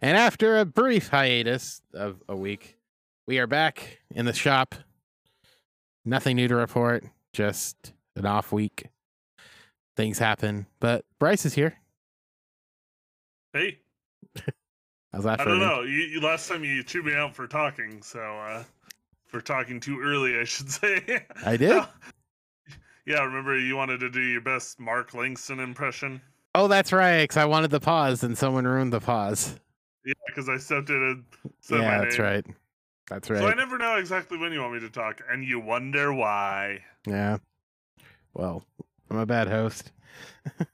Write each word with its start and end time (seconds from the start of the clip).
And 0.00 0.16
after 0.16 0.58
a 0.58 0.64
brief 0.64 1.08
hiatus 1.08 1.80
of 1.92 2.22
a 2.28 2.36
week, 2.36 2.78
we 3.26 3.38
are 3.38 3.46
back 3.46 4.00
in 4.14 4.26
the 4.26 4.32
shop. 4.32 4.74
Nothing 6.04 6.36
new 6.36 6.48
to 6.48 6.56
report, 6.56 7.04
just 7.32 7.92
an 8.16 8.26
off 8.26 8.52
week. 8.52 8.88
Things 9.96 10.18
happen, 10.18 10.66
but 10.80 11.04
Bryce 11.18 11.46
is 11.46 11.54
here. 11.54 11.74
Hey, 13.52 13.78
How's 15.12 15.22
that 15.22 15.40
I 15.40 15.44
don't 15.44 15.60
know. 15.60 15.82
You, 15.82 16.00
you 16.00 16.20
last 16.20 16.48
time 16.48 16.64
you 16.64 16.82
chewed 16.82 17.04
me 17.04 17.14
out 17.14 17.36
for 17.36 17.46
talking, 17.46 18.02
so 18.02 18.20
uh 18.20 18.64
for 19.26 19.40
talking 19.40 19.78
too 19.78 20.00
early, 20.00 20.36
I 20.38 20.44
should 20.44 20.70
say. 20.70 21.24
I 21.46 21.56
did? 21.56 21.84
yeah, 23.06 23.22
remember 23.22 23.56
you 23.58 23.76
wanted 23.76 24.00
to 24.00 24.10
do 24.10 24.20
your 24.20 24.40
best 24.40 24.80
Mark 24.80 25.14
Langston 25.14 25.60
impression? 25.60 26.20
Oh, 26.56 26.66
that's 26.68 26.92
right. 26.92 27.22
Because 27.22 27.36
I 27.36 27.44
wanted 27.44 27.70
the 27.70 27.80
pause 27.80 28.24
and 28.24 28.36
someone 28.36 28.64
ruined 28.64 28.92
the 28.92 29.00
pause. 29.00 29.58
Yeah, 30.04 30.12
because 30.26 30.48
I 30.48 30.58
stepped 30.58 30.90
in 30.90 30.96
and 30.96 31.24
said 31.60 31.80
yeah, 31.80 31.98
my 31.98 32.04
that's 32.04 32.18
name. 32.18 32.26
right. 32.26 32.46
That's 33.08 33.30
right. 33.30 33.40
So 33.40 33.46
I 33.46 33.54
never 33.54 33.78
know 33.78 33.96
exactly 33.96 34.38
when 34.38 34.52
you 34.52 34.60
want 34.60 34.74
me 34.74 34.80
to 34.80 34.90
talk, 34.90 35.20
and 35.30 35.44
you 35.44 35.60
wonder 35.60 36.12
why. 36.12 36.80
Yeah. 37.06 37.38
Well, 38.34 38.64
I'm 39.10 39.18
a 39.18 39.26
bad 39.26 39.48
host. 39.48 39.92
well, 40.58 40.66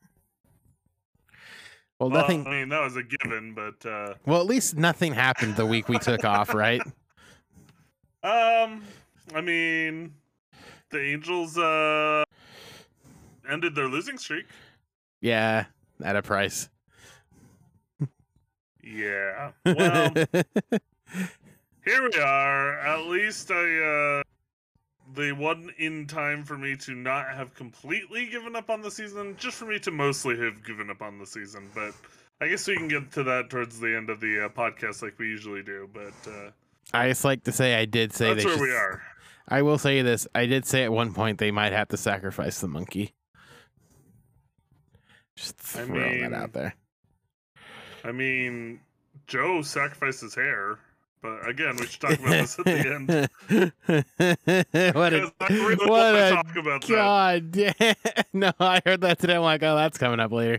Well, 1.98 2.11
nothing. 2.11 2.47
I 2.47 2.51
mean, 2.51 2.69
that 2.71 2.80
was 2.83 2.97
a 2.97 3.02
given, 3.02 3.55
but 3.55 3.85
uh 3.87 4.15
Well, 4.27 4.41
at 4.41 4.47
least 4.47 4.77
nothing 4.77 5.12
happened 5.15 5.57
the 5.57 5.66
week 5.66 5.88
we 5.88 5.99
took 5.99 6.24
off, 6.24 6.55
right? 6.55 6.80
um, 8.23 8.83
I 9.35 9.41
mean, 9.43 10.15
the 10.91 11.01
Angels 11.01 11.59
uh 11.59 12.24
ended 13.49 13.74
their 13.74 13.88
losing 13.88 14.19
streak. 14.19 14.47
Yeah, 15.21 15.66
at 16.02 16.16
a 16.16 16.23
price. 16.23 16.69
Yeah. 18.83 19.52
Well, 19.65 20.12
here 21.84 22.02
we 22.02 22.21
are. 22.21 22.79
At 22.79 23.07
least 23.07 23.51
I 23.51 24.21
uh 24.21 24.23
they 25.15 25.32
won 25.32 25.71
in 25.79 26.07
time 26.07 26.45
for 26.45 26.57
me 26.57 26.77
to 26.77 26.95
not 26.95 27.35
have 27.35 27.54
completely 27.54 28.27
given 28.27 28.54
up 28.54 28.71
on 28.71 28.80
the 28.80 28.91
season, 28.91 29.37
just 29.38 29.57
for 29.57 29.66
me 29.66 29.79
to 29.80 29.91
mostly 29.91 30.38
have 30.38 30.65
given 30.65 30.91
up 30.91 31.02
on 31.02 31.19
the 31.19 31.27
season. 31.27 31.69
But 31.74 31.95
I 32.41 32.49
guess 32.49 32.66
we 32.66 32.77
can 32.77 32.88
get 32.88 33.13
to 33.13 33.24
that 33.24 33.51
towards 33.51 33.80
the 33.80 33.96
end 33.96 34.10
of 34.10 34.21
the 34.21 34.46
uh, 34.46 34.49
podcast, 34.49 35.02
like 35.02 35.19
we 35.19 35.26
usually 35.26 35.63
do. 35.63 35.88
But 35.93 36.30
uh, 36.30 36.51
I 36.93 37.09
just 37.09 37.24
like 37.24 37.45
to 37.45 37.52
say 37.52 37.74
I 37.74 37.85
did 37.85 38.13
say 38.13 38.35
that's 38.35 38.45
where 38.45 38.54
should, 38.54 38.63
we 38.63 38.73
are. 38.73 39.02
I 39.49 39.63
will 39.63 39.79
say 39.79 40.02
this. 40.02 40.29
I 40.35 40.47
did 40.47 40.65
say 40.65 40.85
at 40.85 40.93
one 40.93 41.13
point 41.13 41.38
they 41.38 41.51
might 41.51 41.73
have 41.73 41.88
to 41.88 41.97
sacrifice 41.97 42.60
the 42.60 42.69
monkey. 42.69 43.15
Just 45.37 45.60
I 45.76 45.85
throwing 45.85 46.23
that 46.23 46.35
out 46.35 46.52
there. 46.52 46.74
I 48.04 48.12
mean, 48.12 48.80
Joe 49.26 49.62
sacrificed 49.62 50.23
his 50.23 50.34
hair, 50.34 50.79
but 51.23 51.46
again, 51.48 51.76
we 51.79 51.87
should 51.87 52.01
talk 52.01 52.18
about 52.18 52.38
this 52.38 52.59
at 52.59 52.68
the 52.68 52.79
end. 52.79 53.10
what 54.95 55.12
a 55.12 55.32
I 55.40 55.48
really 55.48 55.87
what 55.87 56.15
a 56.16 56.30
talk 56.30 56.57
about 56.57 56.87
that. 56.88 56.88
god 56.88 57.51
damn. 57.52 57.74
No, 58.32 58.52
I 58.60 58.80
heard 58.87 59.02
that 59.02 59.18
today. 59.18 59.37
I'm 59.37 59.42
like, 59.42 59.62
oh, 59.62 59.76
that's 59.76 59.98
coming 59.98 60.20
up 60.20 60.32
later. 60.32 60.59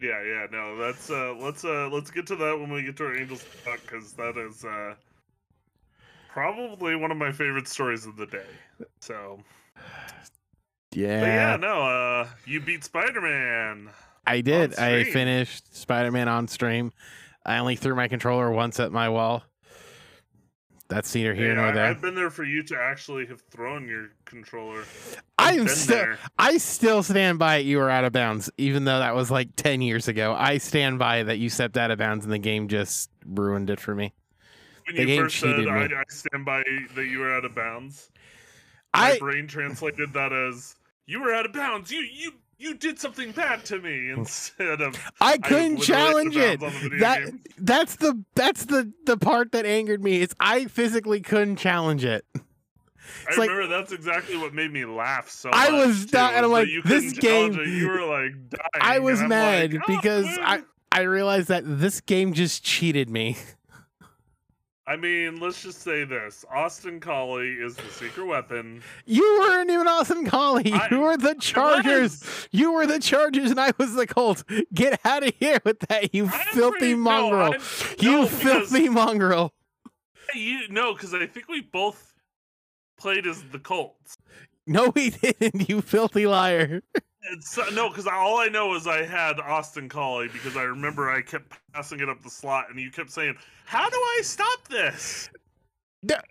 Yeah, 0.00 0.22
yeah, 0.22 0.46
no, 0.50 0.76
that's 0.76 1.08
uh 1.10 1.34
let's 1.38 1.64
uh 1.64 1.88
let's 1.90 2.10
get 2.10 2.26
to 2.28 2.36
that 2.36 2.58
when 2.58 2.70
we 2.72 2.82
get 2.82 2.96
to 2.98 3.06
our 3.06 3.16
Angels 3.16 3.44
talk 3.64 3.80
because 3.82 4.12
that 4.14 4.36
is 4.36 4.64
uh 4.64 4.94
probably 6.28 6.96
one 6.96 7.10
of 7.12 7.16
my 7.16 7.32
favorite 7.32 7.68
stories 7.68 8.04
of 8.06 8.16
the 8.16 8.26
day. 8.26 8.46
So 9.00 9.40
but 9.76 10.98
yeah, 11.00 11.52
Yeah, 11.52 11.56
no, 11.56 11.82
uh 11.82 12.28
you 12.44 12.60
beat 12.60 12.84
Spider 12.84 13.20
Man. 13.20 13.90
I 14.26 14.40
did. 14.40 14.78
I 14.78 15.04
finished 15.04 15.76
Spider 15.76 16.10
Man 16.10 16.28
on 16.28 16.48
stream. 16.48 16.92
I 17.44 17.58
only 17.58 17.76
threw 17.76 17.94
my 17.94 18.08
controller 18.08 18.50
once 18.50 18.80
at 18.80 18.92
my 18.92 19.08
wall. 19.08 19.44
That's 20.88 21.14
neither 21.14 21.34
here 21.34 21.54
nor 21.54 21.72
there. 21.72 21.86
I've 21.86 22.02
been 22.02 22.14
there 22.14 22.30
for 22.30 22.44
you 22.44 22.62
to 22.64 22.76
actually 22.76 23.26
have 23.26 23.40
thrown 23.50 23.88
your 23.88 24.10
controller. 24.26 24.84
I'm 25.38 25.66
still, 25.66 25.96
there. 25.96 26.18
I 26.38 26.58
still 26.58 27.02
stand 27.02 27.38
by 27.38 27.56
it. 27.56 27.66
You 27.66 27.78
were 27.78 27.90
out 27.90 28.04
of 28.04 28.12
bounds, 28.12 28.50
even 28.58 28.84
though 28.84 28.98
that 28.98 29.14
was 29.14 29.30
like 29.30 29.56
ten 29.56 29.80
years 29.80 30.08
ago. 30.08 30.34
I 30.38 30.58
stand 30.58 30.98
by 30.98 31.22
that 31.22 31.38
you 31.38 31.48
stepped 31.48 31.78
out 31.78 31.90
of 31.90 31.98
bounds, 31.98 32.24
and 32.24 32.32
the 32.32 32.38
game 32.38 32.68
just 32.68 33.10
ruined 33.26 33.70
it 33.70 33.80
for 33.80 33.94
me. 33.94 34.12
When 34.86 34.96
the 34.96 35.02
you 35.02 35.06
game 35.06 35.22
first 35.22 35.40
said 35.40 35.56
cheated 35.56 35.68
I, 35.68 35.88
me. 35.88 35.94
I 35.94 36.02
stand 36.08 36.44
by 36.44 36.62
that 36.94 37.06
you 37.06 37.18
were 37.18 37.34
out 37.34 37.46
of 37.46 37.54
bounds. 37.54 38.10
My 38.94 39.12
I 39.12 39.18
brain 39.18 39.46
translated 39.46 40.12
that 40.12 40.32
as 40.32 40.76
you 41.06 41.20
were 41.20 41.34
out 41.34 41.46
of 41.46 41.52
bounds. 41.54 41.90
You 41.90 42.00
you 42.00 42.32
you 42.58 42.74
did 42.74 42.98
something 42.98 43.32
bad 43.32 43.64
to 43.66 43.78
me 43.78 44.10
instead 44.16 44.80
of 44.80 44.96
I 45.20 45.38
couldn't 45.38 45.78
of 45.78 45.82
challenge 45.82 46.36
it. 46.36 46.60
bounds 46.60 46.76
on 46.76 46.82
the 46.82 46.88
video 46.88 46.98
That 47.00 47.24
game. 47.24 47.40
that's 47.58 47.96
the 47.96 48.22
that's 48.34 48.64
the 48.66 48.92
the 49.06 49.16
part 49.16 49.52
that 49.52 49.66
angered 49.66 50.02
me. 50.02 50.20
Is 50.22 50.34
I 50.40 50.66
physically 50.66 51.20
couldn't 51.20 51.56
challenge 51.56 52.04
it. 52.04 52.24
I 52.36 53.36
like- 53.36 53.50
remember 53.50 53.66
that's 53.66 53.92
exactly 53.92 54.36
what 54.36 54.54
made 54.54 54.72
me 54.72 54.84
laugh 54.84 55.28
so 55.28 55.50
I 55.52 55.70
much. 55.70 55.86
was 55.86 56.04
too, 56.06 56.12
dying, 56.12 56.36
and 56.36 56.44
I'm 56.46 56.52
like, 56.52 56.68
this 56.84 57.12
game- 57.12 57.58
it. 57.58 57.68
You 57.68 57.88
were 57.88 58.06
like 58.06 58.32
dying. 58.48 58.60
I 58.80 58.98
was 58.98 59.20
mad 59.20 59.72
like, 59.74 59.82
"Oh, 59.88 59.96
because 59.96 60.26
I. 60.40 60.62
I 60.92 61.00
realized 61.02 61.48
that 61.48 61.64
this 61.66 62.00
game 62.00 62.34
just 62.34 62.62
cheated 62.64 63.10
me. 63.10 63.36
I 64.86 64.96
mean, 64.96 65.40
let's 65.40 65.62
just 65.62 65.80
say 65.80 66.04
this: 66.04 66.44
Austin 66.54 67.00
Collie 67.00 67.52
is 67.54 67.74
the 67.76 67.88
secret 67.90 68.26
weapon. 68.26 68.82
You 69.06 69.22
weren't 69.40 69.70
even 69.70 69.86
Austin 69.88 70.26
Collie. 70.26 70.72
I- 70.74 70.88
You 70.90 71.00
were 71.00 71.16
the 71.16 71.34
Chargers. 71.40 72.22
You 72.50 72.72
were 72.72 72.86
the 72.86 72.98
Chargers, 72.98 73.50
and 73.50 73.58
I 73.58 73.72
was 73.78 73.94
the 73.94 74.06
Colts. 74.06 74.44
Get 74.74 75.00
out 75.06 75.26
of 75.26 75.32
here 75.40 75.58
with 75.64 75.78
that, 75.88 76.14
you 76.14 76.24
I'm 76.24 76.30
filthy 76.52 76.78
pretty- 76.78 76.94
mongrel. 76.96 77.52
I'm- 77.52 77.60
you 77.98 78.10
no, 78.12 78.22
because- 78.24 78.42
filthy 78.42 78.88
mongrel. 78.90 79.52
You 80.34 80.68
no, 80.68 80.92
because 80.92 81.14
I 81.14 81.26
think 81.26 81.48
we 81.48 81.62
both 81.62 82.12
played 82.98 83.26
as 83.26 83.42
the 83.52 83.58
Colts. 83.58 84.16
No, 84.66 84.90
we 84.94 85.10
didn't. 85.22 85.68
You 85.68 85.80
filthy 85.80 86.26
liar. 86.26 86.82
It's, 87.32 87.56
no, 87.72 87.88
because 87.88 88.06
all 88.06 88.38
I 88.38 88.48
know 88.48 88.74
is 88.74 88.86
I 88.86 89.04
had 89.04 89.40
Austin 89.40 89.88
Collie 89.88 90.28
because 90.28 90.56
I 90.56 90.62
remember 90.62 91.10
I 91.10 91.22
kept 91.22 91.58
passing 91.72 92.00
it 92.00 92.08
up 92.08 92.22
the 92.22 92.30
slot, 92.30 92.66
and 92.70 92.78
you 92.78 92.90
kept 92.90 93.10
saying, 93.10 93.36
"How 93.64 93.88
do 93.88 93.96
I 93.96 94.20
stop 94.22 94.68
this?" 94.68 95.30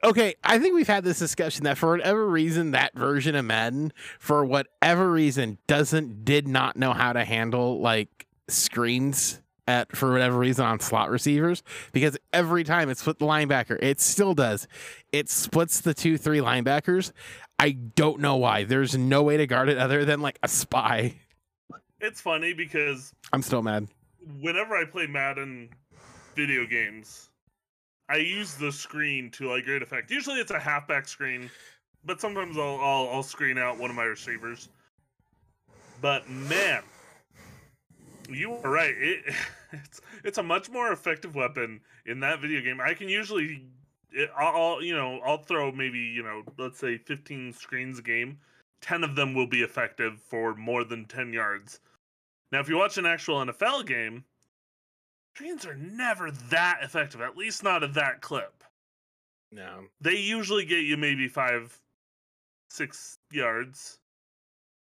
Okay, 0.03 0.35
I 0.43 0.59
think 0.59 0.75
we've 0.75 0.87
had 0.87 1.03
this 1.03 1.17
discussion 1.17 1.63
that 1.63 1.77
for 1.77 1.89
whatever 1.89 2.27
reason, 2.27 2.71
that 2.71 2.93
version 2.93 3.35
of 3.35 3.45
Madden, 3.45 3.91
for 4.19 4.45
whatever 4.45 5.11
reason, 5.11 5.57
doesn't 5.65 6.25
did 6.25 6.47
not 6.47 6.75
know 6.77 6.93
how 6.93 7.13
to 7.13 7.25
handle 7.25 7.79
like 7.79 8.27
screens 8.47 9.41
at 9.67 9.95
for 9.95 10.11
whatever 10.11 10.37
reason 10.37 10.65
on 10.65 10.79
slot 10.79 11.09
receivers 11.09 11.63
because 11.93 12.17
every 12.33 12.63
time 12.63 12.89
it's 12.89 12.99
split 12.99 13.17
the 13.19 13.25
linebacker, 13.25 13.81
it 13.81 13.99
still 14.01 14.33
does. 14.33 14.67
It 15.11 15.29
splits 15.29 15.81
the 15.81 15.93
two 15.93 16.17
three 16.17 16.39
linebackers. 16.39 17.11
I 17.59 17.71
don't 17.71 18.19
know 18.19 18.35
why. 18.37 18.63
There's 18.63 18.97
no 18.97 19.23
way 19.23 19.37
to 19.37 19.47
guard 19.47 19.69
it 19.69 19.77
other 19.77 20.05
than 20.05 20.21
like 20.21 20.39
a 20.43 20.47
spy. 20.47 21.15
It's 22.01 22.19
funny 22.19 22.53
because 22.53 23.13
I'm 23.31 23.41
still 23.41 23.61
mad. 23.61 23.87
whenever 24.41 24.75
I 24.75 24.85
play 24.85 25.07
Madden 25.07 25.69
video 26.35 26.65
games, 26.65 27.29
I 28.09 28.17
use 28.17 28.55
the 28.55 28.71
screen 28.71 29.31
to 29.31 29.49
like 29.49 29.63
great 29.65 29.81
effect. 29.81 30.11
Usually 30.11 30.39
it's 30.39 30.51
a 30.51 30.59
halfback 30.59 31.07
screen, 31.07 31.49
but 32.03 32.19
sometimes 32.19 32.57
I'll 32.57 32.79
I'll, 32.81 33.09
I'll 33.09 33.23
screen 33.23 33.57
out 33.57 33.79
one 33.79 33.89
of 33.89 33.95
my 33.95 34.03
receivers. 34.03 34.67
But 36.01 36.29
man, 36.29 36.83
you 38.29 38.49
were 38.49 38.69
right. 38.69 38.93
It, 38.97 39.33
it's 39.71 40.01
it's 40.25 40.37
a 40.37 40.43
much 40.43 40.69
more 40.69 40.91
effective 40.91 41.35
weapon 41.35 41.79
in 42.05 42.19
that 42.19 42.41
video 42.41 42.61
game. 42.61 42.81
I 42.81 42.93
can 42.93 43.07
usually, 43.07 43.63
I'll 44.37 44.81
you 44.81 44.95
know 44.95 45.19
I'll 45.25 45.37
throw 45.37 45.71
maybe 45.71 45.99
you 45.99 46.23
know 46.23 46.43
let's 46.57 46.79
say 46.79 46.97
15 46.97 47.53
screens 47.53 47.99
a 47.99 48.01
game. 48.01 48.39
10 48.81 49.03
of 49.03 49.15
them 49.15 49.33
will 49.33 49.47
be 49.47 49.61
effective 49.61 50.19
for 50.19 50.53
more 50.55 50.83
than 50.83 51.05
10 51.05 51.31
yards. 51.31 51.79
Now, 52.51 52.59
if 52.59 52.67
you 52.67 52.77
watch 52.77 52.97
an 52.97 53.05
actual 53.05 53.37
NFL 53.37 53.87
game, 53.87 54.25
screens 55.35 55.65
are 55.65 55.75
never 55.75 56.31
that 56.31 56.79
effective, 56.83 57.21
at 57.21 57.37
least 57.37 57.63
not 57.63 57.81
at 57.81 57.93
that 57.93 58.21
clip. 58.21 58.63
No. 59.51 59.85
They 60.01 60.17
usually 60.17 60.65
get 60.65 60.83
you 60.83 60.97
maybe 60.97 61.27
five, 61.27 61.79
six 62.69 63.17
yards. 63.31 63.99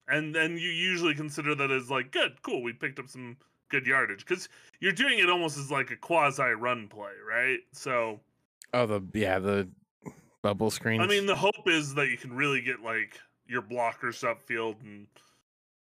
And 0.09 0.35
then 0.35 0.59
you 0.59 0.69
usually 0.69 1.15
consider 1.15 1.55
that 1.55 1.71
as 1.71 1.91
like, 1.91 2.11
good, 2.11 2.43
cool, 2.43 2.63
we 2.63 2.73
picked 2.73 2.99
up 2.99 3.09
some 3.09 3.37
good 3.71 3.87
yardage. 3.87 4.27
Because 4.27 4.49
you're 4.81 4.93
doing 4.93 5.19
it 5.19 5.31
almost 5.31 5.57
as 5.57 5.71
like 5.71 5.91
a 5.91 5.97
quasi 5.97 6.43
run 6.43 6.89
play, 6.89 7.13
right? 7.27 7.61
So, 7.73 8.21
Oh 8.75 8.87
the 8.87 9.01
yeah, 9.15 9.39
the 9.39 9.69
bubble 10.43 10.71
screens. 10.71 11.03
I 11.03 11.07
mean, 11.07 11.27
the 11.27 11.37
hope 11.37 11.67
is 11.67 11.95
that 11.95 12.09
you 12.09 12.17
can 12.19 12.33
really 12.35 12.61
get 12.61 12.81
like 12.81 13.19
your 13.47 13.63
blockers 13.63 14.25
upfield 14.25 14.77
and 14.83 15.07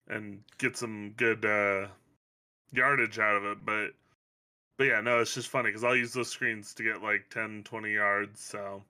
and 0.07 0.41
get 0.57 0.77
some 0.77 1.11
good 1.17 1.43
uh 1.45 1.87
yardage 2.71 3.19
out 3.19 3.35
of 3.37 3.45
it 3.45 3.57
but 3.65 3.87
but 4.77 4.83
yeah 4.85 5.01
no 5.01 5.19
it's 5.19 5.33
just 5.33 5.47
funny 5.47 5.69
because 5.69 5.83
i'll 5.83 5.95
use 5.95 6.13
those 6.13 6.29
screens 6.29 6.73
to 6.73 6.83
get 6.83 7.01
like 7.01 7.29
10 7.29 7.63
20 7.63 7.91
yards 7.91 8.41
so 8.41 8.83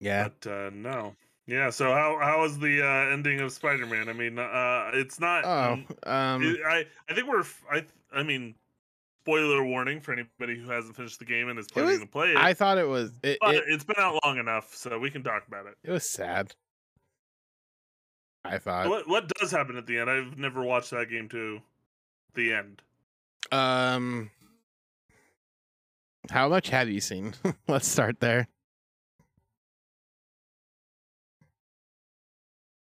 yeah. 0.00 0.28
but 0.40 0.50
uh 0.50 0.70
no 0.72 1.14
yeah 1.46 1.70
so 1.70 1.92
how 1.92 2.18
how 2.20 2.40
was 2.40 2.58
the 2.58 2.82
uh 2.82 3.12
ending 3.12 3.40
of 3.40 3.52
spider-man 3.52 4.08
i 4.08 4.12
mean 4.12 4.38
uh 4.38 4.90
it's 4.94 5.20
not 5.20 5.44
Oh, 5.44 5.76
mm, 5.76 6.08
um 6.10 6.42
it- 6.42 6.60
i 6.66 6.84
i 7.08 7.14
think 7.14 7.28
we're 7.28 7.44
i 7.70 7.84
i 8.12 8.22
mean 8.22 8.54
spoiler 9.24 9.64
warning 9.64 10.00
for 10.00 10.12
anybody 10.12 10.58
who 10.60 10.70
hasn't 10.70 10.94
finished 10.96 11.18
the 11.18 11.24
game 11.24 11.48
and 11.48 11.58
is 11.58 11.66
planning 11.66 11.92
was- 11.92 12.00
to 12.00 12.06
play 12.06 12.32
it. 12.32 12.36
I 12.36 12.52
thought 12.52 12.76
it 12.78 12.86
was 12.86 13.10
it, 13.22 13.38
but 13.40 13.54
it, 13.54 13.64
it's 13.68 13.84
been 13.84 13.96
out 13.98 14.18
long 14.24 14.36
enough, 14.38 14.74
so 14.74 14.98
we 14.98 15.10
can 15.10 15.22
talk 15.22 15.46
about 15.48 15.66
it. 15.66 15.74
it 15.82 15.90
was 15.90 16.08
sad. 16.08 16.54
I 18.44 18.58
thought. 18.58 18.88
What 18.90 19.08
what 19.08 19.28
does 19.40 19.50
happen 19.50 19.76
at 19.78 19.86
the 19.86 19.98
end? 19.98 20.10
I've 20.10 20.36
never 20.38 20.62
watched 20.62 20.90
that 20.90 21.08
game 21.08 21.30
to 21.30 21.60
the 22.34 22.52
end. 22.52 22.82
Um, 23.50 24.30
how 26.30 26.48
much 26.50 26.68
have 26.68 26.90
you 26.90 27.00
seen? 27.00 27.34
Let's 27.68 27.88
start 27.88 28.20
there. 28.20 28.48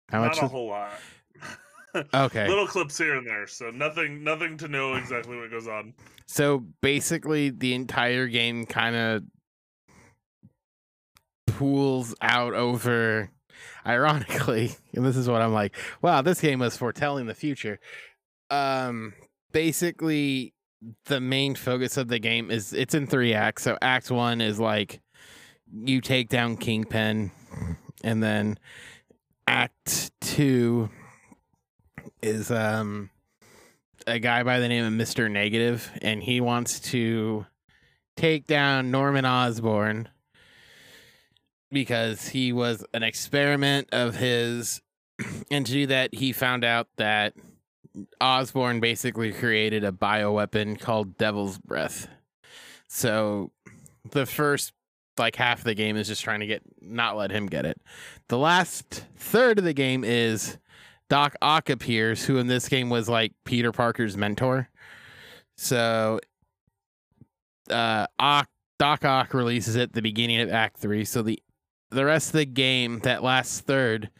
How 0.08 0.20
Not 0.22 0.28
much? 0.28 0.38
a 0.42 0.48
whole 0.48 0.68
lot. 0.68 0.92
Okay, 2.14 2.48
Little 2.48 2.66
clips 2.66 2.98
here 2.98 3.16
and 3.16 3.26
there, 3.26 3.46
so 3.46 3.70
nothing 3.70 4.24
nothing 4.24 4.56
to 4.58 4.68
know 4.68 4.94
exactly 4.94 5.36
what 5.36 5.50
goes 5.50 5.68
on. 5.68 5.94
so 6.26 6.64
basically, 6.80 7.50
the 7.50 7.74
entire 7.74 8.26
game 8.26 8.66
kind 8.66 8.96
of 8.96 9.22
pools 11.46 12.14
out 12.20 12.54
over. 12.54 13.30
Ironically, 13.86 14.74
and 14.94 15.04
this 15.04 15.16
is 15.16 15.28
what 15.28 15.42
I'm 15.42 15.52
like. 15.52 15.76
Wow, 16.02 16.22
this 16.22 16.40
game 16.40 16.58
was 16.58 16.76
foretelling 16.76 17.26
the 17.26 17.34
future. 17.34 17.78
Um, 18.50 19.12
basically, 19.52 20.54
the 21.06 21.20
main 21.20 21.54
focus 21.54 21.96
of 21.96 22.08
the 22.08 22.18
game 22.18 22.50
is 22.50 22.72
it's 22.72 22.94
in 22.94 23.06
three 23.06 23.34
acts. 23.34 23.62
So 23.62 23.78
act 23.80 24.10
one 24.10 24.40
is 24.40 24.58
like 24.58 25.00
you 25.72 26.00
take 26.00 26.28
down 26.28 26.56
Kingpin, 26.56 27.30
and 28.02 28.22
then 28.22 28.58
act 29.46 30.10
two 30.20 30.90
is 32.24 32.50
um 32.50 33.10
a 34.06 34.18
guy 34.18 34.42
by 34.42 34.58
the 34.58 34.68
name 34.68 34.84
of 34.84 34.92
Mr. 34.92 35.30
Negative, 35.30 35.90
and 36.02 36.22
he 36.22 36.40
wants 36.40 36.80
to 36.80 37.46
take 38.16 38.46
down 38.46 38.90
Norman 38.90 39.24
Osborn 39.24 40.08
because 41.70 42.28
he 42.28 42.52
was 42.52 42.84
an 42.94 43.02
experiment 43.02 43.88
of 43.92 44.16
his 44.16 44.80
and 45.50 45.66
to 45.66 45.72
do 45.72 45.86
that 45.86 46.14
he 46.14 46.32
found 46.32 46.64
out 46.64 46.88
that 46.96 47.34
Osborn 48.20 48.80
basically 48.80 49.32
created 49.32 49.84
a 49.84 49.92
bioweapon 49.92 50.78
called 50.80 51.16
Devil's 51.16 51.58
Breath. 51.58 52.08
So 52.88 53.52
the 54.10 54.26
first 54.26 54.72
like 55.16 55.36
half 55.36 55.58
of 55.58 55.64
the 55.64 55.74
game 55.74 55.96
is 55.96 56.08
just 56.08 56.24
trying 56.24 56.40
to 56.40 56.46
get 56.46 56.62
not 56.80 57.16
let 57.16 57.30
him 57.30 57.46
get 57.46 57.66
it. 57.66 57.80
The 58.28 58.38
last 58.38 59.04
third 59.16 59.58
of 59.58 59.64
the 59.64 59.72
game 59.72 60.04
is 60.04 60.58
Doc 61.14 61.36
Ock 61.40 61.70
appears, 61.70 62.24
who 62.24 62.38
in 62.38 62.48
this 62.48 62.68
game 62.68 62.90
was 62.90 63.08
like 63.08 63.32
Peter 63.44 63.70
Parker's 63.70 64.16
mentor. 64.16 64.68
So 65.56 66.18
uh 67.70 68.08
Ock 68.18 68.48
Doc 68.80 69.04
Ock 69.04 69.32
releases 69.32 69.76
at 69.76 69.92
the 69.92 70.02
beginning 70.02 70.40
of 70.40 70.50
Act 70.50 70.76
Three. 70.76 71.04
So 71.04 71.22
the 71.22 71.40
the 71.92 72.04
rest 72.04 72.30
of 72.30 72.32
the 72.32 72.44
game, 72.44 72.98
that 73.04 73.22
last 73.22 73.64
third, 73.64 74.10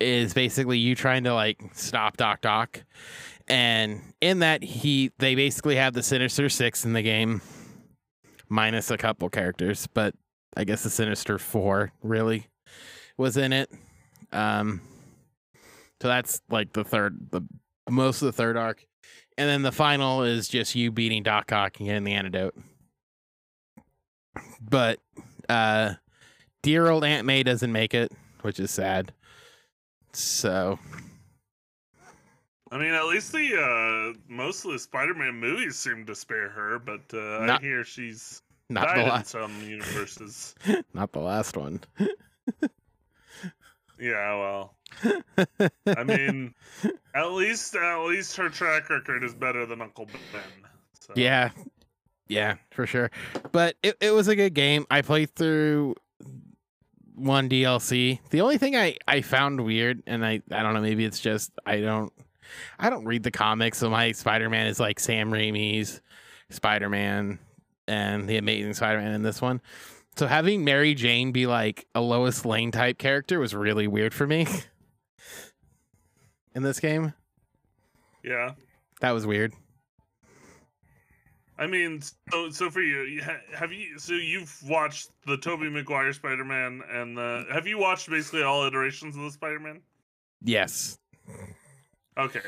is 0.00 0.32
basically 0.32 0.78
you 0.78 0.94
trying 0.94 1.24
to 1.24 1.34
like 1.34 1.60
stop 1.74 2.16
Doc 2.16 2.40
Doc. 2.40 2.82
And 3.46 4.00
in 4.22 4.38
that 4.38 4.62
he 4.62 5.10
they 5.18 5.34
basically 5.34 5.76
have 5.76 5.92
the 5.92 6.02
Sinister 6.02 6.48
Six 6.48 6.86
in 6.86 6.94
the 6.94 7.02
game, 7.02 7.42
minus 8.48 8.90
a 8.90 8.96
couple 8.96 9.28
characters, 9.28 9.86
but 9.92 10.14
I 10.56 10.64
guess 10.64 10.82
the 10.82 10.88
Sinister 10.88 11.38
Four 11.38 11.92
really 12.02 12.46
was 13.18 13.36
in 13.36 13.52
it. 13.52 13.70
Um 14.32 14.80
so 16.00 16.08
that's 16.08 16.40
like 16.50 16.72
the 16.72 16.84
third 16.84 17.30
the 17.30 17.42
most 17.88 18.22
of 18.22 18.26
the 18.26 18.32
third 18.32 18.56
arc. 18.56 18.84
And 19.38 19.48
then 19.48 19.62
the 19.62 19.72
final 19.72 20.22
is 20.22 20.48
just 20.48 20.74
you 20.74 20.90
beating 20.90 21.22
Doc 21.22 21.52
Ock 21.52 21.78
and 21.78 21.88
getting 21.88 22.04
the 22.04 22.14
antidote. 22.14 22.56
But 24.60 24.98
uh 25.48 25.94
dear 26.62 26.88
old 26.88 27.04
Aunt 27.04 27.26
May 27.26 27.42
doesn't 27.42 27.72
make 27.72 27.94
it, 27.94 28.12
which 28.42 28.58
is 28.58 28.70
sad. 28.70 29.12
So 30.12 30.78
I 32.70 32.78
mean, 32.78 32.92
at 32.92 33.06
least 33.06 33.32
the 33.32 33.56
uh, 33.56 34.18
most 34.28 34.64
of 34.64 34.72
the 34.72 34.78
Spider-Man 34.78 35.34
movies 35.34 35.76
seem 35.76 36.04
to 36.06 36.14
spare 36.16 36.48
her, 36.48 36.80
but 36.80 37.00
uh, 37.14 37.38
I 37.38 37.58
hear 37.60 37.84
she's 37.84 38.42
not 38.68 38.86
died 38.86 39.08
the 39.08 39.14
in 39.14 39.24
some 39.24 39.62
universes. 39.62 40.54
not 40.94 41.12
the 41.12 41.20
last 41.20 41.56
one. 41.56 41.80
yeah, 43.98 44.38
well, 44.38 44.74
I 45.86 46.04
mean, 46.04 46.54
at 47.14 47.32
least 47.32 47.74
at 47.74 48.04
least 48.04 48.36
her 48.36 48.48
track 48.48 48.88
record 48.90 49.24
is 49.24 49.34
better 49.34 49.66
than 49.66 49.80
Uncle 49.80 50.06
Ben. 50.06 50.42
So. 51.00 51.12
Yeah. 51.16 51.50
Yeah, 52.28 52.56
for 52.70 52.86
sure. 52.86 53.10
But 53.52 53.76
it, 53.82 53.96
it 54.00 54.10
was 54.10 54.26
a 54.26 54.34
good 54.34 54.54
game. 54.54 54.84
I 54.90 55.02
played 55.02 55.30
through 55.36 55.94
one 57.14 57.48
DLC. 57.48 58.18
The 58.30 58.40
only 58.40 58.58
thing 58.58 58.74
I, 58.74 58.96
I 59.06 59.20
found 59.20 59.64
weird, 59.64 60.02
and 60.06 60.26
I, 60.26 60.40
I 60.50 60.62
don't 60.62 60.74
know, 60.74 60.80
maybe 60.80 61.04
it's 61.04 61.20
just 61.20 61.52
I 61.64 61.80
don't 61.80 62.12
I 62.78 62.90
don't 62.90 63.04
read 63.04 63.22
the 63.22 63.30
comics, 63.30 63.78
so 63.78 63.90
my 63.90 64.12
Spider 64.12 64.50
Man 64.50 64.66
is 64.66 64.80
like 64.80 65.00
Sam 65.00 65.30
Raimi's 65.30 66.00
Spider 66.50 66.88
Man 66.88 67.38
and 67.88 68.28
the 68.28 68.36
Amazing 68.36 68.74
Spider 68.74 68.98
Man 68.98 69.12
in 69.12 69.22
this 69.22 69.40
one. 69.40 69.60
So 70.16 70.26
having 70.26 70.64
Mary 70.64 70.94
Jane 70.94 71.30
be 71.32 71.46
like 71.46 71.86
a 71.94 72.00
Lois 72.00 72.44
Lane 72.44 72.70
type 72.70 72.98
character 72.98 73.38
was 73.38 73.54
really 73.54 73.86
weird 73.86 74.14
for 74.14 74.26
me 74.26 74.46
in 76.54 76.62
this 76.62 76.80
game. 76.80 77.12
yeah. 78.24 78.52
That 79.00 79.10
was 79.10 79.26
weird. 79.26 79.52
I 81.58 81.66
mean, 81.66 82.00
so 82.30 82.50
so 82.50 82.70
for 82.70 82.80
you, 82.80 83.20
have 83.54 83.72
you? 83.72 83.98
So 83.98 84.14
you've 84.14 84.58
watched 84.66 85.10
the 85.26 85.36
Tobey 85.36 85.68
Maguire 85.68 86.12
Spider-Man, 86.12 86.82
and 86.90 87.16
the 87.16 87.44
have 87.52 87.66
you 87.66 87.78
watched 87.78 88.08
basically 88.08 88.42
all 88.42 88.66
iterations 88.66 89.16
of 89.16 89.22
the 89.22 89.30
Spider-Man? 89.30 89.80
Yes. 90.42 90.98
Okay, 92.18 92.40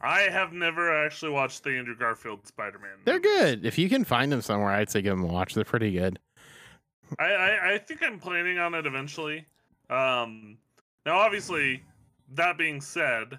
I 0.00 0.22
have 0.22 0.52
never 0.52 1.04
actually 1.04 1.32
watched 1.32 1.64
the 1.64 1.70
Andrew 1.70 1.96
Garfield 1.96 2.46
Spider-Man. 2.46 2.98
They're 3.04 3.20
good. 3.20 3.64
If 3.64 3.78
you 3.78 3.88
can 3.88 4.04
find 4.04 4.30
them 4.30 4.40
somewhere, 4.40 4.70
I'd 4.70 4.90
say 4.90 5.02
give 5.02 5.16
them 5.16 5.28
a 5.28 5.32
watch. 5.32 5.54
They're 5.54 5.64
pretty 5.64 5.92
good. 5.92 6.18
I, 7.18 7.24
I 7.24 7.74
I 7.74 7.78
think 7.78 8.02
I'm 8.02 8.18
planning 8.18 8.58
on 8.58 8.74
it 8.74 8.86
eventually. 8.86 9.46
Um, 9.90 10.56
now 11.04 11.18
obviously, 11.18 11.82
that 12.34 12.58
being 12.58 12.80
said, 12.80 13.38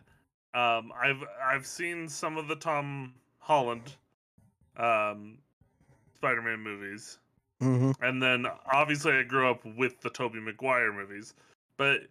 um, 0.54 0.92
I've 1.02 1.24
I've 1.44 1.66
seen 1.66 2.08
some 2.08 2.38
of 2.38 2.48
the 2.48 2.56
Tom 2.56 3.14
Holland, 3.40 3.94
um, 4.78 5.38
Spider-Man 6.16 6.60
movies. 6.60 7.20
Mm-hmm. 7.62 7.92
and 8.04 8.22
then 8.22 8.46
obviously 8.74 9.14
I 9.14 9.24
grew 9.24 9.50
up 9.50 9.64
with 9.78 10.02
the 10.02 10.10
Tobey 10.10 10.42
Maguire 10.42 10.92
movies. 10.92 11.34
But 11.78 12.02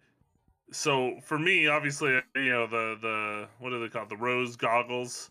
so 0.71 1.19
for 1.21 1.37
me, 1.37 1.67
obviously, 1.67 2.19
you 2.35 2.49
know 2.49 2.65
the 2.65 2.97
the 2.99 3.47
what 3.59 3.71
are 3.71 3.79
they 3.79 3.87
called? 3.87 4.09
The 4.09 4.17
rose 4.17 4.55
goggles 4.55 5.29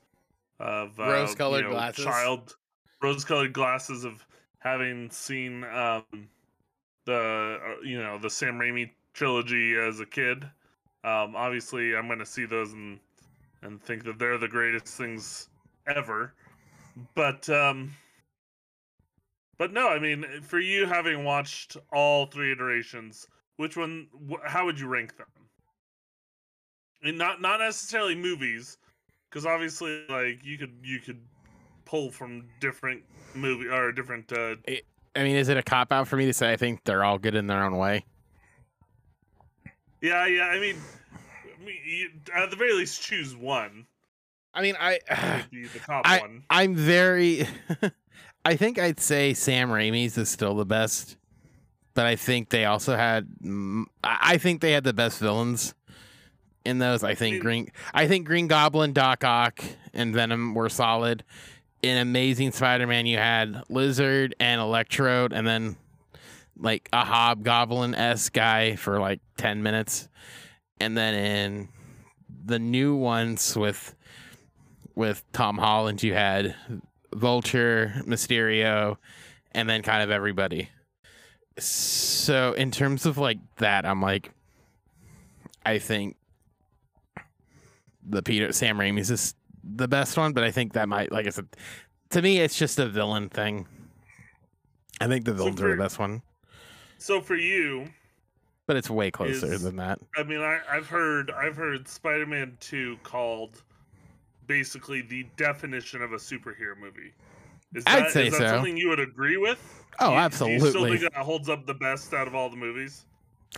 of 0.60 0.98
uh, 1.00 1.04
Rose-colored 1.04 1.58
you 1.58 1.64
know, 1.64 1.70
glasses. 1.70 2.04
Child 2.04 2.56
rose-colored 3.02 3.52
glasses 3.52 4.04
of 4.04 4.24
having 4.62 5.10
seen 5.10 5.64
um, 5.64 6.04
the 7.04 7.58
uh, 7.60 7.82
you 7.82 7.98
know 7.98 8.18
the 8.18 8.30
Sam 8.30 8.58
Raimi 8.58 8.90
trilogy 9.12 9.76
as 9.76 10.00
a 10.00 10.06
kid. 10.06 10.44
Um, 11.04 11.34
obviously, 11.34 11.96
I'm 11.96 12.06
going 12.06 12.20
to 12.20 12.26
see 12.26 12.44
those 12.44 12.72
and 12.72 13.00
and 13.62 13.82
think 13.82 14.04
that 14.04 14.18
they're 14.18 14.38
the 14.38 14.48
greatest 14.48 14.86
things 14.86 15.48
ever. 15.86 16.32
But 17.14 17.48
um, 17.48 17.94
but 19.58 19.72
no, 19.72 19.88
I 19.88 19.98
mean, 19.98 20.24
for 20.42 20.60
you 20.60 20.86
having 20.86 21.24
watched 21.24 21.76
all 21.92 22.26
three 22.26 22.52
iterations, 22.52 23.26
which 23.56 23.76
one? 23.76 24.08
Wh- 24.30 24.46
how 24.46 24.64
would 24.64 24.78
you 24.78 24.86
rank 24.86 25.16
them? 25.16 25.26
And 27.02 27.18
not 27.18 27.40
not 27.40 27.58
necessarily 27.58 28.14
movies, 28.14 28.78
because 29.28 29.44
obviously, 29.44 30.04
like 30.08 30.44
you 30.44 30.56
could 30.56 30.74
you 30.82 31.00
could 31.00 31.20
pull 31.92 32.10
from 32.10 32.46
different 32.58 33.02
movie 33.34 33.68
or 33.68 33.92
different. 33.92 34.32
Uh, 34.32 34.54
I 35.14 35.22
mean, 35.24 35.36
is 35.36 35.50
it 35.50 35.58
a 35.58 35.62
cop 35.62 35.92
out 35.92 36.08
for 36.08 36.16
me 36.16 36.24
to 36.24 36.32
say 36.32 36.50
I 36.50 36.56
think 36.56 36.82
they're 36.84 37.04
all 37.04 37.18
good 37.18 37.34
in 37.34 37.46
their 37.48 37.62
own 37.62 37.76
way? 37.76 38.06
yeah, 40.00 40.26
yeah. 40.26 40.44
I 40.44 40.58
mean, 40.58 40.76
I 41.60 41.62
mean, 41.64 41.76
you, 41.84 42.08
at 42.34 42.48
the 42.50 42.56
very 42.56 42.72
least, 42.72 43.02
choose 43.02 43.36
one. 43.36 43.84
I 44.54 44.62
mean, 44.62 44.74
I 44.80 45.00
be 45.50 45.66
the 45.66 45.78
top 45.80 46.02
I- 46.08 46.20
one. 46.20 46.44
I'm 46.48 46.74
very. 46.74 47.46
I 48.44 48.56
think 48.56 48.78
I'd 48.78 48.98
say 48.98 49.34
Sam 49.34 49.68
Raimi's 49.68 50.16
is 50.16 50.30
still 50.30 50.54
the 50.56 50.64
best, 50.64 51.16
but 51.92 52.06
I 52.06 52.16
think 52.16 52.48
they 52.48 52.64
also 52.64 52.96
had. 52.96 53.28
mm, 53.44 53.84
I 54.02 54.18
I 54.22 54.38
think 54.38 54.62
they 54.62 54.72
had 54.72 54.84
the 54.84 54.94
best 54.94 55.18
villains 55.18 55.74
in 56.64 56.78
those. 56.78 57.04
I 57.04 57.14
think 57.14 57.34
mean- 57.34 57.42
Green. 57.42 57.72
I 57.92 58.08
think 58.08 58.26
Green 58.26 58.48
Goblin, 58.48 58.94
Doc 58.94 59.24
Ock, 59.24 59.62
and 59.92 60.14
Venom 60.14 60.54
were 60.54 60.70
solid. 60.70 61.22
In 61.82 61.98
Amazing 61.98 62.52
Spider-Man, 62.52 63.06
you 63.06 63.18
had 63.18 63.64
Lizard 63.68 64.36
and 64.38 64.60
Electrode, 64.60 65.32
and 65.32 65.46
then 65.46 65.76
like 66.56 66.88
a 66.92 67.04
Hobgoblin 67.04 67.96
s 67.96 68.28
guy 68.28 68.76
for 68.76 69.00
like 69.00 69.20
ten 69.36 69.64
minutes, 69.64 70.08
and 70.78 70.96
then 70.96 71.14
in 71.14 71.68
the 72.44 72.60
new 72.60 72.94
ones 72.94 73.56
with 73.56 73.96
with 74.94 75.24
Tom 75.32 75.58
Holland, 75.58 76.02
you 76.02 76.14
had 76.14 76.54
Vulture, 77.12 77.94
Mysterio, 78.06 78.96
and 79.50 79.68
then 79.68 79.82
kind 79.82 80.02
of 80.02 80.10
everybody. 80.10 80.68
So 81.58 82.52
in 82.52 82.70
terms 82.70 83.06
of 83.06 83.18
like 83.18 83.38
that, 83.56 83.84
I'm 83.84 84.00
like, 84.00 84.30
I 85.66 85.78
think 85.78 86.16
the 88.04 88.22
Peter 88.22 88.52
Sam 88.52 88.78
Raimi's 88.78 89.10
is 89.10 89.34
the 89.64 89.88
best 89.88 90.16
one, 90.16 90.32
but 90.32 90.44
I 90.44 90.50
think 90.50 90.72
that 90.74 90.88
might, 90.88 91.12
like 91.12 91.26
I 91.26 91.30
said, 91.30 91.46
to 92.10 92.22
me, 92.22 92.38
it's 92.40 92.56
just 92.58 92.78
a 92.78 92.86
villain 92.88 93.28
thing. 93.28 93.66
I 95.00 95.06
think 95.06 95.24
the 95.24 95.32
So 95.32 95.36
villains 95.36 95.62
are 95.62 95.70
the 95.76 95.82
best 95.82 95.98
one, 95.98 96.22
So 96.98 97.20
for 97.20 97.34
you, 97.36 97.88
but 98.66 98.76
it's 98.76 98.88
way 98.90 99.10
closer 99.10 99.52
Is- 99.52 99.62
than 99.62 99.76
that. 99.76 99.98
I 100.16 100.22
mean, 100.22 100.40
I, 100.40 100.60
I've 100.70 100.86
heard 100.88 101.30
I've 101.30 101.56
heard 101.56 101.88
Spider-Man 101.88 102.56
Two 102.60 102.96
called 103.02 103.62
basically 104.46 105.02
the 105.02 105.26
definition 105.36 106.02
of 106.02 106.12
a 106.12 106.16
superhero 106.16 106.76
movie. 106.78 107.12
Is 107.74 107.84
I'd 107.86 108.04
that, 108.04 108.10
say 108.12 108.26
is 108.26 108.32
that 108.34 108.40
so. 108.40 108.46
something 108.48 108.76
you 108.76 108.88
would 108.88 109.00
agree 109.00 109.36
with? 109.38 109.58
Oh, 109.98 110.10
Do 110.10 110.14
you- 110.14 110.18
Do 110.18 110.24
you 110.24 110.30
still 110.30 110.48
absolutely. 110.68 110.98
think 110.98 111.12
that 111.14 111.22
holds 111.24 111.48
up 111.48 111.66
the 111.66 111.74
best 111.74 112.12
out 112.12 112.26
of 112.26 112.34
all 112.34 112.50
the 112.50 112.56
movies? 112.56 113.04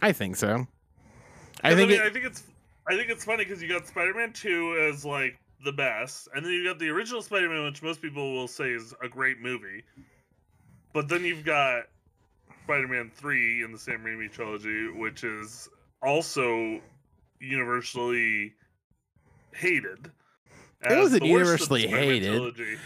I 0.03 0.13
think 0.13 0.37
so. 0.37 0.67
I 1.63 1.75
think 1.75 1.91
mean, 1.91 2.01
it, 2.01 2.05
I 2.07 2.11
think 2.11 2.25
it's 2.25 2.45
I 2.89 2.95
think 2.97 3.11
it's 3.11 3.25
funny 3.25 3.45
because 3.45 3.63
you 3.63 3.69
got 3.69 3.87
Spider-Man 3.87 4.33
Two 4.33 4.77
as 4.91 5.05
like 5.05 5.39
the 5.63 5.73
best, 5.73 6.29
and 6.35 6.45
then 6.45 6.53
you've 6.53 6.67
got 6.67 6.79
the 6.79 6.89
original 6.89 7.23
Spider-Man, 7.23 7.65
which 7.65 7.83
most 7.83 8.03
people 8.03 8.33
will 8.33 8.49
say 8.49 8.71
is 8.71 8.95
a 9.03 9.09
great 9.09 9.41
movie. 9.41 9.85
But 10.93 11.09
then 11.09 11.25
you've 11.25 11.45
got 11.45 11.85
Spider-Man 12.65 13.11
Three 13.15 13.63
in 13.63 13.73
the 13.73 13.79
Sam 13.79 14.03
Raimi 14.05 14.31
trilogy, 14.31 14.89
which 14.91 15.25
is 15.25 15.69
also 16.03 16.81
universally 17.41 18.55
hated. 19.53 20.11
It 20.83 20.99
wasn't 20.99 21.23
the 21.23 21.33
worst 21.33 21.65
of 21.65 21.69
the 21.71 21.81
universally 21.81 21.87
hated. 21.87 22.33
trilogy. 22.33 22.77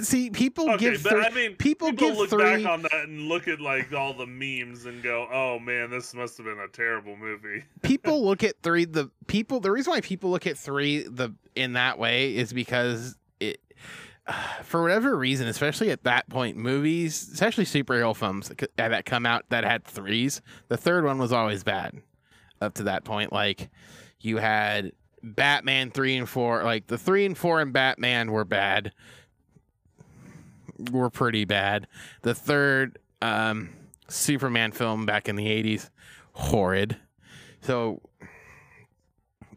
See 0.00 0.30
people 0.30 0.70
Okay, 0.72 0.96
give 0.96 1.06
I 1.06 1.30
mean, 1.30 1.56
people 1.56 1.90
people 1.90 2.08
give 2.08 2.16
look 2.16 2.30
three. 2.30 2.62
back 2.62 2.66
on 2.66 2.82
that 2.82 3.04
and 3.04 3.28
look 3.28 3.48
at 3.48 3.60
like 3.60 3.92
all 3.92 4.14
the 4.14 4.26
memes 4.26 4.86
and 4.86 5.02
go, 5.02 5.28
"Oh 5.30 5.58
man, 5.58 5.90
this 5.90 6.14
must 6.14 6.36
have 6.38 6.46
been 6.46 6.58
a 6.58 6.68
terrible 6.68 7.16
movie." 7.16 7.64
people 7.82 8.24
look 8.24 8.42
at 8.42 8.60
three 8.62 8.84
the 8.84 9.10
people 9.26 9.60
the 9.60 9.70
reason 9.70 9.92
why 9.92 10.00
people 10.00 10.30
look 10.30 10.46
at 10.46 10.56
three 10.56 11.02
the 11.02 11.30
in 11.54 11.74
that 11.74 11.98
way 11.98 12.34
is 12.34 12.52
because 12.52 13.16
it 13.40 13.60
for 14.62 14.82
whatever 14.82 15.16
reason 15.16 15.46
especially 15.48 15.90
at 15.90 16.04
that 16.04 16.28
point 16.28 16.56
movies 16.56 17.28
especially 17.32 17.64
superhero 17.64 18.14
films 18.16 18.48
that 18.48 18.70
that 18.76 19.04
come 19.04 19.26
out 19.26 19.44
that 19.50 19.64
had 19.64 19.84
threes 19.84 20.40
the 20.68 20.76
third 20.76 21.04
one 21.04 21.18
was 21.18 21.32
always 21.32 21.64
bad 21.64 22.00
up 22.60 22.74
to 22.74 22.84
that 22.84 23.04
point 23.04 23.32
like 23.32 23.68
you 24.20 24.36
had 24.38 24.92
batman 25.22 25.90
three 25.90 26.16
and 26.16 26.28
four 26.28 26.62
like 26.62 26.86
the 26.86 26.96
three 26.98 27.26
and 27.26 27.36
four 27.36 27.60
in 27.60 27.72
batman 27.72 28.30
were 28.30 28.44
bad 28.44 28.92
were 30.90 31.10
pretty 31.10 31.44
bad 31.44 31.86
the 32.22 32.34
third 32.34 32.98
um 33.20 33.70
superman 34.08 34.72
film 34.72 35.06
back 35.06 35.28
in 35.28 35.36
the 35.36 35.46
80s 35.46 35.90
horrid 36.32 36.96
so, 37.62 38.00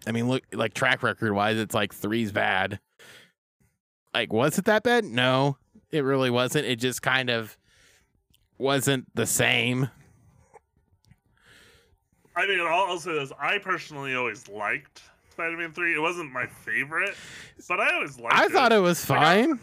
I 0.07 0.11
mean, 0.11 0.27
look, 0.27 0.43
like 0.53 0.75
track 0.75 1.01
record 1.01 1.33
wise, 1.33 1.57
it's 1.57 1.73
like 1.73 1.91
three's 1.93 2.31
bad. 2.31 2.79
Like, 4.13 4.31
was 4.31 4.59
it 4.59 4.65
that 4.65 4.83
bad? 4.83 5.03
No, 5.03 5.57
it 5.91 6.01
really 6.01 6.29
wasn't. 6.29 6.65
It 6.67 6.75
just 6.75 7.01
kind 7.01 7.31
of 7.31 7.57
wasn't 8.59 9.07
the 9.15 9.25
same. 9.25 9.89
I 12.35 12.45
mean, 12.47 12.59
I'll, 12.61 12.85
I'll 12.91 12.99
say 12.99 13.13
this: 13.13 13.31
I 13.39 13.57
personally 13.57 14.13
always 14.15 14.47
liked 14.47 15.01
Spider-Man 15.31 15.71
Three. 15.71 15.95
It 15.95 15.99
wasn't 15.99 16.31
my 16.31 16.45
favorite, 16.45 17.15
but 17.67 17.79
I 17.79 17.93
always 17.95 18.19
liked 18.19 18.35
I 18.35 18.45
it. 18.45 18.51
thought 18.51 18.71
it 18.71 18.79
was 18.79 19.09
Like, 19.09 19.19
fine. 19.19 19.59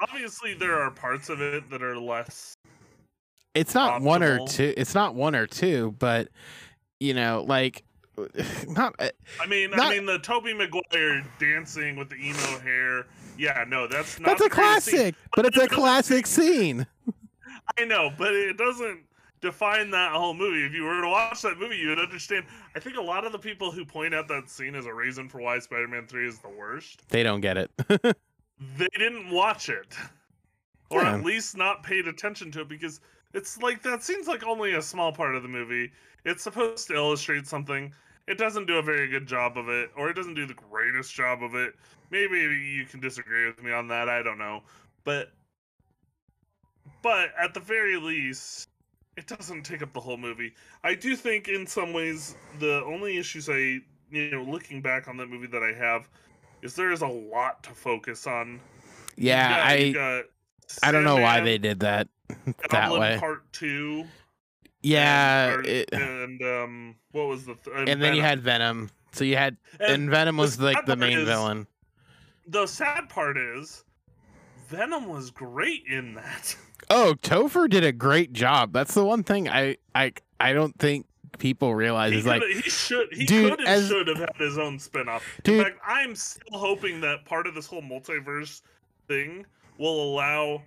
Obviously, 0.00 0.54
there 0.54 0.80
are 0.80 0.90
parts 0.90 1.28
of 1.28 1.40
it 1.40 1.68
that 1.70 1.82
are 1.82 1.96
less. 1.98 2.54
It's 3.54 3.74
not 3.74 4.02
one 4.02 4.22
or 4.22 4.46
two. 4.46 4.74
It's 4.76 4.94
not 4.94 5.14
one 5.14 5.34
or 5.34 5.46
two, 5.46 5.94
but 5.98 6.28
you 7.00 7.14
know, 7.14 7.44
like, 7.46 7.84
not. 8.68 8.94
uh, 8.98 9.10
I 9.40 9.46
mean, 9.46 9.70
Not- 9.70 9.80
I 9.80 9.90
mean, 9.90 10.06
the 10.06 10.18
Tobey 10.18 10.54
Maguire 10.54 11.24
dancing 11.38 11.96
with 11.96 12.10
the 12.10 12.16
emo 12.16 12.58
hair. 12.60 13.06
Yeah, 13.38 13.64
no, 13.68 13.86
that's 13.86 14.18
not. 14.18 14.26
That's 14.28 14.42
a 14.42 14.48
classic, 14.50 15.14
but 15.34 15.46
it's 15.46 15.56
a 15.56 15.68
classic 15.68 16.26
scene. 16.26 16.86
I 17.78 17.84
know, 17.84 18.10
but 18.16 18.34
it 18.34 18.56
doesn't 18.56 19.00
define 19.40 19.90
that 19.90 20.12
whole 20.12 20.34
movie. 20.34 20.64
If 20.64 20.72
you 20.72 20.84
were 20.84 21.00
to 21.02 21.08
watch 21.08 21.42
that 21.42 21.58
movie, 21.58 21.76
you 21.76 21.88
would 21.88 21.98
understand. 21.98 22.46
I 22.74 22.80
think 22.80 22.96
a 22.96 23.02
lot 23.02 23.24
of 23.24 23.32
the 23.32 23.38
people 23.38 23.70
who 23.70 23.84
point 23.84 24.14
out 24.14 24.28
that 24.28 24.48
scene 24.48 24.74
as 24.74 24.86
a 24.86 24.94
reason 24.94 25.28
for 25.28 25.40
why 25.40 25.58
Spider-Man 25.58 26.06
Three 26.06 26.26
is 26.26 26.38
the 26.38 26.48
worst 26.48 27.08
They 27.08 27.22
don't 27.22 27.40
get 27.40 27.56
it. 27.56 27.70
they 28.58 28.88
didn't 28.98 29.30
watch 29.30 29.68
it. 29.68 29.94
Or 30.90 31.02
Yeah. 31.02 31.14
at 31.14 31.24
least 31.24 31.56
not 31.56 31.82
paid 31.82 32.06
attention 32.06 32.50
to 32.52 32.60
it 32.62 32.68
because 32.68 33.00
it's 33.32 33.58
like 33.58 33.82
that 33.82 34.02
seems 34.02 34.28
like 34.28 34.44
only 34.44 34.74
a 34.74 34.82
small 34.82 35.12
part 35.12 35.34
of 35.34 35.42
the 35.42 35.48
movie. 35.48 35.92
It's 36.24 36.42
supposed 36.42 36.88
to 36.88 36.94
illustrate 36.94 37.46
something. 37.46 37.92
It 38.26 38.38
doesn't 38.38 38.66
do 38.66 38.78
a 38.78 38.82
very 38.82 39.08
good 39.08 39.26
job 39.26 39.58
of 39.58 39.68
it 39.68 39.90
or 39.96 40.08
it 40.10 40.14
doesn't 40.14 40.34
do 40.34 40.46
the 40.46 40.54
greatest 40.54 41.14
job 41.14 41.42
of 41.42 41.54
it. 41.54 41.74
Maybe 42.10 42.38
you 42.38 42.86
can 42.86 43.00
disagree 43.00 43.46
with 43.46 43.62
me 43.62 43.72
on 43.72 43.88
that 43.88 44.08
i 44.08 44.22
don't 44.22 44.38
know. 44.38 44.62
But 45.04 45.32
but 47.02 47.30
at 47.38 47.54
the 47.54 47.60
very 47.60 47.96
least 47.96 48.68
it 49.16 49.26
doesn't 49.26 49.62
take 49.62 49.82
up 49.82 49.92
the 49.92 50.00
whole 50.00 50.16
movie. 50.16 50.54
I 50.82 50.94
do 50.94 51.14
think 51.16 51.48
in 51.48 51.66
some 51.66 51.92
ways 51.92 52.36
the 52.58 52.82
only 52.84 53.16
issues 53.18 53.48
i 53.48 53.80
you 54.10 54.30
know 54.30 54.42
looking 54.42 54.80
back 54.80 55.08
on 55.08 55.16
that 55.16 55.28
movie 55.28 55.46
that 55.48 55.62
i 55.62 55.72
have 55.72 56.08
is 56.64 56.74
there 56.74 56.90
is 56.90 57.02
a 57.02 57.06
lot 57.06 57.62
to 57.62 57.70
focus 57.70 58.26
on 58.26 58.58
yeah, 59.16 59.72
you 59.74 59.90
I 59.90 59.92
got 59.92 60.24
I 60.82 60.90
don't 60.90 61.04
know 61.04 61.16
why 61.18 61.40
they 61.40 61.58
did 61.58 61.80
that 61.80 62.08
that 62.44 62.68
Goblin 62.68 63.00
way. 63.00 63.16
Part 63.20 63.52
Two. 63.52 64.04
Yeah, 64.82 65.54
and, 65.54 65.66
it, 65.66 65.88
and 65.92 66.42
um, 66.42 66.94
what 67.12 67.28
was 67.28 67.46
the? 67.46 67.54
Th- 67.54 67.88
and 67.88 68.02
then 68.02 68.14
you 68.14 68.22
had 68.22 68.42
Venom. 68.42 68.90
So 69.12 69.24
you 69.24 69.36
had 69.36 69.56
And 69.78 69.92
and 69.92 70.10
Venom 70.10 70.36
was 70.36 70.56
the 70.56 70.64
like 70.72 70.84
the 70.86 70.96
main 70.96 71.18
is- 71.20 71.28
villain. 71.28 71.66
the 72.46 72.66
sad 72.66 73.08
part 73.08 73.38
is, 73.38 73.84
Venom 74.68 75.06
was 75.08 75.30
great 75.30 75.84
in 75.88 76.14
that. 76.14 76.56
Oh, 76.90 77.14
Topher 77.22 77.68
did 77.70 77.82
a 77.84 77.92
great 77.92 78.32
job. 78.34 78.72
That's 78.74 78.92
the 78.92 79.04
one 79.04 79.22
thing 79.22 79.48
I 79.48 79.76
I 79.94 80.12
I 80.40 80.52
don't 80.52 80.78
think 80.78 81.06
people 81.38 81.74
realize 81.74 82.12
He, 82.12 82.18
is 82.18 82.26
like 82.26 82.42
he 82.42 82.62
should 82.62 83.12
he 83.12 83.24
Dude, 83.26 83.50
could 83.50 83.60
and 83.60 83.68
as- 83.68 83.88
should 83.88 84.08
have 84.08 84.18
had 84.18 84.36
his 84.36 84.58
own 84.58 84.78
spinoff. 84.78 85.22
Dude. 85.42 85.58
In 85.58 85.64
fact, 85.64 85.78
I'm 85.86 86.14
still 86.14 86.58
hoping 86.58 87.00
that 87.02 87.24
part 87.24 87.46
of 87.46 87.54
this 87.54 87.66
whole 87.66 87.82
multiverse 87.82 88.62
thing 89.08 89.44
will 89.78 90.02
allow 90.02 90.62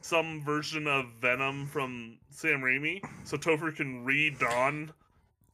some 0.00 0.42
version 0.42 0.86
of 0.86 1.06
Venom 1.20 1.66
from 1.66 2.16
Sam 2.30 2.60
Raimi, 2.60 3.00
so 3.24 3.36
Topher 3.36 3.74
can 3.74 4.04
redon 4.06 4.90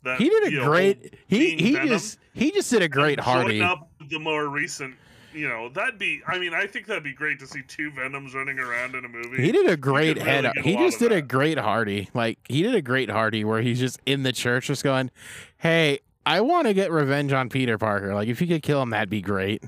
that. 0.04 0.18
he 0.20 0.28
did 0.28 0.44
a 0.44 0.50
know, 0.56 0.64
great 0.66 1.14
he 1.28 1.56
he 1.56 1.72
Venom 1.72 1.88
just 1.88 2.18
he 2.34 2.50
just 2.50 2.70
did 2.70 2.82
a 2.82 2.88
great 2.88 3.18
Hardy. 3.20 3.60
up 3.62 3.88
the 4.10 4.18
more 4.18 4.48
recent. 4.48 4.94
You 5.34 5.48
know, 5.48 5.68
that'd 5.68 5.98
be. 5.98 6.20
I 6.26 6.38
mean, 6.38 6.54
I 6.54 6.66
think 6.66 6.86
that'd 6.86 7.02
be 7.02 7.12
great 7.12 7.38
to 7.40 7.46
see 7.46 7.62
two 7.66 7.90
Venoms 7.90 8.34
running 8.34 8.58
around 8.58 8.94
in 8.94 9.04
a 9.04 9.08
movie. 9.08 9.42
He 9.42 9.52
did 9.52 9.68
a 9.68 9.76
great 9.76 10.16
really 10.16 10.28
head. 10.28 10.44
a 10.44 10.52
he 10.62 10.76
just 10.76 10.98
did 10.98 11.12
a 11.12 11.22
great 11.22 11.58
Hardy. 11.58 12.08
Like 12.14 12.38
he 12.48 12.62
did 12.62 12.74
a 12.74 12.82
great 12.82 13.10
Hardy 13.10 13.44
where 13.44 13.62
he's 13.62 13.78
just 13.78 14.00
in 14.06 14.22
the 14.22 14.32
church, 14.32 14.66
just 14.66 14.84
going, 14.84 15.10
"Hey, 15.58 16.00
I 16.26 16.40
want 16.40 16.66
to 16.66 16.74
get 16.74 16.90
revenge 16.90 17.32
on 17.32 17.48
Peter 17.48 17.78
Parker. 17.78 18.14
Like 18.14 18.28
if 18.28 18.40
you 18.40 18.46
could 18.46 18.62
kill 18.62 18.82
him, 18.82 18.90
that'd 18.90 19.10
be 19.10 19.22
great." 19.22 19.62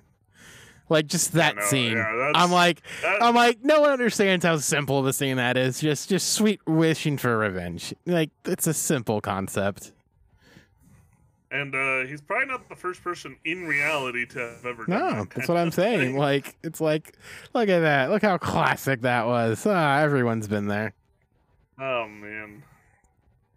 Like 0.90 1.06
just 1.06 1.32
that 1.32 1.56
know, 1.56 1.62
scene. 1.62 1.96
yeah, 1.96 2.32
I'm 2.34 2.52
like, 2.52 2.82
I'm 3.22 3.34
like, 3.34 3.64
no 3.64 3.80
one 3.80 3.90
understands 3.90 4.44
how 4.44 4.58
simple 4.58 5.02
the 5.02 5.14
scene 5.14 5.38
that 5.38 5.56
is. 5.56 5.80
Just, 5.80 6.10
just 6.10 6.34
sweet 6.34 6.60
wishing 6.66 7.16
for 7.16 7.38
revenge. 7.38 7.94
Like 8.04 8.30
it's 8.44 8.66
a 8.66 8.74
simple 8.74 9.22
concept. 9.22 9.92
And 11.50 11.74
uh, 11.74 12.00
he's 12.06 12.20
probably 12.20 12.46
not 12.46 12.68
the 12.68 12.76
first 12.76 13.02
person 13.02 13.36
in 13.44 13.64
reality 13.66 14.26
to 14.26 14.38
have 14.38 14.66
ever 14.66 14.86
done 14.86 14.98
No, 14.98 15.10
that 15.20 15.30
that's 15.30 15.48
what 15.48 15.56
I'm 15.56 15.70
saying. 15.70 16.16
Like 16.16 16.56
it's 16.62 16.80
like, 16.80 17.16
look 17.54 17.68
at 17.68 17.80
that. 17.80 18.10
Look 18.10 18.22
how 18.22 18.38
classic 18.38 19.02
that 19.02 19.26
was. 19.26 19.66
Ah, 19.66 19.98
everyone's 20.00 20.48
been 20.48 20.66
there. 20.66 20.94
Oh 21.78 22.08
man. 22.08 22.62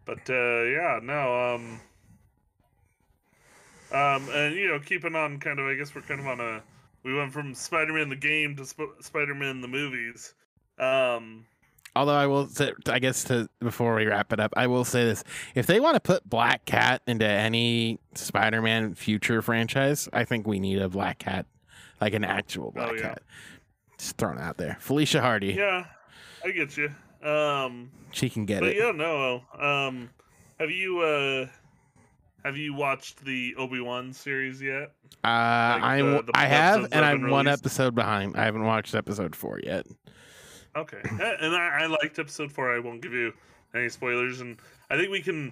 But 0.06 0.30
uh 0.30 0.64
yeah, 0.64 1.00
no, 1.02 1.56
um 1.56 1.82
um 3.92 4.30
and 4.30 4.56
you 4.56 4.68
know, 4.68 4.80
keeping 4.80 5.16
on 5.16 5.40
kind 5.40 5.60
of 5.60 5.66
I 5.66 5.76
guess 5.76 5.94
we're 5.96 6.02
kind 6.02 6.20
of 6.20 6.28
on 6.28 6.40
a 6.40 6.62
we 7.04 7.14
went 7.16 7.32
from 7.32 7.54
Spider-Man 7.54 8.10
the 8.10 8.16
game 8.16 8.56
to 8.58 8.66
Sp- 8.68 9.00
Spider-Man 9.00 9.62
the 9.62 9.68
movies. 9.68 10.34
Um 10.80 11.46
Although 11.96 12.16
I 12.16 12.28
will 12.28 12.48
say, 12.48 12.74
I 12.88 13.00
guess 13.00 13.24
to 13.26 13.50
before 13.60 13.96
we 13.96 14.06
wrap 14.06 14.32
it 14.34 14.40
up, 14.40 14.54
I 14.56 14.68
will 14.68 14.86
say 14.86 15.04
this: 15.06 15.24
if 15.56 15.66
they 15.66 15.80
want 15.80 15.96
to 15.96 16.00
put 16.00 16.28
Black 16.30 16.66
Cat 16.66 17.02
into 17.08 17.26
any 17.28 18.00
Spider-Man 18.16 18.94
future 18.96 19.42
franchise, 19.42 20.08
I 20.14 20.24
think 20.26 20.46
we 20.48 20.60
need 20.60 20.80
a 20.80 20.90
Black 20.90 21.20
Cat, 21.20 21.46
like 22.00 22.14
an 22.14 22.24
actual 22.24 22.72
Black 22.72 22.90
Oh, 22.92 22.94
yeah. 22.96 23.02
Cat. 23.02 23.22
Just 23.98 24.18
thrown 24.18 24.38
out 24.38 24.58
there. 24.58 24.78
Felicia 24.80 25.22
Hardy, 25.22 25.54
yeah, 25.54 25.86
I 26.46 26.52
get 26.52 26.78
you. 26.78 26.92
Um 27.28 27.90
she 28.12 28.30
can 28.30 28.46
get 28.46 28.60
but 28.60 28.70
it. 28.70 28.78
yeah, 28.78 28.92
no. 28.92 29.42
Um 29.60 30.12
have 30.60 30.70
you 30.70 31.00
uh 31.00 31.48
Have 32.44 32.58
you 32.58 32.76
watched 32.76 33.26
the 33.26 33.56
Obi 33.58 33.80
Wan 33.82 34.14
series 34.14 34.62
yet? 34.62 34.92
Uh, 35.24 35.28
I'm 35.28 36.12
the- 36.12 36.22
the 36.24 36.32
I 36.36 36.46
have, 36.46 36.88
and 36.92 37.04
I'm 37.04 37.30
one 37.32 37.48
episode 37.48 37.96
behind. 37.96 38.38
I 38.38 38.46
haven't 38.46 38.64
watched 38.66 38.94
episode 38.94 39.36
four 39.36 39.60
yet. 39.64 39.88
Okay, 40.78 41.02
and 41.10 41.56
I, 41.56 41.80
I 41.82 41.86
liked 41.88 42.20
episode 42.20 42.52
four. 42.52 42.72
I 42.72 42.78
won't 42.78 43.02
give 43.02 43.12
you 43.12 43.34
any 43.74 43.90
spoilers, 43.90 44.42
and 44.42 44.58
I 44.92 44.98
think 44.98 45.10
we 45.10 45.22
can 45.22 45.52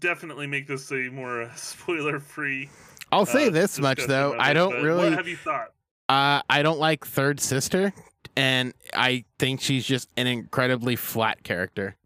definitely 0.00 0.46
make 0.46 0.66
this 0.66 0.90
a 0.90 1.10
more 1.10 1.42
uh, 1.42 1.54
spoiler-free. 1.54 2.70
I'll 3.10 3.26
say 3.26 3.48
uh, 3.48 3.50
this 3.50 3.78
much 3.78 4.06
though: 4.06 4.34
I 4.38 4.54
don't 4.54 4.82
really. 4.82 5.10
What 5.10 5.18
have 5.18 5.28
you 5.28 5.36
thought? 5.36 5.72
Uh, 6.08 6.40
I 6.48 6.62
don't 6.62 6.78
like 6.78 7.06
Third 7.06 7.40
Sister, 7.40 7.92
and 8.34 8.72
I 8.94 9.24
think 9.38 9.60
she's 9.60 9.84
just 9.84 10.08
an 10.16 10.26
incredibly 10.26 10.96
flat 10.96 11.42
character, 11.42 11.96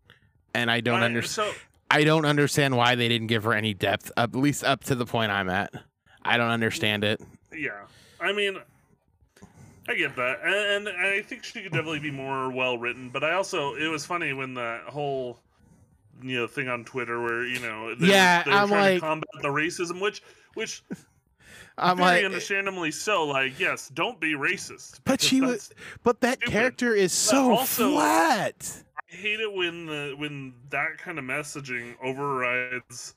and 0.53 0.69
I 0.69 0.81
don't 0.81 1.05
understand. 1.05 1.53
So 1.55 1.61
I 1.93 2.03
don't 2.03 2.25
understand 2.25 2.77
why 2.77 2.97
they 2.97 3.09
didn't 3.09 3.29
give 3.29 3.45
her 3.45 3.53
any 3.53 3.73
depth, 3.73 4.11
at 4.17 4.35
least 4.35 4.65
up 4.65 4.83
to 4.85 4.97
the 4.97 5.07
point 5.07 5.31
I'm 5.31 5.49
at. 5.49 5.73
I 6.25 6.39
don't 6.39 6.51
understand 6.51 7.05
it. 7.05 7.21
yeah, 7.57 7.83
I 8.21 8.33
mean, 8.33 8.59
I 9.89 9.95
get 9.95 10.17
that, 10.17 10.41
and, 10.43 10.89
and 10.89 10.97
I 11.07 11.23
think 11.23 11.45
she 11.45 11.63
could 11.63 11.73
definitely 11.73 12.01
be 12.01 12.11
more 12.11 12.51
well 12.51 12.77
written. 12.79 13.09
But 13.11 13.23
I 13.25 13.33
also, 13.35 13.75
it 13.75 13.87
was 13.89 14.05
funny 14.07 14.33
when 14.33 14.55
the 14.55 14.81
whole. 14.87 15.39
You 16.23 16.39
know, 16.41 16.47
thing 16.47 16.67
on 16.67 16.83
Twitter 16.87 17.21
where 17.21 17.45
you 17.45 17.61
know, 17.61 17.95
they, 17.95 18.07
Yeah, 18.07 18.43
they 18.43 18.51
were 18.51 18.57
I'm 18.57 18.69
trying 18.69 18.81
like- 18.81 18.95
to 18.95 19.01
combat 19.01 19.29
the 19.43 19.49
racism, 19.49 20.01
which, 20.01 20.23
which 20.55 20.83
I'm 21.77 21.99
very 21.99 22.09
like, 22.09 22.23
eh. 22.23 22.25
understandably 22.25 22.91
so. 22.91 23.25
Like, 23.27 23.61
yes, 23.61 23.91
don't 23.93 24.19
be 24.19 24.33
racist. 24.33 25.01
But 25.05 25.21
she 25.21 25.43
was, 25.43 25.71
but 26.05 26.23
that 26.23 26.39
stupid. 26.39 26.53
character 26.53 26.95
is 26.95 27.13
so 27.13 27.51
also- 27.51 27.91
flat. 27.97 28.83
I 29.13 29.15
hate 29.15 29.41
it 29.41 29.53
when 29.53 29.85
the 29.85 30.15
when 30.17 30.55
that 30.71 30.97
kind 30.97 31.19
of 31.19 31.27
messaging 31.27 31.97
overrides 32.03 33.15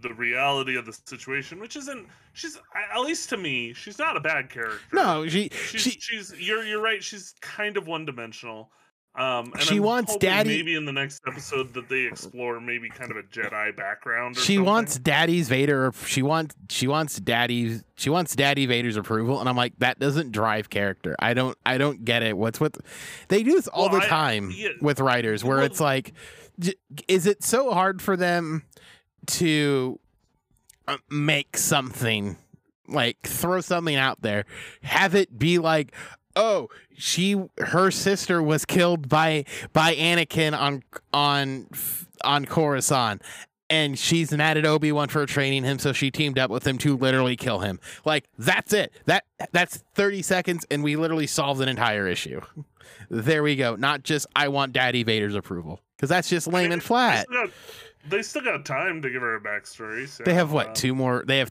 the 0.00 0.14
reality 0.14 0.76
of 0.76 0.86
the 0.86 0.98
situation, 1.04 1.60
which 1.60 1.76
isn't. 1.76 2.06
She's 2.40 2.58
at 2.94 3.00
least 3.00 3.28
to 3.30 3.36
me, 3.36 3.72
she's 3.74 3.98
not 3.98 4.16
a 4.16 4.20
bad 4.20 4.50
character. 4.50 4.80
No, 4.92 5.26
she, 5.28 5.50
she's 5.68 5.80
she, 5.82 5.90
she's 6.00 6.34
you're 6.38 6.64
you're 6.64 6.80
right. 6.82 7.02
She's 7.02 7.34
kind 7.40 7.76
of 7.76 7.86
one 7.86 8.04
dimensional. 8.04 8.70
Um, 9.16 9.52
and 9.54 9.62
She 9.62 9.78
I'm 9.78 9.82
wants 9.82 10.16
daddy- 10.18 10.50
Maybe 10.58 10.76
in 10.76 10.84
the 10.84 10.92
next 10.92 11.20
episode 11.26 11.74
that 11.74 11.88
they 11.88 12.02
explore 12.06 12.60
maybe 12.60 12.88
kind 12.88 13.10
of 13.10 13.16
a 13.16 13.24
Jedi 13.24 13.76
background. 13.76 14.36
Or 14.36 14.40
she 14.40 14.54
something. 14.54 14.64
wants 14.64 14.98
Daddy's 15.00 15.48
Vader. 15.48 15.92
She 16.06 16.22
wants, 16.22 16.54
she 16.68 16.86
wants 16.86 17.18
Daddy's, 17.18 17.82
she 17.96 18.08
wants 18.08 18.36
Daddy 18.36 18.66
Vader's 18.66 18.96
approval, 18.96 19.40
and 19.40 19.48
I'm 19.48 19.56
like, 19.56 19.72
that 19.80 19.98
doesn't 19.98 20.30
drive 20.30 20.70
character. 20.70 21.16
I 21.18 21.34
don't, 21.34 21.58
I 21.66 21.76
don't 21.76 22.04
get 22.04 22.22
it. 22.22 22.38
What's 22.38 22.60
with? 22.60 22.80
They 23.26 23.42
do 23.42 23.50
this 23.50 23.66
all 23.66 23.90
Well, 23.90 23.98
the 23.98 24.06
I- 24.06 24.08
time 24.08 24.52
yeah. 24.54 24.68
with 24.80 25.00
writers, 25.00 25.42
where 25.42 25.56
Well- 25.56 25.66
it's 25.66 25.80
like, 25.80 26.12
is 27.08 27.26
it 27.26 27.42
so 27.42 27.72
hard 27.72 28.00
for 28.00 28.16
them 28.16 28.62
to 29.26 29.98
Uh, 30.90 30.96
make 31.08 31.56
something 31.56 32.36
like 32.88 33.16
throw 33.22 33.60
something 33.60 33.94
out 33.94 34.22
there, 34.22 34.44
have 34.82 35.14
it 35.14 35.38
be 35.38 35.58
like, 35.58 35.94
oh, 36.34 36.68
she 36.96 37.40
her 37.58 37.90
sister 37.92 38.42
was 38.42 38.64
killed 38.64 39.08
by 39.08 39.44
by 39.72 39.94
Anakin 39.94 40.58
on 40.58 40.82
on 41.12 41.68
on 42.24 42.44
Coruscant. 42.44 43.22
And 43.68 43.96
she's 43.96 44.32
mad 44.32 44.58
at 44.58 44.66
Obi 44.66 44.90
Wan 44.90 45.08
for 45.08 45.24
training 45.26 45.62
him, 45.62 45.78
so 45.78 45.92
she 45.92 46.10
teamed 46.10 46.40
up 46.40 46.50
with 46.50 46.66
him 46.66 46.76
to 46.78 46.96
literally 46.96 47.36
kill 47.36 47.60
him. 47.60 47.78
Like 48.04 48.24
that's 48.36 48.72
it. 48.72 48.92
That 49.06 49.24
that's 49.52 49.84
thirty 49.94 50.22
seconds, 50.22 50.66
and 50.72 50.82
we 50.82 50.96
literally 50.96 51.28
solved 51.28 51.60
an 51.60 51.68
entire 51.68 52.08
issue. 52.08 52.40
There 53.08 53.42
we 53.42 53.56
go. 53.56 53.74
Not 53.74 54.04
just 54.04 54.26
I 54.36 54.48
want 54.48 54.72
Daddy 54.72 55.02
Vader's 55.02 55.34
approval, 55.34 55.80
because 55.96 56.08
that's 56.08 56.28
just 56.28 56.46
lame 56.46 56.70
and 56.70 56.82
flat. 56.82 57.26
They 58.08 58.22
still 58.22 58.42
got 58.42 58.64
time 58.64 59.02
to 59.02 59.10
give 59.10 59.20
her 59.22 59.36
a 59.36 59.40
backstory. 59.40 60.08
So, 60.08 60.24
They 60.24 60.34
have 60.34 60.50
uh, 60.50 60.54
what 60.54 60.74
two 60.74 60.94
more? 60.94 61.24
They 61.26 61.38
have 61.38 61.50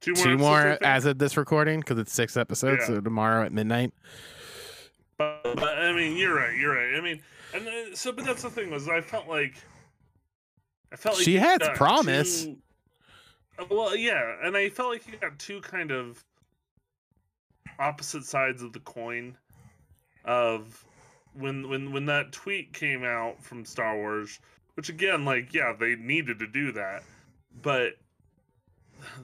Two 0.00 0.12
more. 0.14 0.24
two 0.24 0.38
more 0.38 0.78
as 0.82 1.04
of 1.04 1.18
this 1.18 1.36
recording 1.36 1.80
because 1.80 1.98
it's 1.98 2.12
six 2.12 2.36
episodes. 2.36 2.82
Yeah. 2.82 2.96
So 2.96 3.00
tomorrow 3.00 3.44
at 3.44 3.52
midnight. 3.52 3.92
But, 5.18 5.42
but 5.42 5.78
I 5.78 5.92
mean, 5.92 6.16
you're 6.16 6.34
right. 6.36 6.54
You're 6.56 6.74
right. 6.74 6.96
I 6.96 7.00
mean, 7.00 7.22
and 7.54 7.66
uh, 7.66 7.94
so, 7.94 8.12
but 8.12 8.24
that's 8.24 8.42
the 8.42 8.50
thing 8.50 8.70
was, 8.70 8.88
I 8.88 9.00
felt 9.00 9.26
like, 9.28 9.56
I 10.92 10.96
felt 10.96 11.16
like 11.16 11.24
She 11.24 11.34
had 11.36 11.60
promise. 11.74 12.46
uh, 13.58 13.64
well, 13.70 13.96
yeah, 13.96 14.36
and 14.42 14.56
I 14.56 14.68
felt 14.68 14.90
like 14.90 15.06
you 15.08 15.14
got 15.18 15.38
two 15.38 15.60
kind 15.62 15.90
of 15.90 16.22
opposite 17.78 18.24
sides 18.24 18.62
of 18.62 18.72
the 18.72 18.80
coin. 18.80 19.36
Of 20.24 20.84
when 21.34 21.68
when 21.68 21.92
when 21.92 22.04
that 22.06 22.32
tweet 22.32 22.72
came 22.72 23.04
out 23.04 23.42
from 23.42 23.64
Star 23.64 23.96
Wars, 23.96 24.40
which 24.76 24.88
again, 24.88 25.24
like, 25.24 25.52
yeah, 25.52 25.72
they 25.78 25.96
needed 25.96 26.38
to 26.38 26.46
do 26.46 26.72
that, 26.72 27.02
but 27.62 27.94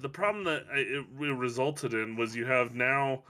the 0.01 0.09
problem 0.09 0.45
that 0.45 0.65
it 0.73 1.05
resulted 1.19 1.95
in 1.95 2.17
was 2.17 2.37
you 2.37 2.45
have 2.47 2.75
now 2.75 3.23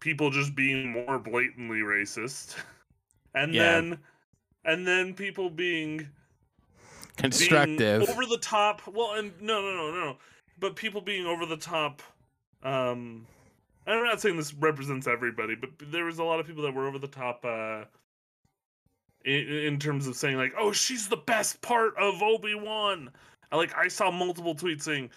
people 0.00 0.30
just 0.30 0.54
being 0.54 0.90
more 0.90 1.18
blatantly 1.18 1.78
racist 1.78 2.56
and 3.34 3.54
Yeah. 3.54 3.60
then 3.60 3.98
and 4.64 4.86
then 4.86 5.14
people 5.14 5.50
being 5.50 6.08
Constructive. 7.16 8.00
being 8.00 8.08
over 8.10 8.26
the 8.26 8.38
top 8.38 8.86
well 8.86 9.12
and 9.14 9.32
no 9.40 9.60
no 9.60 9.72
no 9.74 9.92
no 9.92 10.16
but 10.58 10.76
people 10.76 11.00
being 11.00 11.26
over 11.26 11.46
the 11.46 11.56
top 11.56 12.02
um 12.62 13.26
i'm 13.86 14.04
not 14.04 14.20
saying 14.20 14.36
this 14.36 14.54
represents 14.54 15.06
everybody 15.06 15.54
but 15.54 15.70
there 15.90 16.04
was 16.04 16.18
a 16.18 16.24
lot 16.24 16.40
of 16.40 16.46
people 16.46 16.62
that 16.62 16.74
were 16.74 16.86
over 16.86 16.98
the 16.98 17.08
top 17.08 17.44
uh 17.44 17.84
in, 19.24 19.48
in 19.48 19.78
terms 19.78 20.06
of 20.06 20.16
saying 20.16 20.36
like 20.36 20.52
oh 20.58 20.72
she's 20.72 21.08
the 21.08 21.16
best 21.16 21.60
part 21.60 21.94
of 21.96 22.22
obi-wan 22.22 23.10
I, 23.52 23.56
like 23.56 23.76
i 23.76 23.88
saw 23.88 24.10
multiple 24.10 24.54
tweets 24.54 24.82
saying 24.82 25.10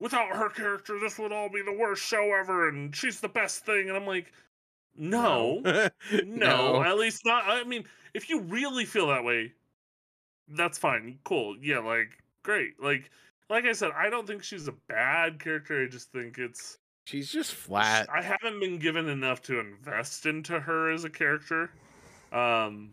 without 0.00 0.28
her 0.36 0.48
character 0.48 0.98
this 1.00 1.18
would 1.18 1.32
all 1.32 1.48
be 1.48 1.62
the 1.62 1.76
worst 1.76 2.02
show 2.02 2.32
ever 2.34 2.68
and 2.68 2.94
she's 2.94 3.20
the 3.20 3.28
best 3.28 3.64
thing 3.66 3.88
and 3.88 3.96
i'm 3.96 4.06
like 4.06 4.32
no 4.96 5.62
no, 5.64 5.88
No. 6.24 6.82
at 6.82 6.98
least 6.98 7.24
not. 7.24 7.44
I 7.46 7.64
mean, 7.64 7.84
if 8.14 8.28
you 8.28 8.40
really 8.40 8.84
feel 8.84 9.06
that 9.08 9.24
way, 9.24 9.52
that's 10.48 10.78
fine. 10.78 11.18
Cool. 11.24 11.56
Yeah, 11.60 11.78
like 11.78 12.10
great. 12.42 12.80
Like 12.82 13.10
like 13.48 13.64
I 13.64 13.72
said, 13.72 13.92
I 13.96 14.10
don't 14.10 14.26
think 14.26 14.42
she's 14.42 14.68
a 14.68 14.74
bad 14.88 15.38
character. 15.40 15.82
I 15.82 15.88
just 15.88 16.10
think 16.12 16.38
it's 16.38 16.78
She's 17.04 17.32
just 17.32 17.54
flat. 17.54 18.08
I 18.14 18.20
haven't 18.20 18.60
been 18.60 18.78
given 18.78 19.08
enough 19.08 19.40
to 19.42 19.60
invest 19.60 20.26
into 20.26 20.60
her 20.60 20.90
as 20.90 21.04
a 21.04 21.10
character. 21.10 21.70
Um 22.32 22.90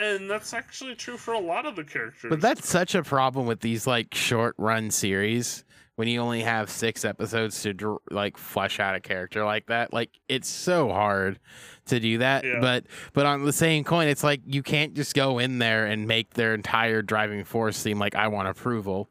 and 0.00 0.30
that's 0.30 0.52
actually 0.54 0.94
true 0.94 1.16
for 1.16 1.34
a 1.34 1.38
lot 1.40 1.66
of 1.66 1.76
the 1.76 1.84
characters. 1.84 2.30
But 2.30 2.40
that's 2.40 2.68
such 2.68 2.94
a 2.94 3.02
problem 3.02 3.46
with 3.46 3.60
these 3.60 3.86
like 3.86 4.14
short 4.14 4.54
run 4.58 4.90
series 4.90 5.64
when 5.96 6.06
you 6.06 6.20
only 6.20 6.42
have 6.42 6.70
six 6.70 7.04
episodes 7.04 7.60
to 7.62 8.00
like 8.10 8.36
flesh 8.36 8.78
out 8.78 8.94
a 8.94 9.00
character 9.00 9.44
like 9.44 9.66
that. 9.66 9.92
Like 9.92 10.10
it's 10.28 10.48
so 10.48 10.88
hard 10.90 11.38
to 11.86 11.98
do 12.00 12.18
that. 12.18 12.44
Yeah. 12.44 12.58
But 12.60 12.84
but 13.12 13.26
on 13.26 13.44
the 13.44 13.52
same 13.52 13.84
coin, 13.84 14.08
it's 14.08 14.22
like 14.24 14.40
you 14.46 14.62
can't 14.62 14.94
just 14.94 15.14
go 15.14 15.38
in 15.38 15.58
there 15.58 15.86
and 15.86 16.06
make 16.06 16.34
their 16.34 16.54
entire 16.54 17.02
driving 17.02 17.44
force 17.44 17.76
seem 17.76 17.98
like 17.98 18.14
I 18.14 18.28
want 18.28 18.48
approval 18.48 19.10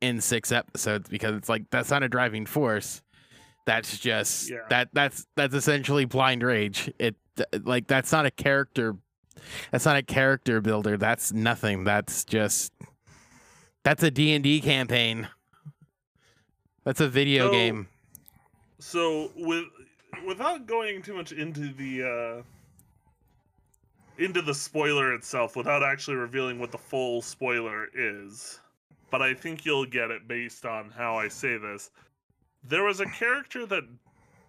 in 0.00 0.20
six 0.20 0.52
episodes 0.52 1.08
because 1.08 1.34
it's 1.34 1.48
like 1.48 1.64
that's 1.70 1.90
not 1.90 2.02
a 2.02 2.08
driving 2.08 2.46
force. 2.46 3.02
That's 3.66 3.98
just 3.98 4.48
Yeah. 4.48 4.58
that 4.70 4.88
that's 4.92 5.26
that's 5.36 5.54
essentially 5.54 6.04
blind 6.04 6.42
rage. 6.42 6.90
It 6.98 7.16
like 7.64 7.86
that's 7.88 8.12
not 8.12 8.26
a 8.26 8.30
character 8.30 8.96
that's 9.70 9.84
not 9.84 9.96
a 9.96 10.02
character 10.02 10.60
builder. 10.60 10.96
That's 10.96 11.32
nothing. 11.32 11.84
That's 11.84 12.24
just 12.24 12.72
that's 13.84 14.02
a 14.02 14.10
D&D 14.10 14.60
campaign. 14.60 15.28
That's 16.84 17.00
a 17.00 17.08
video 17.08 17.46
So- 17.46 17.52
game. 17.52 17.88
so 18.78 19.30
with 19.36 19.64
without 20.26 20.66
going 20.66 21.02
too 21.02 21.14
much 21.14 21.32
into 21.32 21.72
the 21.74 22.02
uh 22.02 22.42
into 24.22 24.42
the 24.42 24.54
spoiler 24.54 25.12
itself 25.14 25.54
without 25.56 25.82
actually 25.82 26.16
revealing 26.16 26.58
what 26.58 26.72
the 26.72 26.78
full 26.78 27.22
spoiler 27.22 27.86
is 27.94 28.58
but 29.10 29.22
i 29.22 29.32
think 29.34 29.64
you'll 29.64 29.86
get 29.86 30.10
it 30.10 30.26
based 30.26 30.64
on 30.66 30.90
how 30.90 31.16
i 31.16 31.28
say 31.28 31.56
this 31.56 31.90
there 32.64 32.82
was 32.84 33.00
a 33.00 33.06
character 33.06 33.64
that 33.66 33.84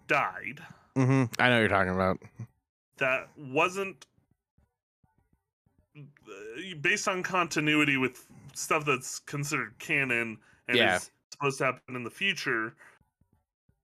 died 0.08 0.60
Mm-hmm. 0.96 1.24
I 1.40 1.48
know 1.48 1.54
what 1.54 1.60
you're 1.60 1.68
talking 1.68 1.94
about. 1.94 2.18
that 2.98 3.28
wasn't 3.38 4.06
based 6.80 7.08
on 7.08 7.22
continuity 7.22 7.96
with 7.96 8.26
stuff 8.54 8.84
that's 8.84 9.18
considered 9.20 9.78
canon 9.78 10.38
and 10.68 10.76
Yeah. 10.76 10.96
is 10.96 11.10
supposed 11.30 11.58
to 11.58 11.64
happen 11.66 11.96
in 11.96 12.04
the 12.04 12.10
future. 12.10 12.74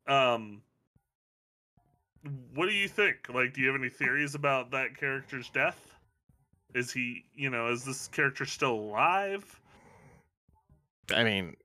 Um, 0.06 0.62
what 2.54 2.66
do 2.66 2.74
you 2.74 2.88
think? 2.88 3.28
Like, 3.28 3.54
do 3.54 3.60
you 3.60 3.68
have 3.68 3.80
any 3.80 3.88
theories 3.88 4.34
about 4.34 4.70
that 4.72 4.96
character's 4.96 5.48
death? 5.50 5.94
Is 6.74 6.92
he, 6.92 7.24
you 7.34 7.50
know, 7.50 7.68
is 7.68 7.84
this 7.84 8.08
character 8.08 8.44
still 8.44 8.72
alive? 8.72 9.60
I 11.14 11.22
mean, 11.24 11.56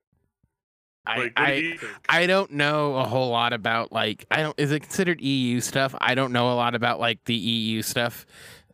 I 1.06 1.18
Like, 1.18 1.34
I, 1.36 1.60
do 1.60 1.78
think? 1.78 1.92
I 2.10 2.28
don't 2.28 2.52
know 2.52 2.96
a 2.96 3.06
whole 3.06 3.30
lot 3.30 3.54
about 3.54 3.92
like 3.92 4.26
I 4.30 4.42
don't 4.42 4.58
is 4.60 4.72
it 4.72 4.82
considered 4.82 5.20
EU 5.20 5.60
stuff? 5.60 5.96
I 6.00 6.14
don't 6.14 6.32
know 6.32 6.52
a 6.52 6.56
lot 6.56 6.76
about 6.76 7.00
like 7.00 7.24
the 7.26 7.36
EU 7.36 7.82
stuff. 7.82 8.26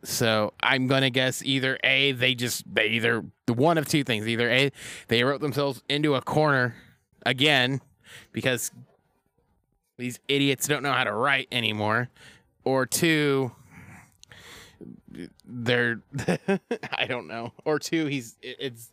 So 0.04 0.52
I'm 0.62 0.86
gonna 0.86 1.10
guess 1.10 1.42
either 1.44 1.78
a 1.82 2.12
they 2.12 2.34
just 2.34 2.62
they 2.72 2.86
either 2.88 3.24
one 3.48 3.78
of 3.78 3.88
two 3.88 4.04
things 4.04 4.28
either 4.28 4.48
a 4.50 4.70
they 5.08 5.24
wrote 5.24 5.40
themselves 5.40 5.82
into 5.88 6.14
a 6.14 6.20
corner 6.22 6.76
again 7.26 7.80
because 8.32 8.70
these 9.96 10.20
idiots 10.28 10.68
don't 10.68 10.82
know 10.82 10.92
how 10.92 11.04
to 11.04 11.12
write 11.12 11.48
anymore, 11.50 12.08
or 12.64 12.86
two 12.86 13.50
they're 15.44 16.00
I 16.92 17.06
don't 17.06 17.26
know, 17.26 17.52
or 17.64 17.78
two 17.78 18.06
he's 18.06 18.36
it's 18.42 18.90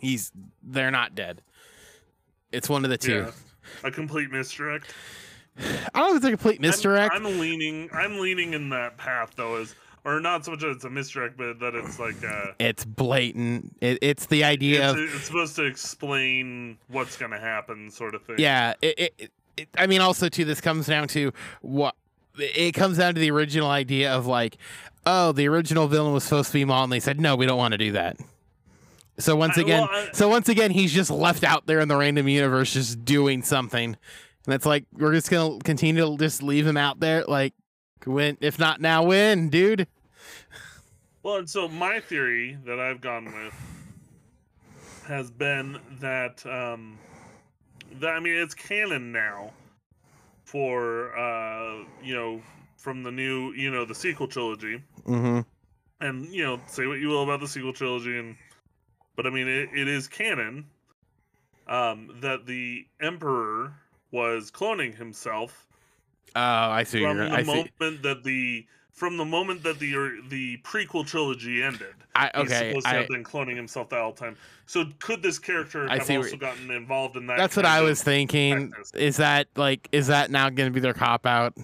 he's 0.00 0.30
they're 0.62 0.90
not 0.92 1.14
dead. 1.14 1.42
It's 2.52 2.68
one 2.68 2.84
of 2.84 2.90
the 2.90 2.98
two. 2.98 3.26
Yeah. 3.26 3.30
A 3.82 3.90
complete 3.90 4.30
misdirect. 4.30 4.94
I 5.58 5.62
don't 5.94 5.94
know 5.94 6.10
if 6.10 6.16
it's 6.16 6.26
a 6.26 6.30
complete 6.30 6.60
I'm- 6.60 6.62
misdirect. 6.62 7.14
I'm, 7.14 7.24
leaning. 7.24 7.88
I'm 7.92 8.18
leaning 8.18 8.54
in 8.54 8.68
that 8.70 8.96
path 8.96 9.32
though, 9.36 9.56
as 9.56 9.74
or 10.06 10.20
not 10.20 10.44
so 10.44 10.52
much 10.52 10.60
that 10.60 10.70
it's 10.70 10.84
a 10.84 10.90
misdirect, 10.90 11.36
but 11.36 11.58
that 11.58 11.74
it's 11.74 11.98
like 11.98 12.24
uh, 12.24 12.52
it's 12.60 12.84
blatant. 12.84 13.76
It, 13.80 13.98
it's 14.00 14.26
the 14.26 14.44
idea 14.44 14.90
it's, 14.90 14.98
of 14.98 15.14
it's 15.16 15.24
supposed 15.24 15.56
to 15.56 15.64
explain 15.64 16.78
what's 16.88 17.16
gonna 17.16 17.40
happen, 17.40 17.90
sort 17.90 18.14
of 18.14 18.22
thing. 18.22 18.36
yeah. 18.38 18.74
It, 18.80 19.12
it, 19.18 19.30
it, 19.56 19.68
I 19.76 19.88
mean, 19.88 20.00
also 20.00 20.28
too, 20.28 20.44
this 20.44 20.60
comes 20.60 20.86
down 20.86 21.08
to 21.08 21.32
what 21.60 21.96
it 22.38 22.72
comes 22.72 22.98
down 22.98 23.14
to 23.14 23.20
the 23.20 23.30
original 23.32 23.68
idea 23.68 24.12
of 24.12 24.26
like, 24.26 24.58
oh, 25.04 25.32
the 25.32 25.48
original 25.48 25.88
villain 25.88 26.12
was 26.12 26.22
supposed 26.22 26.48
to 26.48 26.54
be 26.54 26.64
Maul, 26.64 26.84
and 26.84 26.92
they 26.92 27.00
said 27.00 27.20
no, 27.20 27.34
we 27.34 27.44
don't 27.44 27.58
want 27.58 27.72
to 27.72 27.78
do 27.78 27.92
that. 27.92 28.16
So 29.18 29.34
once 29.34 29.58
I- 29.58 29.62
again, 29.62 29.80
well, 29.80 29.90
I- 29.90 30.10
so 30.12 30.28
once 30.28 30.48
again, 30.48 30.70
he's 30.70 30.92
just 30.92 31.10
left 31.10 31.42
out 31.42 31.66
there 31.66 31.80
in 31.80 31.88
the 31.88 31.96
random 31.96 32.28
universe, 32.28 32.72
just 32.72 33.04
doing 33.04 33.42
something, 33.42 33.96
and 34.46 34.54
it's 34.54 34.66
like 34.66 34.84
we're 34.92 35.14
just 35.14 35.30
gonna 35.30 35.58
continue 35.64 36.00
to 36.04 36.16
just 36.16 36.44
leave 36.44 36.64
him 36.64 36.76
out 36.76 37.00
there, 37.00 37.24
like 37.24 37.54
when 38.04 38.38
if 38.40 38.56
not 38.56 38.80
now, 38.80 39.02
when, 39.02 39.48
dude. 39.48 39.88
Well, 41.26 41.38
and 41.38 41.50
so 41.50 41.66
my 41.66 41.98
theory 41.98 42.56
that 42.66 42.78
I've 42.78 43.00
gone 43.00 43.24
with 43.24 43.52
has 45.08 45.28
been 45.28 45.76
that 45.98 46.46
um 46.46 47.00
that 47.94 48.10
I 48.10 48.20
mean 48.20 48.36
it's 48.36 48.54
canon 48.54 49.10
now 49.10 49.50
for 50.44 51.18
uh 51.18 51.82
you 52.00 52.14
know 52.14 52.40
from 52.76 53.02
the 53.02 53.10
new 53.10 53.50
you 53.54 53.72
know 53.72 53.84
the 53.84 53.94
sequel 53.94 54.28
trilogy 54.28 54.80
Mm-hmm. 55.04 55.40
and 56.00 56.26
you 56.32 56.44
know 56.44 56.60
say 56.68 56.86
what 56.86 57.00
you 57.00 57.08
will 57.08 57.24
about 57.24 57.40
the 57.40 57.48
sequel 57.48 57.72
trilogy 57.72 58.16
and 58.20 58.36
but 59.16 59.26
I 59.26 59.30
mean 59.30 59.48
it, 59.48 59.70
it 59.74 59.88
is 59.88 60.06
canon 60.06 60.64
um 61.66 62.20
that 62.20 62.46
the 62.46 62.86
emperor 63.00 63.74
was 64.12 64.52
cloning 64.52 64.94
himself 64.94 65.66
Oh, 66.36 66.40
I 66.40 66.84
see. 66.84 67.00
from 67.00 67.16
You're, 67.16 67.26
the 67.30 67.34
I 67.34 67.42
see. 67.42 67.70
moment 67.80 68.02
that 68.04 68.22
the 68.22 68.64
from 68.96 69.18
the 69.18 69.24
moment 69.24 69.62
that 69.62 69.78
the 69.78 69.92
the 70.28 70.56
prequel 70.58 71.06
trilogy 71.06 71.62
ended. 71.62 71.94
I 72.14 72.30
He's 72.34 72.50
supposed 72.50 72.86
to 72.86 72.92
I, 72.92 72.94
have 72.94 73.08
been 73.08 73.22
cloning 73.22 73.54
himself 73.54 73.90
the 73.90 73.96
whole 73.96 74.12
time. 74.14 74.36
So 74.64 74.86
could 75.00 75.22
this 75.22 75.38
character 75.38 75.86
I 75.88 75.98
have 75.98 76.06
see 76.06 76.16
what- 76.16 76.24
also 76.24 76.38
gotten 76.38 76.70
involved 76.70 77.16
in 77.16 77.26
that? 77.26 77.36
That's 77.36 77.56
what 77.56 77.66
I 77.66 77.82
was 77.82 78.02
thinking. 78.02 78.70
practice? 78.70 78.92
Is 78.94 79.18
that 79.18 79.48
like 79.54 79.88
is 79.92 80.06
that 80.08 80.30
now 80.30 80.48
going 80.48 80.68
to 80.70 80.74
be 80.74 80.80
their 80.80 80.94
cop 80.94 81.26
out? 81.26 81.54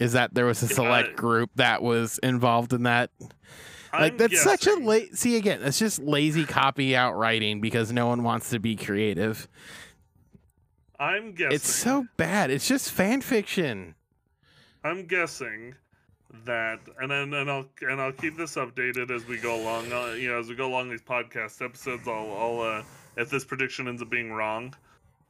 Is 0.00 0.12
that 0.12 0.32
there 0.32 0.46
was 0.46 0.62
a 0.62 0.68
select 0.68 1.10
I- 1.10 1.12
group 1.14 1.50
that 1.56 1.82
was 1.82 2.18
involved 2.22 2.72
in 2.72 2.84
that? 2.84 3.10
Like 3.92 4.12
I'm 4.12 4.16
that's 4.18 4.42
such 4.42 4.66
a 4.68 4.74
late. 4.76 5.16
See 5.18 5.36
again, 5.36 5.60
that's 5.60 5.78
just 5.78 5.98
lazy 6.00 6.44
copy 6.44 6.96
out 6.96 7.16
writing 7.16 7.60
because 7.60 7.92
no 7.92 8.06
one 8.06 8.22
wants 8.22 8.50
to 8.50 8.60
be 8.60 8.76
creative. 8.76 9.48
I'm 11.00 11.32
guessing. 11.32 11.54
It's 11.54 11.68
so 11.72 12.06
bad. 12.16 12.50
It's 12.50 12.66
just 12.68 12.90
fan 12.92 13.20
fiction. 13.20 13.96
I'm 14.84 15.06
guessing 15.06 15.74
that, 16.44 16.80
and 17.00 17.10
then 17.10 17.32
and 17.34 17.50
I'll 17.50 17.66
and 17.82 18.00
I'll 18.00 18.12
keep 18.12 18.36
this 18.36 18.56
updated 18.56 19.10
as 19.10 19.26
we 19.26 19.38
go 19.38 19.54
along. 19.60 19.92
Uh, 19.92 20.12
you 20.14 20.28
know, 20.28 20.38
as 20.38 20.48
we 20.48 20.54
go 20.54 20.66
along 20.66 20.90
these 20.90 21.02
podcast 21.02 21.62
episodes, 21.64 22.06
I'll 22.08 22.32
I'll 22.36 22.60
uh, 22.60 22.82
if 23.16 23.30
this 23.30 23.44
prediction 23.44 23.88
ends 23.88 24.02
up 24.02 24.10
being 24.10 24.32
wrong, 24.32 24.74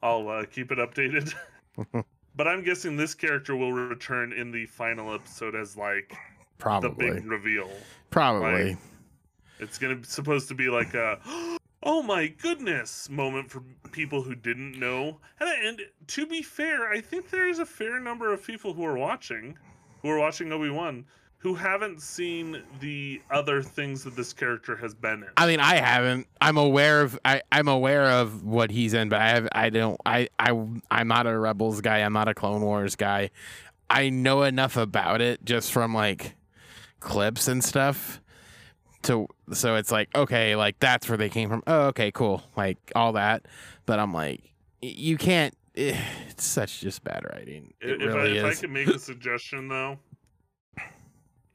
I'll 0.03 0.27
uh, 0.27 0.45
keep 0.45 0.71
it 0.71 0.77
updated. 0.79 1.33
but 2.35 2.47
I'm 2.47 2.63
guessing 2.63 2.95
this 2.97 3.13
character 3.13 3.55
will 3.55 3.73
return 3.73 4.33
in 4.33 4.51
the 4.51 4.65
final 4.65 5.13
episode 5.13 5.55
as 5.55 5.77
like 5.77 6.13
the 6.59 6.95
big 6.97 7.25
reveal. 7.25 7.69
Probably. 8.09 8.71
like- 8.71 8.77
It's 9.59 9.77
gonna 9.77 9.95
be 9.95 10.03
supposed 10.03 10.47
to 10.49 10.55
be 10.55 10.69
like 10.69 10.93
a 10.93 11.19
oh 11.83 12.01
my 12.01 12.27
goodness 12.27 13.09
moment 13.09 13.49
for 13.51 13.61
people 13.91 14.21
who 14.21 14.35
didn't 14.35 14.79
know. 14.79 15.19
And, 15.39 15.49
and 15.67 15.81
to 16.07 16.25
be 16.25 16.41
fair, 16.41 16.89
I 16.89 16.99
think 17.01 17.29
there 17.29 17.47
is 17.49 17.59
a 17.59 17.65
fair 17.65 17.99
number 17.99 18.33
of 18.33 18.43
people 18.45 18.73
who 18.73 18.83
are 18.85 18.97
watching, 18.97 19.57
who 20.05 20.11
are 20.11 20.19
watching 20.19 20.51
Obi 20.51 20.69
Wan, 20.69 21.03
who 21.39 21.55
haven't 21.55 21.99
seen 21.99 22.61
the 22.79 23.19
other 23.31 23.63
things 23.63 24.03
that 24.03 24.15
this 24.15 24.33
character 24.33 24.75
has 24.75 24.93
been 24.93 25.23
in. 25.23 25.29
I 25.35 25.47
mean, 25.47 25.59
I 25.59 25.77
haven't. 25.77 26.27
I'm 26.39 26.57
aware 26.57 27.01
of. 27.01 27.17
I, 27.25 27.41
I'm 27.51 27.67
aware 27.67 28.03
of 28.03 28.43
what 28.43 28.69
he's 28.69 28.93
in, 28.93 29.09
but 29.09 29.19
I 29.19 29.29
have. 29.29 29.47
I 29.51 29.71
don't. 29.71 29.99
I. 30.05 30.27
I. 30.37 30.51
I'm 30.91 31.07
not 31.07 31.25
a 31.25 31.35
Rebels 31.35 31.81
guy. 31.81 31.99
I'm 32.03 32.13
not 32.13 32.27
a 32.27 32.35
Clone 32.35 32.61
Wars 32.61 32.95
guy. 32.95 33.31
I 33.89 34.09
know 34.09 34.43
enough 34.43 34.77
about 34.77 35.21
it 35.21 35.43
just 35.43 35.71
from 35.71 35.95
like 35.95 36.35
clips 36.99 37.47
and 37.47 37.63
stuff. 37.63 38.21
To 39.03 39.27
so 39.53 39.75
it's 39.75 39.91
like 39.91 40.15
okay, 40.15 40.55
like 40.55 40.77
that's 40.77 41.09
where 41.09 41.17
they 41.17 41.29
came 41.29 41.49
from. 41.49 41.63
Oh, 41.65 41.87
okay, 41.87 42.11
cool. 42.11 42.43
Like 42.55 42.77
all 42.95 43.13
that, 43.13 43.47
but 43.87 43.97
I'm 43.97 44.13
like, 44.13 44.51
you 44.83 45.17
can't. 45.17 45.55
Eh, 45.75 45.99
It's 46.29 46.45
such 46.45 46.81
just 46.81 47.03
bad 47.03 47.23
writing. 47.31 47.73
It 47.81 48.01
if, 48.01 48.13
really 48.13 48.39
I, 48.39 48.49
if 48.49 48.57
I 48.57 48.59
could 48.59 48.71
make 48.71 48.87
a 48.87 48.99
suggestion 48.99 49.67
though, 49.67 49.97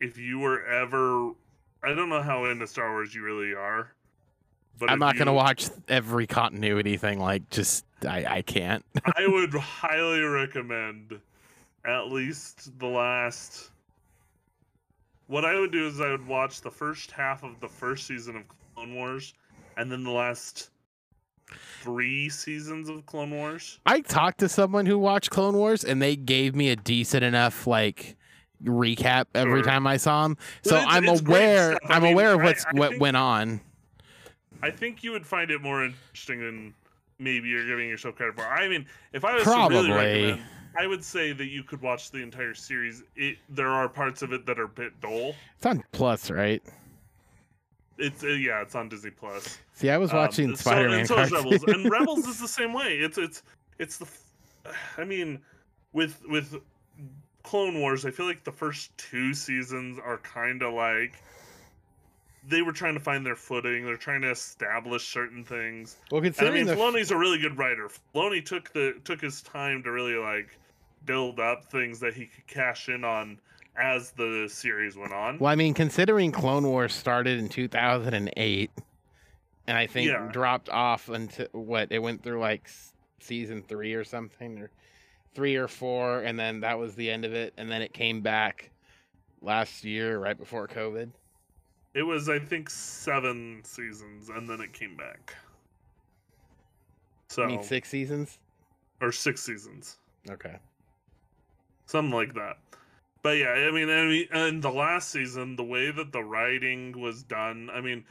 if 0.01 0.17
you 0.19 0.39
were 0.39 0.65
ever, 0.65 1.33
I 1.83 1.95
don't 1.95 2.09
know 2.09 2.23
how 2.23 2.47
into 2.47 2.67
Star 2.67 2.91
Wars 2.91 3.15
you 3.15 3.23
really 3.23 3.55
are, 3.55 3.93
but 4.79 4.91
I'm 4.91 4.99
not 4.99 5.17
gonna 5.17 5.33
watch 5.33 5.69
every 5.89 6.27
continuity 6.27 6.97
thing. 6.97 7.21
Like, 7.21 7.49
just 7.51 7.85
I. 8.09 8.25
I 8.25 8.43
can't. 8.43 8.85
I 9.17 9.27
would 9.27 9.53
highly 9.53 10.21
recommend 10.21 11.21
at 11.85 12.07
least 12.07 12.79
the 12.79 12.87
last. 12.87 13.71
What 15.27 15.45
I 15.45 15.61
would 15.61 15.71
do 15.71 15.87
is 15.87 16.01
I 16.01 16.11
would 16.11 16.27
watch 16.27 16.61
the 16.61 16.71
first 16.71 17.13
half 17.13 17.45
of 17.45 17.61
the 17.61 17.69
first 17.69 18.07
season 18.07 18.37
of 18.37 18.43
Clone 18.75 18.95
Wars, 18.95 19.35
and 19.77 19.93
then 19.93 20.03
the 20.03 20.11
last 20.11 20.71
three 21.83 22.29
seasons 22.29 22.89
of 22.89 23.05
Clone 23.07 23.31
Wars. 23.31 23.79
I 23.87 24.01
talked 24.01 24.39
to 24.41 24.49
someone 24.49 24.87
who 24.87 24.99
watched 24.99 25.31
Clone 25.31 25.57
Wars, 25.57 25.85
and 25.85 26.01
they 26.01 26.17
gave 26.17 26.55
me 26.55 26.71
a 26.71 26.77
decent 26.77 27.25
enough 27.25 27.67
like 27.67 28.17
recap 28.65 29.27
every 29.35 29.61
Sure. 29.61 29.71
time 29.71 29.87
I 29.87 29.97
saw 29.97 30.23
them. 30.25 30.37
So 30.63 30.77
it's- 30.77 30.87
I'm 30.91 31.05
it's 31.09 31.21
aware. 31.23 31.79
I 31.89 31.97
I'm 31.97 32.03
mean, 32.03 32.13
aware 32.13 32.35
of 32.35 32.43
what's 32.43 32.65
I 32.67 32.71
what 32.73 32.91
think- 32.91 33.01
went 33.01 33.17
on. 33.17 33.61
I 34.63 34.71
think 34.71 35.03
you 35.03 35.13
would 35.13 35.27
find 35.27 35.51
it 35.51 35.63
more 35.63 35.83
interesting 35.85 36.41
than 36.41 36.75
maybe 37.19 37.49
you're 37.49 37.67
giving 37.67 37.89
yourself 37.89 38.17
credit 38.17 38.35
for. 38.37 38.47
I 38.47 38.69
mean, 38.69 38.85
if 39.15 39.25
I 39.25 39.35
was 39.35 39.45
to 39.45 39.51
really 39.51 39.89
Probably. 39.89 40.43
I 40.79 40.87
would 40.87 41.03
say 41.03 41.33
that 41.33 41.47
you 41.47 41.65
could 41.65 41.81
watch 41.83 42.11
the 42.13 42.19
entire 42.23 42.55
series. 42.55 43.03
It, 43.17 43.39
there 43.49 43.71
are 43.71 43.89
parts 43.89 44.23
of 44.23 44.33
it 44.33 44.47
that 44.47 44.59
are 44.61 44.65
a 44.65 44.69
bit 44.69 45.01
dull. 45.01 45.35
It's 45.57 45.67
on 45.67 45.83
Plus, 45.93 46.31
right? 46.31 46.63
It's 48.01 48.25
uh, 48.25 48.29
yeah, 48.29 48.63
it's 48.63 48.75
on 48.75 48.89
Disney 48.89 49.11
Plus. 49.11 49.59
See, 49.75 49.91
I 49.91 49.99
was 49.99 50.11
Um, 50.11 50.17
watching 50.19 50.49
so- 50.57 50.71
Spider-Man 50.71 51.07
So, 51.07 51.17
and 51.19 51.29
so. 51.31 51.37
Rebels, 51.37 51.63
and 51.65 51.91
Rebels 51.91 52.27
is 52.27 52.41
the 52.41 52.49
same 52.49 52.73
way. 52.73 52.95
It's 52.97 53.19
it's 53.19 53.43
it's 53.79 53.99
the. 53.99 54.07
I 54.99 55.05
mean, 55.05 55.41
with 55.93 56.21
with 56.29 56.57
Clone 57.43 57.79
Wars, 57.81 58.05
I 58.05 58.11
feel 58.11 58.27
like 58.27 58.45
the 58.45 58.53
first 58.53 58.97
two 58.99 59.33
seasons 59.35 59.99
are 60.05 60.19
kind 60.19 60.63
of 60.63 60.75
like 60.75 61.15
they 62.49 62.63
were 62.63 62.73
trying 62.73 62.95
to 62.95 63.01
find 63.01 63.25
their 63.25 63.37
footing. 63.37 63.85
They're 63.85 63.97
trying 63.97 64.23
to 64.23 64.31
establish 64.31 65.07
certain 65.13 65.45
things. 65.45 65.97
well, 66.11 66.23
And 66.23 66.35
I 66.41 66.51
mean, 66.51 66.67
the 66.67 66.75
Filoni's 66.75 67.11
a 67.11 67.17
really 67.17 67.39
good 67.39 67.59
writer. 67.59 67.89
Filoni 68.15 68.45
took 68.45 68.73
the 68.73 68.95
took 69.05 69.21
his 69.21 69.43
time 69.43 69.83
to 69.83 69.91
really 69.91 70.15
like 70.17 70.59
build 71.05 71.39
up 71.41 71.65
things 71.71 72.01
that 72.01 72.15
he 72.15 72.27
could 72.27 72.47
cash 72.47 72.89
in 72.89 73.05
on 73.05 73.39
as 73.81 74.11
the 74.13 74.49
series 74.51 74.97
went 74.97 75.13
on. 75.13 75.39
well, 75.39 75.51
I 75.53 75.57
mean, 75.57 75.75
considering 75.75 76.33
Clone 76.33 76.65
Wars 76.67 76.93
started 76.95 77.39
in 77.39 77.49
2008, 77.49 78.71
and 79.67 79.77
I 79.79 79.87
think 79.87 80.09
Yeah. 80.11 80.29
dropped 80.33 80.69
off 80.69 81.09
until 81.09 81.47
what 81.53 81.89
it 81.91 81.99
went 82.01 82.23
through 82.23 82.41
like 82.41 82.69
season 83.21 83.63
three 83.63 83.95
or 83.95 84.05
something, 84.05 84.59
or 84.59 84.71
three 85.35 85.57
or 85.57 85.69
four, 85.69 86.21
and 86.21 86.39
then 86.39 86.61
that 86.61 86.79
was 86.79 86.95
the 86.95 87.11
end 87.11 87.25
of 87.25 87.33
it, 87.33 87.55
and 87.57 87.71
then 87.71 87.83
it 87.83 87.93
came 87.93 88.21
back 88.21 88.71
last 89.41 89.85
year, 89.85 90.19
right 90.19 90.37
before 90.39 90.67
COVID. 90.69 91.11
It 91.95 92.03
was, 92.03 92.29
I 92.29 92.39
think, 92.39 92.71
seven 92.71 93.63
seasons, 93.65 94.29
and 94.29 94.49
then 94.49 94.61
it 94.61 94.73
came 94.73 94.97
back. 94.97 95.35
So 97.31 97.45
I 97.45 97.47
mean, 97.47 97.63
six 97.63 97.89
seasons. 97.89 98.39
or 99.01 99.13
six 99.13 99.43
seasons, 99.43 99.99
Okay. 100.29 100.57
something 101.87 102.13
like 102.15 102.35
that. 102.35 102.59
But 103.23 103.37
yeah, 103.37 103.51
I 103.51 103.71
mean, 103.71 103.91
I 103.91 104.05
mean, 104.05 104.29
and 104.33 104.63
the 104.63 104.71
last 104.71 105.11
season, 105.11 105.57
the 105.57 105.65
way 105.65 105.91
that 105.91 106.13
the 106.13 106.23
writing 106.23 106.99
was 106.99 107.23
done, 107.23 107.69
I 107.73 107.81
mean, 107.81 108.05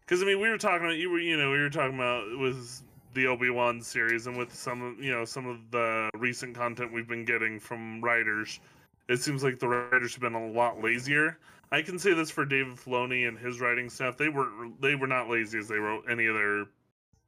because 0.00 0.22
I 0.22 0.26
mean, 0.26 0.40
we 0.40 0.48
were 0.50 0.58
talking 0.58 0.84
about 0.84 0.96
you 0.96 1.10
were, 1.10 1.18
you 1.18 1.36
know, 1.36 1.50
we 1.50 1.58
were 1.58 1.70
talking 1.70 1.94
about 1.94 2.38
with 2.38 2.82
the 3.14 3.26
Obi 3.26 3.50
Wan 3.50 3.80
series 3.80 4.26
and 4.26 4.36
with 4.36 4.54
some, 4.54 4.96
you 5.00 5.10
know, 5.10 5.24
some 5.24 5.46
of 5.46 5.70
the 5.70 6.10
recent 6.14 6.54
content 6.54 6.92
we've 6.92 7.08
been 7.08 7.24
getting 7.24 7.58
from 7.58 8.02
writers, 8.02 8.60
it 9.08 9.22
seems 9.22 9.42
like 9.42 9.58
the 9.58 9.68
writers 9.68 10.12
have 10.12 10.20
been 10.20 10.34
a 10.34 10.48
lot 10.48 10.82
lazier. 10.82 11.38
I 11.72 11.82
can 11.82 11.98
say 11.98 12.14
this 12.14 12.30
for 12.30 12.44
David 12.44 12.76
Filoni 12.76 13.28
and 13.28 13.38
his 13.38 13.60
writing 13.60 13.88
staff. 13.88 14.16
They 14.16 14.28
were 14.28 14.48
they 14.80 14.94
were 14.94 15.06
not 15.06 15.28
lazy 15.28 15.58
as 15.58 15.68
they 15.68 15.76
wrote 15.76 16.04
any 16.08 16.26
of 16.26 16.34
their 16.34 16.66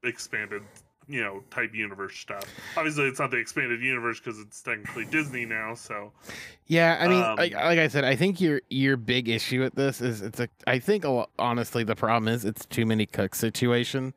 expanded, 0.02 0.62
you 1.10 1.20
know, 1.20 1.42
type 1.50 1.74
universe 1.74 2.16
stuff. 2.16 2.44
Obviously, 2.76 3.04
it's 3.04 3.18
not 3.18 3.30
the 3.30 3.36
expanded 3.36 3.82
universe 3.82 4.20
because 4.20 4.38
it's 4.38 4.62
technically 4.62 5.04
Disney 5.06 5.44
now. 5.44 5.74
So 5.74 6.12
Yeah, 6.66 6.96
I 7.00 7.08
mean, 7.08 7.22
Um, 7.22 7.36
like, 7.36 7.52
like 7.52 7.78
I 7.78 7.88
said, 7.88 8.04
I 8.04 8.14
think 8.16 8.40
your 8.40 8.62
your 8.70 8.96
big 8.96 9.28
issue 9.28 9.60
with 9.60 9.74
this 9.74 10.00
is 10.00 10.22
it's 10.22 10.38
a. 10.40 10.48
I 10.66 10.78
think 10.78 11.04
honestly, 11.38 11.84
the 11.84 11.96
problem 11.96 12.28
is 12.28 12.44
it's 12.44 12.64
too 12.66 12.86
many 12.86 13.06
cook 13.06 13.34
situation, 13.34 14.14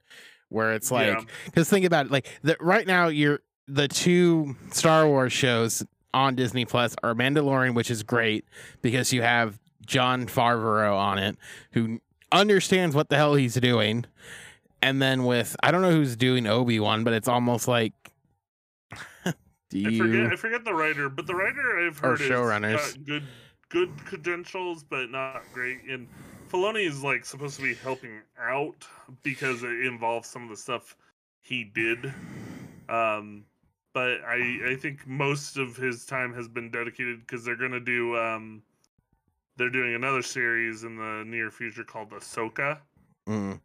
where 0.49 0.73
it's 0.73 0.91
like 0.91 1.07
Yeah. 1.07 1.21
because 1.45 1.69
think 1.69 1.85
about 1.85 2.05
it, 2.05 2.11
like 2.11 2.27
the, 2.43 2.55
right 2.59 2.85
now 2.85 3.07
you're 3.07 3.39
the 3.67 3.87
two 3.87 4.55
Star 4.71 5.07
Wars 5.07 5.33
shows 5.33 5.83
on 6.13 6.35
Disney 6.35 6.65
Plus 6.65 6.95
are 7.01 7.15
Mandalorian, 7.15 7.73
which 7.73 7.89
is 7.89 8.03
great 8.03 8.45
because 8.83 9.11
you 9.11 9.23
have 9.23 9.59
Jon 9.85 10.27
Favreau 10.27 10.95
on 10.95 11.17
it 11.17 11.37
who 11.71 11.99
understands 12.31 12.95
what 12.95 13.09
the 13.09 13.15
hell 13.15 13.35
he's 13.35 13.55
doing, 13.55 14.05
and 14.83 15.01
then 15.01 15.23
with 15.23 15.55
I 15.63 15.71
don't 15.71 15.81
know 15.81 15.91
who's 15.91 16.15
doing 16.15 16.45
Obi 16.45 16.79
Wan, 16.79 17.03
but 17.03 17.13
it's 17.13 17.27
almost 17.27 17.67
like. 17.67 17.93
Do 19.69 19.87
I 19.87 19.97
forget 19.97 20.33
I 20.33 20.35
forget 20.35 20.65
the 20.65 20.73
writer, 20.73 21.09
but 21.09 21.25
the 21.25 21.33
writer 21.33 21.79
I've 21.79 21.97
heard 21.97 22.21
is 22.21 22.29
showrunners. 22.29 23.03
good 23.05 23.23
good 23.69 23.89
credentials, 24.05 24.83
but 24.83 25.09
not 25.09 25.41
great. 25.51 25.79
And 25.89 26.07
Filoni 26.51 26.85
is 26.85 27.01
like 27.01 27.25
supposed 27.25 27.55
to 27.55 27.63
be 27.63 27.73
helping 27.73 28.19
out 28.39 28.85
because 29.23 29.63
it 29.63 29.85
involves 29.85 30.29
some 30.29 30.43
of 30.43 30.49
the 30.49 30.57
stuff 30.57 30.95
he 31.41 31.63
did. 31.63 32.13
Um, 32.87 33.45
but 33.93 34.21
I 34.27 34.59
I 34.67 34.75
think 34.75 35.07
most 35.07 35.57
of 35.57 35.75
his 35.75 36.05
time 36.05 36.33
has 36.33 36.47
been 36.47 36.69
dedicated 36.69 37.21
because 37.21 37.43
they're 37.43 37.55
gonna 37.55 37.79
do 37.79 38.15
um, 38.15 38.61
they're 39.57 39.71
doing 39.71 39.95
another 39.95 40.21
series 40.21 40.83
in 40.83 40.97
the 40.97 41.23
near 41.25 41.49
future 41.49 41.83
called 41.83 42.11
Ahsoka, 42.11 42.79
Mm, 43.27 43.59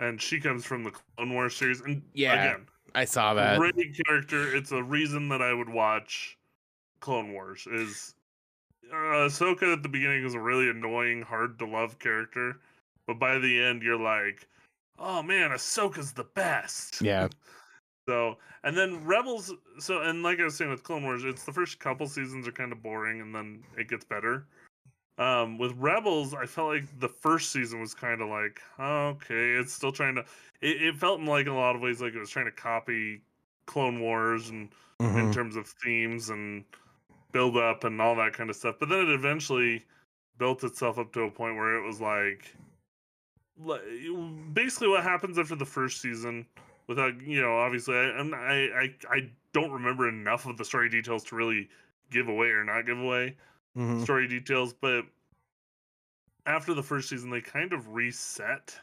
and 0.00 0.20
she 0.20 0.40
comes 0.40 0.64
from 0.64 0.82
the 0.82 0.90
Clone 0.90 1.32
Wars 1.34 1.54
series. 1.54 1.80
And 1.82 2.02
Yeah, 2.14 2.32
again, 2.32 2.66
I 2.94 3.04
saw 3.04 3.34
that. 3.34 3.58
great 3.58 4.00
character. 4.04 4.56
It's 4.56 4.72
a 4.72 4.82
reason 4.82 5.28
that 5.28 5.42
I 5.42 5.52
would 5.52 5.68
watch 5.68 6.36
Clone 7.00 7.32
Wars. 7.32 7.68
Is 7.70 8.14
uh, 8.90 8.96
Ahsoka 8.96 9.74
at 9.74 9.82
the 9.82 9.88
beginning 9.88 10.24
is 10.24 10.34
a 10.34 10.40
really 10.40 10.68
annoying, 10.70 11.22
hard 11.22 11.58
to 11.60 11.66
love 11.66 11.98
character, 11.98 12.58
but 13.06 13.18
by 13.20 13.38
the 13.38 13.62
end 13.62 13.82
you're 13.82 14.00
like, 14.00 14.48
oh 14.98 15.22
man, 15.22 15.50
Ahsoka's 15.50 16.12
the 16.12 16.24
best. 16.24 17.00
Yeah. 17.00 17.28
So 18.08 18.38
and 18.64 18.76
then 18.76 19.04
Rebels. 19.04 19.52
So 19.78 20.00
and 20.00 20.24
like 20.24 20.40
I 20.40 20.44
was 20.44 20.56
saying 20.56 20.70
with 20.70 20.82
Clone 20.82 21.04
Wars, 21.04 21.22
it's 21.22 21.44
the 21.44 21.52
first 21.52 21.78
couple 21.78 22.08
seasons 22.08 22.48
are 22.48 22.52
kind 22.52 22.72
of 22.72 22.82
boring, 22.82 23.20
and 23.20 23.32
then 23.32 23.62
it 23.78 23.88
gets 23.88 24.04
better. 24.04 24.46
Um, 25.20 25.58
with 25.58 25.72
Rebels, 25.76 26.34
I 26.34 26.46
felt 26.46 26.68
like 26.68 26.98
the 26.98 27.08
first 27.08 27.52
season 27.52 27.80
was 27.80 27.94
kind 27.94 28.22
of 28.22 28.28
like, 28.30 28.60
okay, 28.80 29.50
it's 29.52 29.72
still 29.72 29.92
trying 29.92 30.16
to. 30.16 30.22
It, 30.62 30.82
it 30.82 30.96
felt 30.96 31.20
in 31.20 31.26
like 31.26 31.46
in 31.46 31.52
a 31.52 31.56
lot 31.56 31.76
of 31.76 31.82
ways 31.82 32.00
like 32.00 32.14
it 32.14 32.18
was 32.20 32.30
trying 32.30 32.46
to 32.46 32.52
copy 32.52 33.22
Clone 33.66 34.00
Wars 34.00 34.50
and 34.50 34.70
in 35.14 35.30
Mhm. 35.30 35.32
terms 35.32 35.56
of 35.56 35.68
themes 35.68 36.30
and 36.30 36.64
build 37.32 37.56
up 37.56 37.84
and 37.84 38.00
all 38.00 38.16
that 38.16 38.32
kind 38.34 38.50
of 38.50 38.56
stuff. 38.56 38.76
But 38.80 38.88
then 38.90 39.00
it 39.00 39.10
eventually 39.10 39.84
built 40.38 40.64
itself 40.64 40.98
up 40.98 41.12
to 41.14 41.22
a 41.22 41.30
point 41.30 41.56
where 41.56 41.76
it 41.76 41.86
was 41.86 42.00
like, 42.00 42.56
li- 43.58 44.40
basically 44.52 44.88
what 44.88 45.02
happens 45.02 45.38
after 45.38 45.54
the 45.56 45.66
first 45.66 46.00
season. 46.00 46.46
Without 46.86 47.20
you 47.20 47.40
know, 47.40 47.56
obviously, 47.58 47.94
I, 47.96 48.10
I'm, 48.18 48.34
I 48.34 48.68
I 48.74 48.96
I 49.08 49.30
don't 49.52 49.70
remember 49.70 50.08
enough 50.08 50.46
of 50.46 50.56
the 50.56 50.64
story 50.64 50.88
details 50.88 51.24
to 51.24 51.36
really 51.36 51.68
give 52.10 52.28
away 52.28 52.48
or 52.48 52.64
not 52.64 52.86
give 52.86 52.98
away 52.98 53.36
Mhm. 53.74 54.04
story 54.04 54.28
details. 54.28 54.72
But 54.74 55.06
after 56.46 56.74
the 56.74 56.82
first 56.82 57.08
season, 57.08 57.30
they 57.30 57.40
kind 57.40 57.72
of 57.72 57.88
reset 57.88 58.80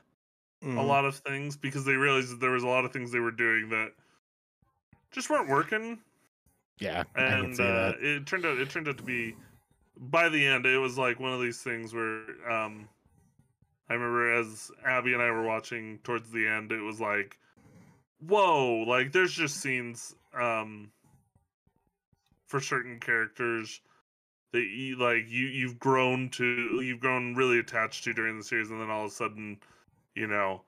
a 0.75 0.83
Mhm. 0.83 0.83
lot 0.83 1.05
of 1.05 1.17
things 1.17 1.57
because 1.57 1.85
they 1.85 1.95
realized 1.95 2.31
that 2.31 2.39
there 2.41 2.51
was 2.51 2.63
a 2.63 2.67
lot 2.67 2.85
of 2.85 2.93
things 2.93 3.11
they 3.11 3.19
were 3.19 3.31
doing 3.31 3.69
that 3.69 3.93
just 5.11 5.29
weren't 5.29 5.49
working 5.49 6.01
Yeah, 6.79 7.03
and 7.15 7.59
uh, 7.59 7.93
it 7.99 8.27
turned 8.27 8.45
out 8.45 8.57
it 8.59 8.69
turned 8.69 8.87
out 8.87 8.97
to 8.97 9.03
be 9.03 9.35
by 9.97 10.29
the 10.29 10.45
end 10.45 10.65
it 10.65 10.77
was 10.77 10.97
like 10.97 11.19
one 11.19 11.33
of 11.33 11.41
these 11.41 11.63
things 11.63 11.93
where 11.93 12.49
um 12.51 12.89
i 13.89 13.93
remember 13.93 14.33
as 14.33 14.71
abby 14.85 15.13
and 15.13 15.21
i 15.21 15.29
were 15.31 15.43
watching 15.43 15.99
towards 15.99 16.31
the 16.31 16.47
end 16.47 16.71
it 16.71 16.81
was 16.81 16.99
like 17.01 17.39
whoa 18.19 18.83
like 18.87 19.11
there's 19.11 19.33
just 19.33 19.59
scenes 19.61 20.15
um 20.33 20.91
for 22.47 22.59
certain 22.59 22.99
characters 22.99 23.81
that 24.53 24.63
you 24.65 24.95
like 24.97 25.25
you 25.27 25.45
you've 25.47 25.79
grown 25.79 26.29
to 26.29 26.45
you've 26.81 26.99
grown 26.99 27.35
really 27.35 27.59
attached 27.59 28.03
to 28.05 28.13
during 28.13 28.37
the 28.37 28.43
series 28.43 28.69
and 28.71 28.81
then 28.81 28.89
all 28.89 29.05
of 29.05 29.11
a 29.11 29.13
sudden 29.13 29.57
you 30.15 30.27
know 30.27 30.61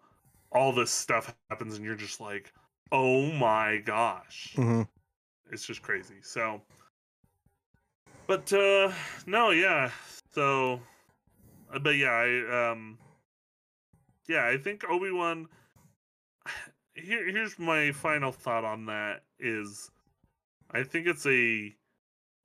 all 0.51 0.71
this 0.71 0.91
stuff 0.91 1.33
happens 1.49 1.75
and 1.75 1.85
you're 1.85 1.95
just 1.95 2.19
like 2.19 2.51
oh 2.91 3.31
my 3.33 3.77
gosh 3.77 4.53
Mhm. 4.57 4.87
it's 5.51 5.65
just 5.65 5.81
crazy. 5.81 6.15
So, 6.21 6.61
but 8.27 8.51
uh 8.53 8.91
no, 9.25 9.51
yeah. 9.51 9.91
So, 10.31 10.79
uh, 11.73 11.79
but 11.79 11.95
yeah, 11.95 12.11
I 12.11 12.71
um, 12.71 12.97
yeah, 14.27 14.45
I 14.45 14.57
think 14.57 14.83
Obi 14.89 15.11
Wan. 15.11 15.47
Here, 16.95 17.31
here's 17.31 17.57
my 17.57 17.91
final 17.93 18.31
thought 18.31 18.65
on 18.65 18.85
that: 18.87 19.21
is 19.39 19.89
I 20.71 20.83
think 20.83 21.07
it's 21.07 21.25
a, 21.25 21.73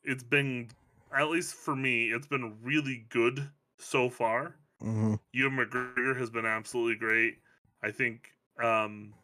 it's 0.05 0.23
been 0.23 0.69
at 1.15 1.31
least 1.31 1.55
for 1.55 1.75
me, 1.77 2.07
it's 2.13 2.27
been 2.27 2.57
really 2.63 3.07
good 3.09 3.51
so 3.79 4.09
far. 4.09 4.57
Mhm. 4.83 5.19
Ewan 5.33 5.57
McGregor 5.57 6.17
has 6.17 6.31
been 6.31 6.47
absolutely 6.47 6.97
great. 6.97 7.39
I 7.83 7.91
think 7.91 8.33
um, 8.63 9.15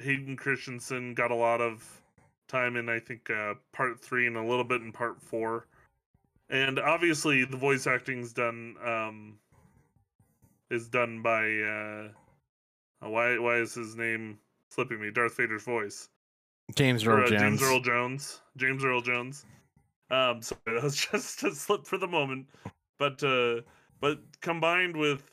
Hayden 0.00 0.36
Christensen 0.36 1.14
got 1.14 1.30
a 1.30 1.34
lot 1.34 1.60
of 1.60 2.02
time 2.46 2.76
in 2.76 2.88
I 2.88 2.98
think 2.98 3.28
uh, 3.30 3.54
part 3.72 4.00
three 4.00 4.26
and 4.26 4.36
a 4.36 4.42
little 4.42 4.64
bit 4.64 4.80
in 4.82 4.92
part 4.92 5.20
four, 5.20 5.66
and 6.48 6.78
obviously 6.78 7.44
the 7.44 7.56
voice 7.56 7.86
acting's 7.86 8.32
done 8.32 8.76
um, 8.84 9.38
is 10.70 10.88
done 10.88 11.22
by 11.22 11.44
uh, 11.60 12.08
uh, 13.04 13.10
why 13.10 13.38
why 13.38 13.56
is 13.56 13.74
his 13.74 13.96
name 13.96 14.38
slipping 14.70 15.00
me? 15.00 15.10
Darth 15.10 15.36
Vader's 15.36 15.64
voice. 15.64 16.08
James 16.74 17.06
Or, 17.06 17.18
Earl 17.20 17.24
uh, 17.24 17.28
Jones. 17.28 17.40
James 17.40 17.62
Earl 17.62 17.80
Jones. 17.80 18.40
James 18.56 18.84
Earl 18.84 19.00
Jones. 19.00 19.44
Um, 20.10 20.42
so 20.42 20.56
that 20.66 20.82
was 20.82 20.96
just 20.96 21.42
a 21.44 21.54
slip 21.54 21.86
for 21.86 21.98
the 21.98 22.08
moment, 22.08 22.48
but 22.98 23.22
uh, 23.22 23.62
but 24.00 24.20
combined 24.40 24.96
with 24.96 25.30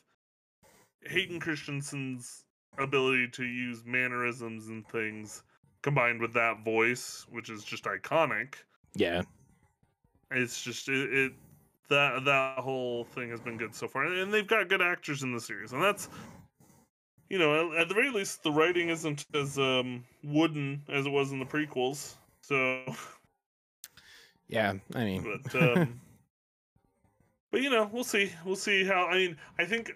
Hayden 1.06 1.40
Christensen's 1.40 2.46
ability 2.78 3.30
to 3.30 3.44
use 3.46 3.84
mannerisms 3.86 4.68
and 4.68 4.88
things, 4.88 5.44
combined 5.82 6.22
with 6.22 6.34
that 6.34 6.64
voice, 6.66 7.26
which 7.30 7.50
is 7.50 7.64
just 7.64 7.86
iconic, 7.86 8.56
Yeah, 8.96 9.24
it's 10.32 10.62
just 10.64 10.90
it, 10.90 11.14
it 11.14 11.34
that 11.90 12.26
that 12.26 12.60
whole 12.60 13.06
thing 13.06 13.30
has 13.30 13.40
been 13.42 13.58
good 13.58 13.74
so 13.76 13.88
far, 13.88 14.06
and 14.06 14.34
they've 14.34 14.48
got 14.48 14.70
good 14.70 14.82
actors 14.82 15.24
in 15.24 15.34
the 15.34 15.40
series, 15.40 15.74
and 15.74 15.82
that's 15.84 16.10
you 17.30 17.38
know 17.38 17.72
at, 17.74 17.82
at 17.82 17.88
the 17.88 17.94
very 17.94 18.12
least 18.12 18.44
the 18.44 18.52
writing 18.52 18.90
isn't 18.90 19.26
as 19.34 19.58
um 19.58 20.04
wooden 20.24 20.84
as 20.90 21.06
it 21.06 21.12
was 21.12 21.32
in 21.32 21.40
the 21.40 21.46
prequels. 21.46 22.16
So, 22.42 22.84
yeah. 24.48 24.74
I 24.94 25.04
mean, 25.04 25.24
but 25.24 25.62
um, 25.78 26.00
but 27.52 27.62
you 27.62 27.70
know 27.70 27.90
we'll 27.92 28.04
see 28.04 28.32
we'll 28.46 28.56
see 28.56 28.84
how. 28.84 29.08
I 29.08 29.16
mean, 29.16 29.38
I 29.60 29.66
think 29.66 29.92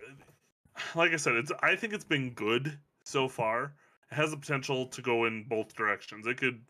like 0.95 1.11
I 1.11 1.17
said, 1.17 1.35
it's 1.35 1.51
I 1.61 1.75
think 1.75 1.93
it's 1.93 2.05
been 2.05 2.31
good 2.31 2.77
so 3.03 3.27
far. 3.27 3.73
It 4.11 4.15
has 4.15 4.31
the 4.31 4.37
potential 4.37 4.87
to 4.87 5.01
go 5.01 5.25
in 5.25 5.43
both 5.47 5.75
directions. 5.75 6.25
It 6.25 6.37
could 6.37 6.61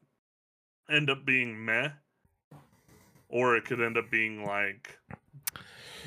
end 0.89 1.09
up 1.09 1.25
being 1.25 1.63
meh, 1.63 1.89
or 3.29 3.55
it 3.55 3.65
could 3.65 3.81
end 3.81 3.97
up 3.97 4.09
being 4.09 4.43
like, 4.43 4.97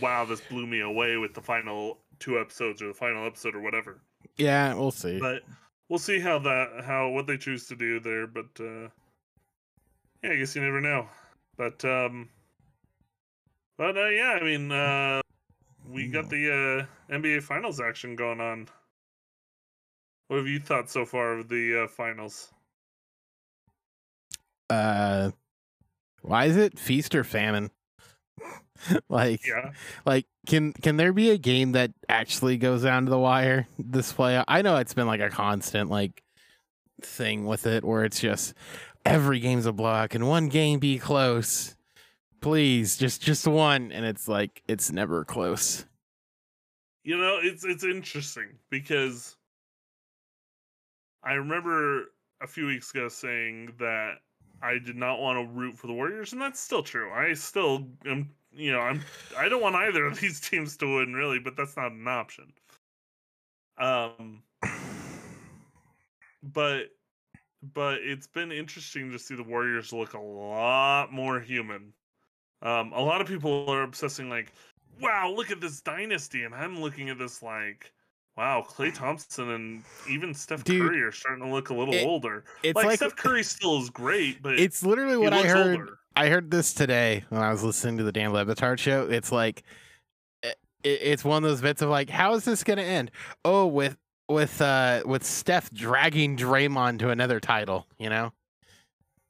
wow, 0.01 0.25
this 0.25 0.41
blew 0.41 0.67
me 0.67 0.81
away 0.81 1.17
with 1.17 1.35
the 1.35 1.41
final 1.41 1.99
two 2.19 2.39
episodes 2.39 2.83
or 2.83 2.89
the 2.89 2.95
final 2.95 3.27
episode 3.27 3.55
or 3.55 3.61
whatever. 3.61 4.01
yeah, 4.37 4.75
we'll 4.75 4.91
see. 4.91 5.19
But 5.19 5.43
we'll 5.89 5.99
see 5.99 6.19
how 6.19 6.39
that 6.41 6.85
how 6.85 7.09
what 7.11 7.27
they 7.27 7.37
choose 7.37 7.67
to 7.69 7.77
do 7.77 8.01
there. 8.01 8.27
But 8.27 8.49
uh, 8.61 8.89
yeah, 10.23 10.33
I 10.33 10.37
guess 10.37 10.55
you 10.55 10.63
never 10.63 10.81
know. 10.81 11.07
But 11.57 11.85
um, 11.85 12.31
but 13.77 13.97
uh, 13.97 14.09
yeah, 14.09 14.39
I 14.41 14.45
mean, 14.45 14.71
uh, 14.73 15.21
we 15.89 16.09
got 16.09 16.31
the 16.31 16.87
uh, 17.11 17.13
NBA 17.15 17.41
Finals 17.43 17.81
action 17.81 18.17
going 18.17 18.41
on. 18.41 18.69
What 20.27 20.39
have 20.39 20.49
you 20.49 20.59
thought 20.59 20.91
so 20.91 21.07
far 21.07 21.39
of 21.39 21.49
the 21.49 21.85
uh, 21.85 21.87
finals? 21.87 22.53
Uh, 24.71 25.31
why 26.23 26.47
is 26.47 26.57
it 26.57 26.79
feast 26.79 27.15
or 27.15 27.25
famine? 27.25 27.71
like, 29.09 29.43
Yeah, 29.45 29.73
like 30.07 30.27
can 30.47 30.73
can 30.73 30.97
there 30.97 31.13
be 31.13 31.31
a 31.31 31.39
game 31.39 31.73
that 31.73 31.93
actually 32.09 32.57
goes 32.57 32.83
down 32.83 33.05
to 33.05 33.11
the 33.11 33.19
wire 33.19 33.67
this 33.79 34.13
play? 34.13 34.43
I 34.49 34.63
know 34.63 34.77
it's 34.77 34.95
been 34.95 35.07
like 35.07 35.21
a 35.21 35.31
constant 35.31 35.91
like 35.91 36.23
thing 37.03 37.47
with 37.47 37.67
it 37.67 37.85
where 37.85 38.05
it's 38.05 38.21
just 38.21 38.55
every 39.05 39.41
game's 39.41 39.67
a 39.67 39.73
blowout. 39.73 40.11
Can 40.11 40.27
one 40.27 40.49
game 40.49 40.79
be 40.79 40.99
close? 40.99 41.75
please, 42.43 42.99
just 42.99 43.23
just 43.23 43.47
one, 43.47 43.91
and 43.91 44.05
it's 44.05 44.29
like 44.29 44.63
it's 44.69 44.93
never 44.93 45.25
close. 45.25 45.87
You 47.05 47.17
know, 47.17 47.39
it's 47.41 47.65
it's 47.65 47.85
interesting 47.85 48.59
because 48.69 49.37
I 51.25 51.33
remember 51.35 52.11
a 52.43 52.47
few 52.47 52.67
weeks 52.67 52.91
ago 52.91 53.09
saying 53.09 53.73
that 53.79 54.17
I 54.63 54.79
did 54.79 54.97
not 54.97 55.21
want 55.21 55.39
to 55.39 55.55
root 55.55 55.79
for 55.79 55.87
the 55.87 55.95
Warriors, 55.95 56.35
and 56.35 56.43
that's 56.43 56.61
still 56.61 56.83
true. 56.83 57.11
I 57.11 57.33
still 57.33 57.87
am, 58.05 58.31
you 58.53 58.73
know, 58.73 58.81
I'm 58.81 59.01
I 59.39 59.49
don't 59.49 59.63
want 59.63 59.77
either 59.77 60.05
of 60.05 60.21
these 60.21 60.41
teams 60.49 60.77
to 60.79 60.97
win 60.99 61.15
really, 61.15 61.39
but 61.39 61.57
that's 61.57 61.77
not 61.77 61.93
an 61.93 62.07
option. 62.07 62.53
Um, 63.79 64.43
but 66.43 66.89
but 67.75 67.99
it's 68.03 68.27
been 68.27 68.53
interesting 68.53 69.11
to 69.13 69.19
see 69.19 69.35
the 69.35 69.43
Warriors 69.43 69.93
look 69.93 70.15
a 70.15 70.21
lot 70.21 71.13
more 71.13 71.41
human. 71.41 71.93
Um, 72.63 72.93
a 72.93 73.01
lot 73.01 73.21
of 73.21 73.27
people 73.27 73.69
are 73.71 73.83
obsessing 73.83 74.29
like, 74.29 74.53
wow, 75.01 75.33
look 75.35 75.51
at 75.51 75.61
this 75.61 75.81
dynasty, 75.81 76.45
and 76.45 76.55
I'm 76.55 76.81
looking 76.81 77.11
at 77.11 77.19
this 77.19 77.43
like, 77.43 77.93
wow, 78.37 78.65
Klay 78.69 78.95
Thompson 78.95 79.51
and 79.51 79.83
even 80.09 80.35
Steph 80.35 80.65
Dude, 80.65 80.83
Curry 80.83 81.03
are 81.03 81.13
starting 81.13 81.45
to 81.45 81.51
look 81.51 81.71
a 81.71 81.75
little 81.75 81.95
it- 81.95 82.05
older. 82.05 82.45
It's 82.63 82.77
like, 82.77 82.87
like, 82.87 82.97
Steph 82.97 83.17
Curry 83.17 83.43
still 83.43 83.81
is 83.81 83.91
great, 83.91 84.43
but 84.43 84.59
it's 84.59 84.85
literally 84.85 85.17
what 85.17 85.33
I 85.33 85.43
heard. 85.43 85.79
older. 85.79 85.99
I 86.15 86.29
heard 86.29 86.51
this 86.51 86.75
today 86.75 87.25
when 87.31 87.41
I 87.41 87.51
was 87.51 87.65
listening 87.65 87.97
to 87.97 88.05
the 88.05 88.13
Dan 88.13 88.33
Le 88.33 88.45
Batard 88.45 88.79
show. 88.79 89.09
It's 89.09 89.33
like 89.33 89.63
it's 90.85 91.25
one 91.25 91.43
of 91.45 91.49
those 91.49 91.61
bits 91.61 91.83
of 91.83 91.89
like, 91.89 92.11
how 92.11 92.35
is 92.35 92.45
this 92.45 92.65
going 92.65 92.79
to 92.79 92.85
end? 92.85 93.11
Oh, 93.45 93.67
with 93.67 93.97
with 94.33 94.61
uh 94.61 95.03
with 95.05 95.25
Steph 95.25 95.71
dragging 95.73 96.37
Draymond 96.37 96.99
to 97.01 97.11
another 97.11 97.41
title. 97.41 97.87
You 97.99 98.11
know, 98.11 98.33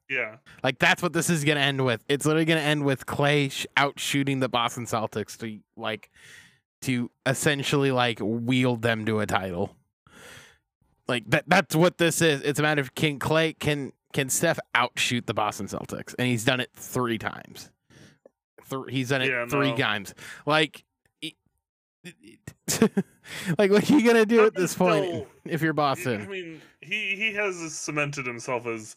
Yeah, 0.09 0.37
like 0.63 0.79
that's 0.79 1.01
what 1.01 1.13
this 1.13 1.29
is 1.29 1.43
going 1.43 1.57
to 1.57 1.61
end 1.63 1.83
with. 1.85 2.03
It's 2.09 2.25
literally 2.25 2.45
going 2.45 2.59
to 2.59 2.65
end 2.65 2.83
with 2.85 3.05
Klay 3.05 3.51
sh- 3.51 3.65
out 3.77 3.99
shooting 3.99 4.39
the 4.39 4.49
Boston 4.49 4.85
Celtics 4.85 5.37
to 5.39 5.59
like 5.75 6.09
to 6.81 7.09
essentially 7.25 7.91
like 7.91 8.19
wield 8.21 8.81
them 8.81 9.05
to 9.05 9.19
a 9.21 9.25
title. 9.25 9.75
Like 11.07 11.29
that 11.31 11.43
that's 11.47 11.75
what 11.75 11.97
this 11.97 12.21
is. 12.21 12.41
It's 12.41 12.59
a 12.59 12.61
matter 12.63 12.81
of 12.81 12.95
can 12.95 13.19
Klay 13.19 13.57
can 13.57 13.91
can 14.13 14.29
Steph 14.29 14.59
outshoot 14.75 15.25
the 15.25 15.33
Boston 15.33 15.67
Celtics? 15.67 16.13
And 16.19 16.27
he's 16.27 16.45
done 16.45 16.59
it 16.59 16.69
three 16.75 17.17
times. 17.17 17.69
Thr 18.65 18.87
he's 18.89 19.09
done 19.09 19.21
it 19.21 19.29
Yeah, 19.29 19.45
three 19.47 19.71
no. 19.71 19.77
times. 19.77 20.13
Like 20.45 20.85
it- 21.21 21.33
it- 22.03 22.52
like 23.57 23.71
what 23.71 23.89
are 23.89 23.93
you 23.93 24.05
gonna 24.05 24.25
do 24.25 24.45
at 24.45 24.53
But 24.53 24.61
this 24.61 24.73
point 24.75 25.05
still, 25.05 25.27
if 25.45 25.61
you're 25.61 25.73
Boston? 25.73 26.21
I 26.21 26.27
mean, 26.27 26.61
he 26.81 27.15
he 27.15 27.33
has 27.33 27.73
cemented 27.73 28.25
himself 28.25 28.65
as 28.65 28.95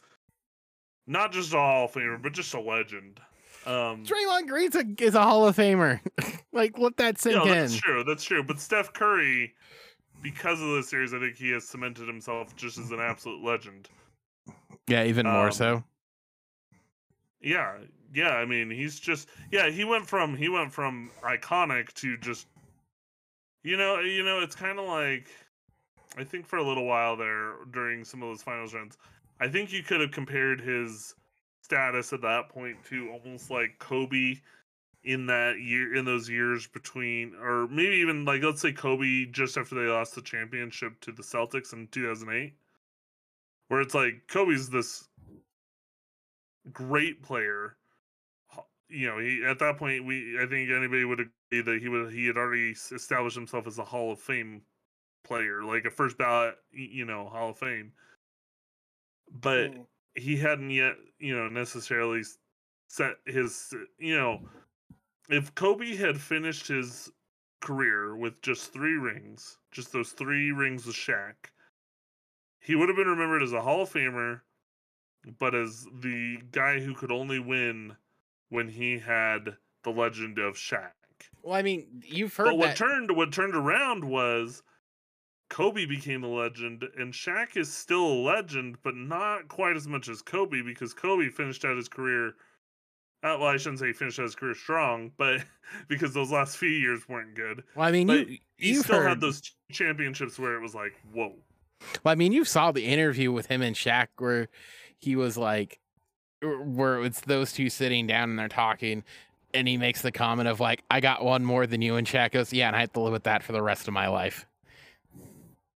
not 1.07 1.33
just 1.33 1.53
a 1.53 1.57
Hall 1.57 1.87
of 1.87 1.93
Famer, 1.93 2.21
but 2.21 2.33
just 2.33 2.55
a 2.55 2.61
legend. 2.61 3.21
Um, 3.67 4.05
Draymond 4.05 4.47
Green's 4.47 4.77
a, 4.77 4.85
is 5.01 5.17
a 5.17 5.23
Hall 5.23 5.49
of 5.49 5.57
Famer. 5.57 6.01
like 6.53 6.79
let 6.79 6.97
that 6.99 7.19
sink 7.21 7.45
yeah, 7.45 7.53
in. 7.53 7.59
that's 7.59 7.77
true. 7.77 8.05
That's 8.05 8.25
true. 8.25 8.43
But 8.45 8.61
Steph 8.61 8.93
Curry, 8.93 9.55
because 10.23 10.61
of 10.61 10.69
this 10.69 10.89
series, 10.89 11.13
I 11.13 11.19
think 11.19 11.37
he 11.37 11.51
has 11.51 11.65
cemented 11.65 12.07
himself 12.07 12.55
just 12.55 12.79
as 12.79 12.93
an 12.93 13.01
absolute 13.01 13.45
legend. 13.45 13.89
Yeah, 14.87 15.05
even 15.05 15.27
more 15.27 15.47
Um, 15.47 15.53
so. 15.53 15.85
Yeah, 17.41 17.79
yeah. 18.15 18.31
I 18.31 18.45
mean, 18.45 18.71
he's 18.71 19.01
just 19.01 19.29
yeah. 19.51 19.69
He 19.69 19.85
went 19.85 20.07
from 20.07 20.37
he 20.37 20.49
went 20.49 20.73
from 20.73 21.11
iconic 21.25 21.93
to 21.95 22.17
just 22.19 22.47
you 23.67 23.77
know 23.77 23.99
you 23.99 24.23
know 24.23 24.39
it's 24.39 24.55
kind 24.55 24.79
of 24.79 24.87
like 24.87 25.27
I 26.17 26.23
think 26.23 26.47
for 26.47 26.57
a 26.57 26.63
little 26.63 26.87
while 26.87 27.17
there 27.17 27.55
during 27.73 28.05
some 28.05 28.23
of 28.23 28.29
those 28.29 28.43
finals 28.43 28.73
runs, 28.73 28.97
I 29.41 29.49
think 29.49 29.73
you 29.73 29.83
could 29.83 30.01
have 30.01 30.13
compared 30.13 30.61
his 30.61 31.15
status 31.63 32.13
at 32.13 32.23
that 32.23 32.49
point 32.49 32.77
to 32.89 33.11
almost 33.11 33.51
like 33.51 33.79
Kobe 33.81 34.37
in 35.03 35.27
that 35.27 35.57
year 35.61 35.97
in 35.97 36.05
those 36.05 36.29
years 36.29 36.69
between 36.69 37.35
or 37.43 37.67
maybe 37.67 37.97
even 37.97 38.25
like 38.25 38.43
let's 38.43 38.63
say 38.63 38.73
Kobe 38.73 39.27
just 39.27 39.59
after 39.59 39.75
they 39.75 39.91
lost 39.91 40.15
the 40.15 40.23
championship 40.23 41.01
to 41.01 41.11
the 41.11 41.23
Celtics 41.23 41.73
in 41.73 41.89
2008 41.89 42.55
where 43.67 43.81
it's 43.81 43.95
like 43.95 44.23
Kobe's 44.29 44.71
this 44.71 45.09
great 46.73 47.21
player. 47.21 47.77
You 48.89 49.09
know 49.09 49.19
he 49.19 49.45
at 49.45 49.59
that 49.59 49.77
point 49.77 50.07
we 50.07 50.39
I 50.41 50.47
think 50.47 50.71
anybody 50.71 51.05
would 51.05 51.19
that 51.51 51.79
he 51.81 51.89
would 51.89 52.13
he 52.13 52.27
had 52.27 52.37
already 52.37 52.71
established 52.93 53.37
himself 53.37 53.67
as 53.67 53.79
a 53.79 53.85
Hall 53.85 54.13
of 54.13 54.19
Fame 54.19 54.63
player 55.25 55.65
like 55.65 55.85
a 55.85 55.91
first 55.91 56.17
ballot 56.19 56.55
you 56.73 57.05
know 57.05 57.29
Hall 57.29 57.51
of 57.51 57.59
Fame 57.59 57.93
but 59.33 59.73
mm. 59.73 59.87
he 60.15 60.37
hadn't 60.37 60.71
yet, 60.71 60.97
you 61.19 61.37
know, 61.37 61.49
necessarily 61.49 62.23
set 62.89 63.17
his, 63.27 63.73
you 63.99 64.17
know, 64.17 64.41
if 65.29 65.55
Kobe 65.55 65.97
had 65.97 66.21
finished 66.21 66.69
his 66.69 67.11
career 67.61 68.17
with 68.17 68.41
just 68.43 68.73
three 68.73 68.97
rings, 68.97 69.59
just 69.73 69.93
those 69.93 70.13
three 70.13 70.53
rings 70.53 70.87
with 70.87 70.97
Shaq, 70.97 71.35
he 72.61 72.75
would 72.75 72.89
have 72.89 72.97
been 72.97 73.09
remembered 73.09 73.43
as 73.43 73.53
a 73.53 73.63
Hall 73.63 73.83
of 73.83 73.91
Famer, 73.91 74.41
but 75.39 75.55
as 75.55 75.87
the 76.01 76.39
guy 76.53 76.81
who 76.81 76.95
could 76.95 77.11
only 77.11 77.41
win 77.41 77.97
when 78.49 78.69
he 78.69 78.99
had 78.99 79.57
the 79.83 79.91
legend 79.91 80.39
of 80.39 80.55
Shaq. 80.55 80.93
Well, 81.43 81.55
I 81.55 81.63
mean, 81.63 82.03
you've 82.05 82.35
heard 82.35 82.47
But 82.47 82.57
what 82.59 82.67
that. 82.69 82.77
turned 82.77 83.11
what 83.17 83.33
turned 83.33 83.55
around 83.55 84.05
was 84.05 84.63
Kobe 85.49 85.87
became 85.87 86.25
a 86.25 86.29
legend, 86.29 86.85
and 86.99 87.13
Shaq 87.13 87.57
is 87.57 87.73
still 87.73 88.05
a 88.05 88.21
legend, 88.23 88.79
but 88.83 88.97
not 88.97 89.49
quite 89.49 89.77
as 89.77 89.87
much 89.87 90.09
as 90.09 90.23
Kobe 90.23 90.63
because 90.63 90.93
Kobe 90.93 91.29
finished 91.29 91.65
out 91.65 91.77
his 91.77 91.89
career. 91.89 92.35
Uh, 93.23 93.37
well, 93.41 93.45
I 93.49 93.57
shouldn't 93.57 93.79
say 93.79 93.87
he 93.89 93.93
finished 93.93 94.19
out 94.19 94.25
his 94.25 94.35
career 94.35 94.55
strong, 94.55 95.13
but 95.17 95.43
because 95.89 96.13
those 96.15 96.31
last 96.33 96.57
few 96.57 96.69
years 96.69 97.09
weren't 97.09 97.35
good. 97.35 97.63
well, 97.75 97.87
I 97.89 97.93
mean, 97.93 98.07
But 98.09 98.29
you 98.29 98.39
He 98.57 98.73
you've 98.73 98.85
still 98.85 98.99
heard, 99.01 99.09
had 99.09 99.21
those 99.21 99.41
championships 99.71 100.39
where 100.39 100.55
it 100.57 100.61
was 100.61 100.75
like, 100.75 100.93
whoa. 101.13 101.35
Well, 102.05 102.13
I 102.13 102.15
mean, 102.15 102.33
you 102.33 102.45
saw 102.45 102.73
the 102.73 102.85
interview 102.85 103.31
with 103.33 103.47
him 103.47 103.63
and 103.63 103.77
Shaq 103.77 104.09
where 104.19 104.49
he 104.99 105.15
was 105.17 105.37
like, 105.37 105.79
where 106.43 107.03
it's 107.03 107.21
those 107.23 107.53
two 107.53 107.71
sitting 107.71 108.07
down 108.07 108.31
and 108.31 108.39
they're 108.39 108.49
talking, 108.49 109.03
and 109.57 109.67
he 109.67 109.77
makes 109.77 110.03
the 110.03 110.13
comment 110.13 110.49
of 110.49 110.61
like, 110.61 110.83
"I 110.91 111.01
got 111.01 111.25
one 111.25 111.45
more 111.45 111.67
than 111.67 111.83
you," 111.83 111.97
and 111.97 112.07
Shaq 112.07 112.33
goes, 112.33 112.53
"Yeah, 112.53 112.69
and 112.69 112.77
I 112.77 112.81
have 112.81 112.93
to 112.93 113.01
live 113.01 113.13
with 113.13 113.25
that 113.25 113.43
for 113.43 113.53
the 113.53 113.63
rest 113.63 113.89
of 113.89 113.95
my 113.95 114.09
life." 114.09 114.47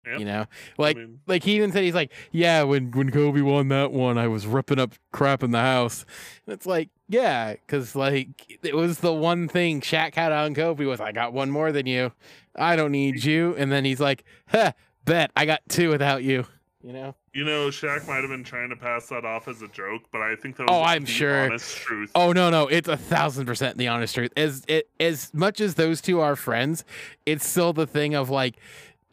Yep. 0.06 0.20
You 0.20 0.26
know, 0.26 0.46
like, 0.78 0.98
I 0.98 1.02
mean, 1.02 1.20
like 1.28 1.44
he 1.44 1.56
even 1.58 1.72
said 1.72 1.84
he's 1.84 1.94
like, 1.94 2.12
"Yeah, 2.32 2.64
when 2.64 2.92
when 2.92 3.12
Kobe 3.12 3.42
won 3.42 3.68
that 3.68 3.92
one, 3.92 4.18
I 4.18 4.28
was 4.28 4.48
ripping 4.48 4.80
up 4.80 4.94
crap 5.12 5.44
in 5.44 5.52
the 5.52 5.60
house." 5.60 6.06
And 6.46 6.54
it's 6.54 6.66
like, 6.66 6.90
yeah, 7.08 7.54
because 7.54 7.96
like 7.96 8.58
it 8.64 8.76
was 8.76 9.00
the 9.00 9.14
one 9.14 9.48
thing 9.48 9.82
Shaq 9.82 10.16
had 10.16 10.32
on 10.32 10.56
Kobe 10.56 10.86
was, 10.86 11.00
"I 11.00 11.12
got 11.12 11.34
one 11.34 11.52
more 11.52 11.72
than 11.72 11.86
you. 11.86 12.12
I 12.56 12.76
don't 12.76 12.92
need 12.92 13.24
you." 13.24 13.56
And 13.58 13.72
then 13.72 13.86
he's 13.86 14.00
like, 14.00 14.24
"Huh, 14.48 14.72
bet 15.06 15.32
I 15.36 15.46
got 15.46 15.62
two 15.70 15.90
without 15.90 16.24
you." 16.24 16.46
You 16.82 16.94
know. 16.94 17.16
You 17.34 17.46
know, 17.46 17.68
Shaq 17.70 18.08
might 18.08 18.22
have 18.22 18.30
been 18.30 18.44
trying 18.44 18.70
to 18.70 18.76
pass 18.76 19.08
that 19.10 19.26
off 19.26 19.48
as 19.48 19.62
a 19.62 19.68
joke, 19.68 20.04
but 20.12 20.22
I 20.22 20.36
think 20.36 20.58
that 20.58 20.64
was 20.68 20.72
Oh, 20.76 20.82
I'm 20.84 21.04
the 21.06 21.12
sure. 21.12 21.46
honest 21.46 21.78
truth. 21.78 22.12
Oh 22.16 22.32
no, 22.32 22.50
no, 22.50 22.68
it's 22.68 22.88
a 22.88 22.98
thousand 22.98 23.46
percent 23.46 23.78
the 23.78 23.88
honest 23.88 24.16
truth. 24.16 24.32
As 24.36 24.64
it 24.68 24.90
as 25.00 25.34
much 25.34 25.60
as 25.62 25.76
those 25.76 26.02
two 26.02 26.20
are 26.20 26.36
friends, 26.36 26.84
it's 27.26 27.46
still 27.48 27.74
the 27.74 27.88
thing 27.88 28.16
of 28.16 28.30
like 28.30 28.56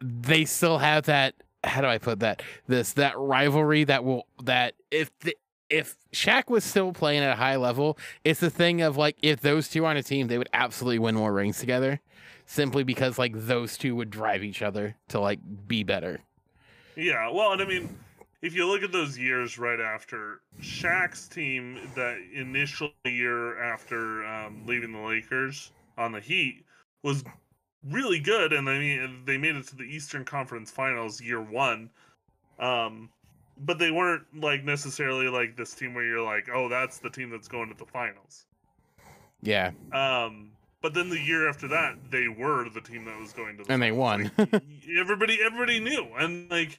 they 0.00 0.44
still 0.44 0.78
have 0.78 1.04
that. 1.06 1.34
How 1.64 1.80
do 1.80 1.86
I 1.88 1.98
put 1.98 2.20
that? 2.20 2.42
This 2.66 2.92
that 2.94 3.18
rivalry 3.18 3.84
that 3.84 4.04
will 4.04 4.26
that 4.44 4.74
if 4.90 5.10
the, 5.20 5.36
if 5.68 5.96
Shaq 6.12 6.48
was 6.48 6.62
still 6.64 6.92
playing 6.92 7.22
at 7.24 7.32
a 7.32 7.36
high 7.36 7.56
level, 7.56 7.98
it's 8.24 8.40
the 8.40 8.50
thing 8.50 8.82
of 8.82 8.96
like 8.96 9.16
if 9.22 9.40
those 9.40 9.68
two 9.68 9.84
are 9.84 9.90
on 9.90 9.96
a 9.96 10.02
team, 10.02 10.28
they 10.28 10.38
would 10.38 10.48
absolutely 10.52 11.00
win 11.00 11.16
more 11.16 11.32
rings 11.32 11.58
together, 11.58 12.00
simply 12.46 12.84
because 12.84 13.18
like 13.18 13.32
those 13.34 13.76
two 13.76 13.96
would 13.96 14.10
drive 14.10 14.44
each 14.44 14.62
other 14.62 14.94
to 15.08 15.18
like 15.18 15.40
be 15.66 15.82
better. 15.82 16.20
Yeah, 16.94 17.30
well, 17.30 17.52
and 17.52 17.60
I 17.60 17.66
mean, 17.66 17.98
if 18.42 18.54
you 18.54 18.66
look 18.66 18.82
at 18.82 18.92
those 18.92 19.18
years 19.18 19.58
right 19.58 19.80
after 19.80 20.40
Shaq's 20.60 21.28
team, 21.28 21.78
that 21.94 22.18
initial 22.34 22.90
year 23.04 23.62
after 23.62 24.24
um, 24.24 24.62
leaving 24.66 24.92
the 24.92 25.00
Lakers 25.00 25.72
on 25.96 26.12
the 26.12 26.20
Heat 26.20 26.64
was 27.02 27.24
really 27.90 28.18
good, 28.18 28.52
and 28.52 28.68
I 28.68 28.78
mean, 28.78 29.22
they 29.24 29.36
made 29.36 29.56
it 29.56 29.66
to 29.68 29.76
the 29.76 29.84
Eastern 29.84 30.24
Conference 30.24 30.70
Finals 30.70 31.20
year 31.20 31.40
one. 31.40 31.90
Um, 32.58 33.10
but 33.58 33.78
they 33.78 33.90
weren't 33.90 34.24
like 34.34 34.64
necessarily 34.64 35.28
like 35.28 35.56
this 35.56 35.74
team 35.74 35.94
where 35.94 36.04
you're 36.04 36.22
like, 36.22 36.48
oh, 36.52 36.68
that's 36.68 36.98
the 36.98 37.10
team 37.10 37.30
that's 37.30 37.48
going 37.48 37.68
to 37.70 37.76
the 37.76 37.86
finals. 37.86 38.46
Yeah, 39.42 39.70
Um, 39.92 40.50
but 40.82 40.94
then 40.94 41.08
the 41.08 41.20
year 41.20 41.48
after 41.48 41.68
that, 41.68 41.96
they 42.10 42.28
were 42.28 42.68
the 42.68 42.80
team 42.80 43.04
that 43.06 43.18
was 43.18 43.32
going 43.32 43.56
to 43.58 43.64
the 43.64 43.72
and 43.72 43.82
they 43.82 43.92
won. 43.92 44.30
everybody 44.98 45.38
everybody 45.42 45.80
knew 45.80 46.06
and 46.18 46.50
like 46.50 46.78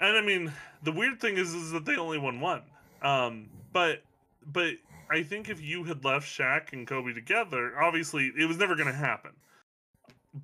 and 0.00 0.16
i 0.16 0.20
mean 0.20 0.52
the 0.82 0.92
weird 0.92 1.20
thing 1.20 1.36
is 1.36 1.52
is 1.54 1.70
that 1.72 1.84
they 1.84 1.96
only 1.96 2.18
won 2.18 2.40
one 2.40 2.62
um 3.02 3.48
but 3.72 4.02
but 4.52 4.74
i 5.10 5.22
think 5.22 5.48
if 5.48 5.60
you 5.60 5.84
had 5.84 6.04
left 6.04 6.26
Shaq 6.26 6.72
and 6.72 6.86
kobe 6.86 7.12
together 7.12 7.72
obviously 7.80 8.32
it 8.38 8.46
was 8.46 8.58
never 8.58 8.74
going 8.74 8.88
to 8.88 8.92
happen 8.94 9.32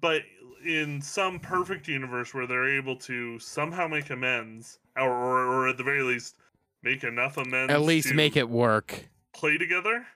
but 0.00 0.22
in 0.64 1.02
some 1.02 1.38
perfect 1.40 1.88
universe 1.88 2.32
where 2.32 2.46
they're 2.46 2.68
able 2.78 2.96
to 2.96 3.38
somehow 3.38 3.88
make 3.88 4.10
amends 4.10 4.78
or 4.96 5.10
or, 5.10 5.46
or 5.46 5.68
at 5.68 5.76
the 5.76 5.82
very 5.84 6.02
least 6.02 6.36
make 6.82 7.04
enough 7.04 7.36
amends 7.36 7.72
At 7.72 7.82
least 7.82 8.08
to- 8.08 8.14
make 8.14 8.36
it 8.36 8.48
work. 8.48 9.08
play 9.32 9.56
together, 9.58 10.06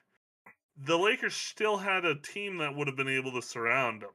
the 0.85 0.97
Lakers 0.97 1.33
still 1.35 1.77
had 1.77 2.05
a 2.05 2.15
team 2.15 2.57
that 2.57 2.75
would 2.75 2.87
have 2.87 2.95
been 2.95 3.07
able 3.07 3.31
to 3.33 3.41
surround 3.41 4.01
them. 4.01 4.11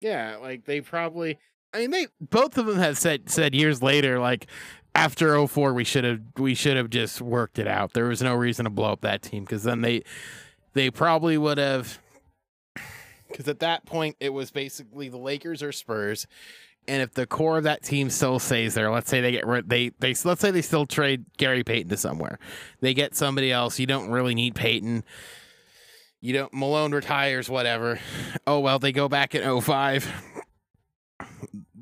Yeah, 0.00 0.36
like 0.36 0.64
they 0.64 0.80
probably. 0.80 1.38
I 1.72 1.78
mean, 1.78 1.90
they 1.90 2.06
both 2.20 2.58
of 2.58 2.66
them 2.66 2.78
have 2.78 2.98
said 2.98 3.30
said 3.30 3.54
years 3.54 3.82
later, 3.82 4.18
like 4.18 4.46
after 4.94 5.46
04, 5.46 5.72
we 5.72 5.84
should 5.84 6.04
have 6.04 6.20
we 6.36 6.54
should 6.54 6.76
have 6.76 6.90
just 6.90 7.20
worked 7.20 7.58
it 7.58 7.68
out. 7.68 7.92
There 7.92 8.06
was 8.06 8.22
no 8.22 8.34
reason 8.34 8.64
to 8.64 8.70
blow 8.70 8.92
up 8.92 9.02
that 9.02 9.22
team 9.22 9.44
because 9.44 9.62
then 9.62 9.82
they 9.82 10.02
they 10.74 10.90
probably 10.90 11.38
would 11.38 11.58
have. 11.58 11.98
Because 13.28 13.46
at 13.46 13.60
that 13.60 13.86
point, 13.86 14.16
it 14.18 14.30
was 14.30 14.50
basically 14.50 15.08
the 15.08 15.16
Lakers 15.16 15.62
or 15.62 15.70
Spurs, 15.70 16.26
and 16.88 17.00
if 17.02 17.14
the 17.14 17.26
core 17.26 17.58
of 17.58 17.64
that 17.64 17.84
team 17.84 18.10
still 18.10 18.40
stays 18.40 18.74
there, 18.74 18.90
let's 18.90 19.08
say 19.08 19.20
they 19.20 19.30
get 19.30 19.46
rid, 19.46 19.68
they 19.68 19.90
they 20.00 20.14
let's 20.24 20.40
say 20.40 20.50
they 20.50 20.62
still 20.62 20.86
trade 20.86 21.24
Gary 21.36 21.62
Payton 21.62 21.90
to 21.90 21.96
somewhere, 21.96 22.40
they 22.80 22.92
get 22.92 23.14
somebody 23.14 23.52
else. 23.52 23.78
You 23.78 23.86
don't 23.86 24.10
really 24.10 24.34
need 24.34 24.56
Payton. 24.56 25.04
You 26.20 26.32
don't 26.32 26.52
Malone 26.52 26.92
retires, 26.92 27.48
whatever. 27.48 28.00
Oh 28.46 28.58
well, 28.58 28.80
they 28.80 28.90
go 28.90 29.08
back 29.08 29.36
in 29.36 29.60
05. 29.60 30.12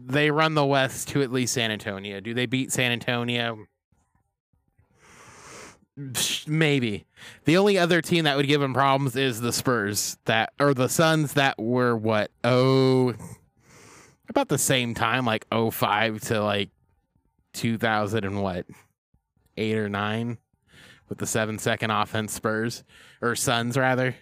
They 0.08 0.30
run 0.30 0.54
the 0.54 0.66
West 0.66 1.08
to 1.08 1.22
at 1.22 1.30
least 1.30 1.54
San 1.54 1.70
Antonio. 1.70 2.20
Do 2.20 2.34
they 2.34 2.46
beat 2.46 2.72
San 2.72 2.92
Antonio? 2.92 3.66
Maybe. 6.46 7.06
The 7.44 7.56
only 7.56 7.76
other 7.78 8.00
team 8.00 8.24
that 8.24 8.36
would 8.36 8.46
give 8.46 8.60
them 8.60 8.74
problems 8.74 9.16
is 9.16 9.40
the 9.40 9.52
Spurs 9.52 10.16
that 10.24 10.52
or 10.58 10.74
the 10.74 10.88
Suns 10.88 11.34
that 11.34 11.58
were 11.58 11.96
what? 11.96 12.30
Oh 12.44 13.14
about 14.28 14.48
the 14.48 14.58
same 14.58 14.94
time, 14.94 15.24
like 15.24 15.46
05 15.52 16.20
to 16.22 16.42
like 16.42 16.70
2000 17.54 18.24
and 18.24 18.42
what? 18.42 18.66
8 19.56 19.76
or 19.76 19.88
9 19.88 20.38
with 21.08 21.18
the 21.18 21.26
7 21.26 21.58
second 21.58 21.90
offense 21.90 22.32
Spurs 22.32 22.84
or 23.20 23.34
Suns 23.34 23.76
rather. 23.76 24.14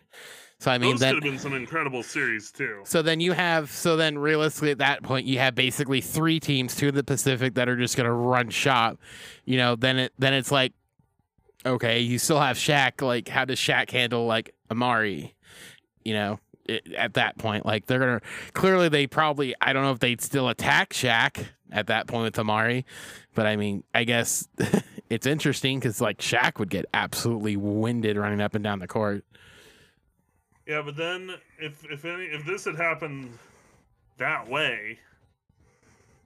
So 0.58 0.70
I 0.70 0.78
mean 0.78 0.92
Those 0.92 1.00
that 1.00 1.14
could 1.14 1.24
have 1.24 1.32
been 1.32 1.38
some 1.38 1.54
incredible 1.54 2.02
series 2.02 2.50
too. 2.50 2.80
so 2.84 3.02
then 3.02 3.20
you 3.20 3.32
have 3.32 3.70
so 3.70 3.96
then 3.96 4.18
realistically 4.18 4.70
at 4.70 4.78
that 4.78 5.02
point 5.02 5.26
you 5.26 5.38
have 5.38 5.54
basically 5.54 6.00
three 6.00 6.40
teams, 6.40 6.74
two 6.74 6.88
in 6.88 6.94
the 6.94 7.04
Pacific 7.04 7.54
that 7.54 7.68
are 7.68 7.76
just 7.76 7.96
gonna 7.96 8.12
run 8.12 8.48
shop. 8.48 8.98
You 9.44 9.58
know, 9.58 9.76
then 9.76 9.98
it 9.98 10.12
then 10.18 10.32
it's 10.32 10.50
like 10.50 10.72
okay, 11.64 12.00
you 12.00 12.18
still 12.18 12.40
have 12.40 12.56
Shaq, 12.56 13.02
like 13.02 13.28
how 13.28 13.44
does 13.44 13.58
Shaq 13.58 13.90
handle 13.90 14.26
like 14.26 14.54
Amar'e? 14.70 15.32
You 16.04 16.14
know, 16.14 16.40
it, 16.64 16.92
at 16.94 17.14
that 17.14 17.36
point. 17.38 17.66
Like 17.66 17.86
they're 17.86 17.98
gonna 17.98 18.20
clearly 18.52 18.88
they 18.88 19.06
probably 19.06 19.54
I 19.60 19.72
don't 19.72 19.82
know 19.82 19.92
if 19.92 19.98
they'd 19.98 20.20
still 20.20 20.48
attack 20.48 20.92
Shaq 20.92 21.46
at 21.70 21.88
that 21.88 22.06
point 22.06 22.24
with 22.24 22.34
Amar'e, 22.34 22.84
but 23.34 23.46
I 23.46 23.56
mean 23.56 23.84
I 23.94 24.04
guess 24.04 24.48
it's 25.10 25.26
interesting 25.26 25.78
because 25.78 26.00
like 26.00 26.18
Shaq 26.18 26.58
would 26.58 26.70
get 26.70 26.86
absolutely 26.94 27.56
winded 27.56 28.16
running 28.16 28.40
up 28.40 28.54
and 28.54 28.64
down 28.64 28.78
the 28.78 28.88
court. 28.88 29.24
Yeah, 30.66 30.82
but 30.82 30.96
then 30.96 31.32
if 31.58 31.84
if 31.90 32.04
any 32.04 32.24
if 32.24 32.44
this 32.44 32.64
had 32.64 32.76
happened 32.76 33.38
that 34.18 34.48
way, 34.48 34.98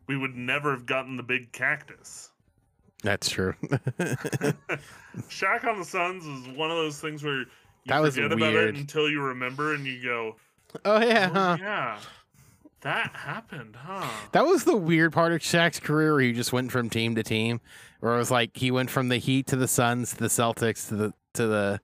we 0.07 0.17
would 0.17 0.35
never 0.37 0.71
have 0.71 0.87
gotten 0.87 1.17
the 1.17 1.23
big 1.23 1.53
cactus. 1.53 2.31
That's 3.03 3.29
true. 3.31 3.55
Shaq 5.29 5.65
on 5.65 5.79
the 5.79 5.85
Suns 5.85 6.25
is 6.27 6.49
one 6.57 6.71
of 6.71 6.77
those 6.77 7.01
things 7.01 7.23
where 7.25 7.39
you 7.41 7.47
That 7.87 8.01
was 8.01 8.15
forget 8.15 8.33
about 8.33 8.53
weird. 8.53 8.77
it 8.77 8.81
until 8.81 9.09
you 9.09 9.23
remember 9.23 9.75
and 9.75 9.87
you 9.87 10.03
go, 10.03 10.37
oh 10.85 11.01
yeah, 11.01 11.31
oh, 11.31 11.35
huh? 11.35 11.57
yeah, 11.61 11.99
that 12.83 13.15
happened, 13.15 13.77
huh? 13.77 14.07
That 14.33 14.45
was 14.47 14.65
the 14.65 14.77
weird 14.77 15.13
part 15.13 15.33
of 15.33 15.41
Shaq's 15.41 15.81
career 15.81 16.13
where 16.13 16.23
he 16.23 16.33
just 16.33 16.53
went 16.53 16.73
from 16.73 16.91
team 16.91 17.15
to 17.15 17.23
team. 17.23 17.61
Where 18.01 18.15
it 18.15 18.19
was 18.19 18.31
like 18.31 18.57
he 18.57 18.71
went 18.71 18.89
from 18.91 19.09
the 19.09 19.19
Heat 19.19 19.47
to 19.49 19.57
the 19.57 19.69
Suns 19.69 20.11
to 20.13 20.17
the 20.17 20.29
Celtics 20.29 20.89
to 20.89 20.97
the 20.97 21.13
to 21.35 21.47
the 21.47 21.81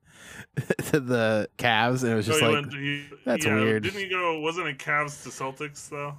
to 0.85 0.99
the 0.99 1.49
Cavs, 1.57 2.03
and 2.03 2.11
it 2.11 2.15
was 2.15 2.25
just 2.25 2.41
Oh, 2.41 2.45
like 2.51 2.61
went- 2.65 2.73
he- 2.73 3.07
that's 3.25 3.45
yeah, 3.45 3.55
weird. 3.55 3.83
Didn't 3.83 3.99
he 3.99 4.07
go? 4.09 4.39
Wasn't 4.39 4.67
it 4.67 4.77
Cavs 4.77 5.23
to 5.23 5.29
Celtics 5.29 5.89
though? 5.89 6.15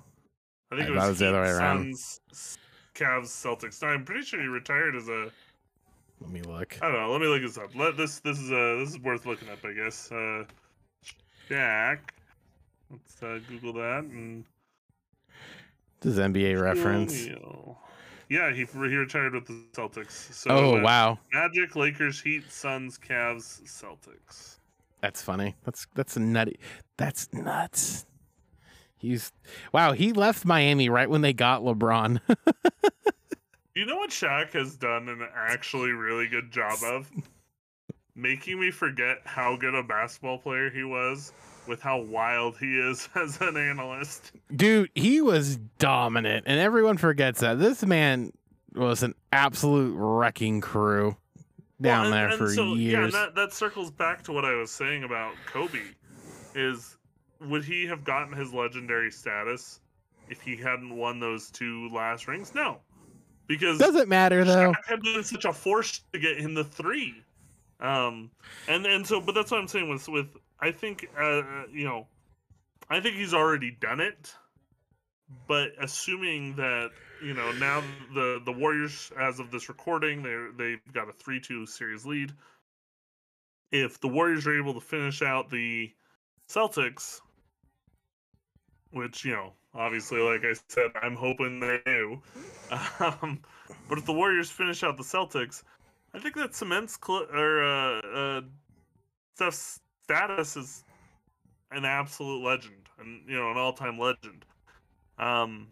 I 0.71 0.77
think 0.77 0.89
I 0.89 0.93
it 0.93 0.95
was, 0.97 1.09
was 1.09 1.19
the 1.19 1.29
other 1.29 1.41
way 1.43 1.51
around. 1.51 1.97
Suns, 1.97 2.59
Cavs, 2.95 3.27
Celtics. 3.29 3.81
No, 3.83 3.89
I'm 3.89 4.05
pretty 4.05 4.23
sure 4.23 4.41
he 4.41 4.47
retired 4.49 4.95
as 4.97 5.09
a. 5.09 5.31
let 6.21 6.31
me 6.31 6.43
look. 6.43 6.79
I 6.83 6.89
don't 6.91 7.01
know. 7.01 7.11
Let 7.13 7.21
me 7.21 7.27
look 7.27 7.43
this 7.43 7.57
up. 7.59 7.75
Let 7.75 7.97
this. 7.97 8.21
This 8.21 8.39
is 8.39 8.51
uh 8.53 8.77
This 8.79 8.91
is 8.91 8.99
worth 9.01 9.25
looking 9.27 9.49
up, 9.49 9.59
I 9.65 9.73
guess. 9.73 10.11
Uh, 10.13 10.45
Jack. 11.49 12.15
Let's 12.91 13.23
uh, 13.23 13.39
Google 13.49 13.73
that 13.75 14.05
and. 14.05 14.45
This 16.01 16.13
is 16.15 16.19
NBA 16.21 16.61
reference. 16.61 17.27
Yeah, 18.29 18.53
he 18.53 18.65
he 18.65 18.97
retired 18.97 19.35
with 19.35 19.47
the 19.47 19.65
Celtics. 19.73 20.33
So 20.35 20.51
Oh 20.51 20.77
uh, 20.77 20.83
wow, 20.83 21.19
Magic, 21.33 21.77
Lakers, 21.77 22.21
Heat, 22.21 22.51
Suns, 22.51 22.99
Cavs, 22.99 23.63
Celtics. 23.63 24.59
that's 25.01 25.23
funny. 25.23 25.57
That's 25.65 25.87
that's 25.95 26.17
nutty. 26.17 26.59
That's 26.97 27.33
nuts. 27.33 28.05
He's 28.97 29.33
wow. 29.73 29.93
He 29.93 30.13
left 30.13 30.45
Miami 30.45 30.89
right 30.89 31.09
when 31.09 31.23
they 31.23 31.33
got 31.33 31.63
LeBron. 31.63 32.21
You 33.79 33.87
know 33.87 33.95
what 33.95 34.11
Shaq 34.11 34.51
has 34.55 34.75
done 34.75 35.09
an 35.09 35.25
actually 35.33 35.93
really 35.93 36.27
good 36.27 36.51
job 36.51 36.79
of? 36.83 37.09
Making 38.17 38.59
me 38.59 38.73
forget 38.73 39.19
how 39.25 39.55
good 39.55 39.77
a 39.77 39.85
basketball 39.85 40.39
player 40.39 40.69
he 40.69 40.83
was 40.83 41.33
with 41.69 41.81
how 41.83 42.01
wild 42.01 42.57
he 42.59 42.79
is 42.79 43.09
as 43.15 43.41
an 43.41 43.57
analyst. 43.57 44.33
Dude, 44.55 44.91
he 44.95 45.21
was 45.21 45.59
dominant, 45.79 46.45
and 46.49 46.59
everyone 46.59 46.97
forgets 46.97 47.41
that. 47.41 47.59
This 47.59 47.85
man 47.85 48.33
was 48.75 49.03
an 49.03 49.15
absolute 49.33 49.95
wrecking 49.97 50.61
crew 50.61 51.17
down 51.81 52.05
Well, 52.05 52.05
and- 52.07 52.13
there 52.15 52.29
and 52.31 52.39
for 52.39 52.49
so, 52.53 52.65
Yeah, 52.75 52.75
years. 52.75 53.15
and 53.15 53.15
that, 53.15 53.35
that 53.37 53.53
circles 53.53 53.91
back 53.91 54.23
to 54.25 54.33
what 54.33 54.45
I 54.45 54.55
was 54.55 54.71
saying 54.71 55.05
about 55.05 55.35
Kobe. 55.47 55.79
Is 56.55 56.97
would 57.41 57.65
he 57.65 57.87
have 57.87 58.03
gotten 58.03 58.33
his 58.33 58.53
legendary 58.53 59.13
status 59.13 59.81
if 60.29 60.41
he 60.43 60.57
hadn't 60.57 60.97
won 60.97 61.21
those 61.21 61.51
two 61.51 61.89
last 61.91 62.27
rings? 62.27 62.53
No. 62.55 62.79
Because 63.47 63.79
Doesn't 63.79 64.09
matter 64.09 64.45
though. 64.45 64.73
Shaq 64.73 64.87
had 64.87 65.01
been 65.03 65.23
such 65.23 65.45
a 65.45 65.53
force 65.53 66.01
to 66.13 66.19
get 66.19 66.39
him 66.39 66.55
the 66.55 66.65
three. 66.65 67.15
Um, 67.81 68.31
and 68.67 68.85
and 68.87 69.07
so, 69.07 69.21
but 69.21 69.35
that's 69.37 69.51
what 69.53 69.61
I'm 69.61 69.69
saying 69.69 69.89
with 69.89 70.09
with 70.09 70.27
I 70.61 70.73
think 70.73 71.09
uh, 71.19 71.43
you 71.73 71.85
know, 71.85 72.07
I 72.91 73.01
think 73.01 73.17
he's 73.17 73.35
already 73.35 73.71
done 73.71 74.01
it. 74.01 74.35
But 75.47 75.73
assuming 75.79 76.57
that 76.57 76.91
you 77.23 77.35
know 77.35 77.53
now 77.53 77.83
the 78.15 78.41
the 78.45 78.53
Warriors, 78.53 79.13
as 79.19 79.41
of 79.41 79.51
this 79.51 79.69
recording, 79.69 80.23
they 80.23 80.37
they've 80.57 80.93
got 80.93 81.09
a 81.09 81.13
three 81.13 81.41
two 81.41 81.67
series 81.67 82.07
lead. 82.07 82.33
If 83.71 84.01
the 84.01 84.09
Warriors 84.09 84.47
are 84.47 84.59
able 84.59 84.73
to 84.75 84.81
finish 84.81 85.21
out 85.21 85.51
the 85.51 85.93
Celtics, 86.49 87.21
which 88.91 89.25
you 89.25 89.33
know, 89.33 89.53
obviously, 89.75 90.21
like 90.21 90.45
I 90.45 90.55
said, 90.69 90.91
I'm 91.03 91.15
hoping 91.17 91.61
they 91.61 91.81
do. 91.85 92.23
Um, 93.01 93.41
but 93.89 93.97
if 93.97 94.05
the 94.05 94.13
Warriors 94.13 94.51
finish 94.51 94.83
out 94.83 94.99
the 94.99 95.03
Celtics, 95.03 95.63
I 96.13 96.19
think 96.19 96.35
that 96.35 96.55
cements 96.55 96.99
Cl- 97.03 97.27
or 97.33 97.65
uh, 97.65 98.01
uh, 98.01 98.41
Steph's 99.35 99.81
status 100.09 100.57
is 100.57 100.85
an 101.71 101.85
absolute 101.85 102.43
legend, 102.43 102.89
and 102.99 103.29
you 103.29 103.37
know, 103.37 103.51
an 103.51 103.59
all-time 103.59 103.99
legend. 103.99 104.45
Um, 105.19 105.69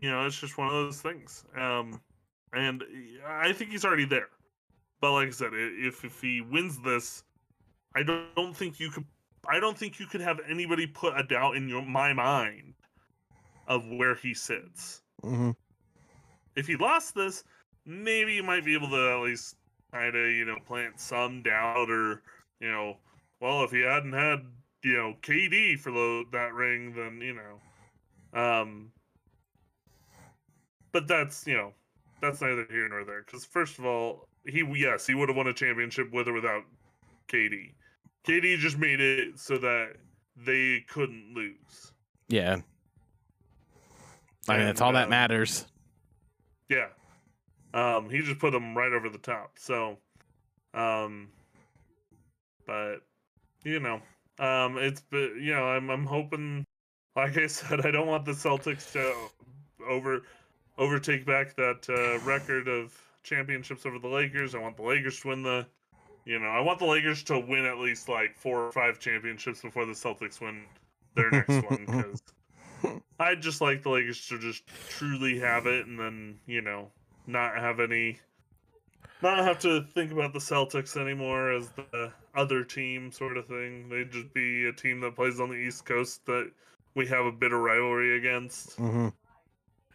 you 0.00 0.10
know, 0.10 0.26
it's 0.26 0.40
just 0.40 0.58
one 0.58 0.66
of 0.66 0.72
those 0.72 1.00
things. 1.00 1.44
Um, 1.56 2.00
and 2.52 2.82
I 3.24 3.52
think 3.52 3.70
he's 3.70 3.84
already 3.84 4.06
there. 4.06 4.28
But 5.00 5.12
like 5.12 5.28
I 5.28 5.30
said, 5.30 5.50
if 5.54 6.04
if 6.04 6.20
he 6.20 6.40
wins 6.40 6.80
this, 6.82 7.22
I 7.94 8.02
don't, 8.02 8.34
don't 8.34 8.56
think 8.56 8.80
you 8.80 8.90
could. 8.90 9.04
I 9.48 9.60
don't 9.60 9.78
think 9.78 10.00
you 10.00 10.06
could 10.06 10.20
have 10.20 10.40
anybody 10.48 10.86
put 10.86 11.18
a 11.18 11.22
doubt 11.22 11.56
in 11.56 11.68
your 11.68 11.82
my 11.82 12.12
mind 12.12 12.74
of 13.68 13.88
where 13.88 14.16
he 14.16 14.34
sits. 14.34 15.02
Mhm. 15.22 15.54
If 16.56 16.66
he 16.66 16.76
lost 16.76 17.14
this, 17.14 17.44
maybe 17.86 18.34
you 18.34 18.42
might 18.42 18.64
be 18.64 18.74
able 18.74 18.90
to 18.90 19.10
at 19.12 19.20
least 19.20 19.56
kind 19.92 20.14
of 20.14 20.30
you 20.30 20.44
know 20.44 20.56
plant 20.66 21.00
some 21.00 21.42
doubt 21.42 21.90
or 21.90 22.22
you 22.60 22.70
know, 22.70 22.96
well, 23.40 23.64
if 23.64 23.70
he 23.70 23.80
hadn't 23.80 24.12
had 24.12 24.40
you 24.82 24.96
know 24.96 25.14
KD 25.22 25.78
for 25.78 25.92
the, 25.92 26.24
that 26.32 26.52
ring, 26.54 26.94
then 26.94 27.20
you 27.20 27.34
know, 27.34 28.40
um, 28.40 28.92
but 30.92 31.08
that's 31.08 31.46
you 31.46 31.54
know 31.54 31.72
that's 32.20 32.40
neither 32.40 32.66
here 32.70 32.88
nor 32.88 33.04
there 33.04 33.22
because 33.24 33.44
first 33.44 33.78
of 33.78 33.86
all, 33.86 34.28
he 34.46 34.64
yes 34.74 35.06
he 35.06 35.14
would 35.14 35.28
have 35.28 35.36
won 35.36 35.46
a 35.46 35.54
championship 35.54 36.12
with 36.12 36.28
or 36.28 36.32
without 36.32 36.62
KD. 37.28 37.72
KD 38.26 38.58
just 38.58 38.78
made 38.78 39.00
it 39.00 39.38
so 39.38 39.56
that 39.58 39.94
they 40.36 40.84
couldn't 40.88 41.32
lose. 41.34 41.92
Yeah. 42.28 42.58
I 44.48 44.56
mean, 44.56 44.66
that's 44.66 44.80
And, 44.80 44.86
all 44.86 44.92
that 44.92 45.04
um, 45.04 45.10
matters. 45.10 45.66
Yeah. 46.68 46.88
Um, 47.72 48.10
he 48.10 48.20
just 48.20 48.40
put 48.40 48.50
them 48.52 48.76
right 48.76 48.92
over 48.92 49.08
the 49.08 49.18
top. 49.18 49.52
So, 49.58 49.98
um, 50.74 51.28
but 52.66 52.96
you 53.64 53.80
know, 53.80 54.00
um, 54.38 54.78
it's 54.78 55.02
but 55.10 55.36
you 55.36 55.52
know, 55.54 55.64
I'm 55.64 55.90
I'm 55.90 56.06
hoping. 56.06 56.64
Like 57.16 57.36
I 57.36 57.46
said, 57.48 57.84
I 57.84 57.90
don't 57.90 58.06
want 58.06 58.24
the 58.24 58.32
Celtics 58.32 58.92
to 58.92 59.14
over 59.88 60.22
overtake 60.78 61.26
back 61.26 61.54
that 61.56 61.88
uh, 61.88 62.24
record 62.26 62.68
of 62.68 62.98
championships 63.22 63.86
over 63.86 63.98
the 63.98 64.08
Lakers. 64.08 64.54
I 64.54 64.58
want 64.58 64.76
the 64.76 64.82
Lakers 64.82 65.20
to 65.20 65.28
win 65.28 65.42
the 65.42 65.66
You 66.24 66.38
know, 66.38 66.48
I 66.48 66.60
want 66.60 66.78
the 66.78 66.86
Lakers 66.86 67.22
to 67.24 67.38
win 67.38 67.64
at 67.66 67.78
least 67.78 68.08
like 68.08 68.36
four 68.36 68.66
or 68.66 68.72
five 68.72 68.98
championships 68.98 69.62
before 69.62 69.86
the 69.86 69.92
Celtics 69.92 70.40
win 70.40 70.64
their 71.14 71.30
next 71.30 71.64
one 71.68 71.84
because 71.86 72.22
I'd 73.18 73.42
just 73.42 73.60
like 73.60 73.82
the 73.82 73.90
Lakers 73.90 74.26
to 74.28 74.38
just 74.38 74.66
truly 74.88 75.38
have 75.38 75.66
it 75.66 75.86
and 75.86 75.98
then 75.98 76.38
you 76.46 76.62
know 76.62 76.90
not 77.30 77.56
have 77.56 77.80
any, 77.80 78.18
not 79.22 79.38
have 79.38 79.58
to 79.60 79.82
think 79.82 80.12
about 80.12 80.32
the 80.32 80.38
Celtics 80.38 81.00
anymore 81.00 81.52
as 81.52 81.68
the 81.70 82.12
other 82.34 82.64
team 82.64 83.10
sort 83.10 83.36
of 83.36 83.46
thing. 83.46 83.88
They'd 83.88 84.10
just 84.10 84.32
be 84.34 84.66
a 84.66 84.72
team 84.72 85.00
that 85.00 85.16
plays 85.16 85.40
on 85.40 85.48
the 85.48 85.56
East 85.56 85.84
Coast 85.84 86.24
that 86.26 86.50
we 86.94 87.06
have 87.06 87.26
a 87.26 87.32
bit 87.32 87.52
of 87.52 87.60
rivalry 87.60 88.16
against 88.18 88.74
hmm 88.76 89.08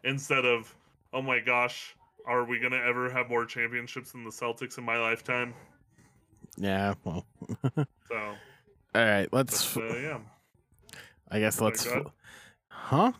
instead 0.04 0.46
of 0.46 0.74
oh 1.14 1.22
my 1.22 1.40
gosh 1.40 1.96
are 2.28 2.46
we 2.46 2.60
gonna 2.60 2.78
ever 2.78 3.10
have 3.10 3.30
more 3.30 3.46
championships 3.46 4.12
than 4.12 4.24
the 4.24 4.30
celtics 4.30 4.78
in 4.78 4.84
my 4.84 4.98
lifetime 4.98 5.54
Yeah. 6.58 6.94
Well. 7.04 7.26
so 8.08 8.16
All 8.16 8.36
right. 9.06 9.28
Let's. 9.32 9.74
but, 9.74 9.92
uh, 9.92 9.96
yeah 9.96 10.20
I 11.30 11.40
guess 11.40 11.60
let's. 11.60 11.88
Huh? 12.70 13.12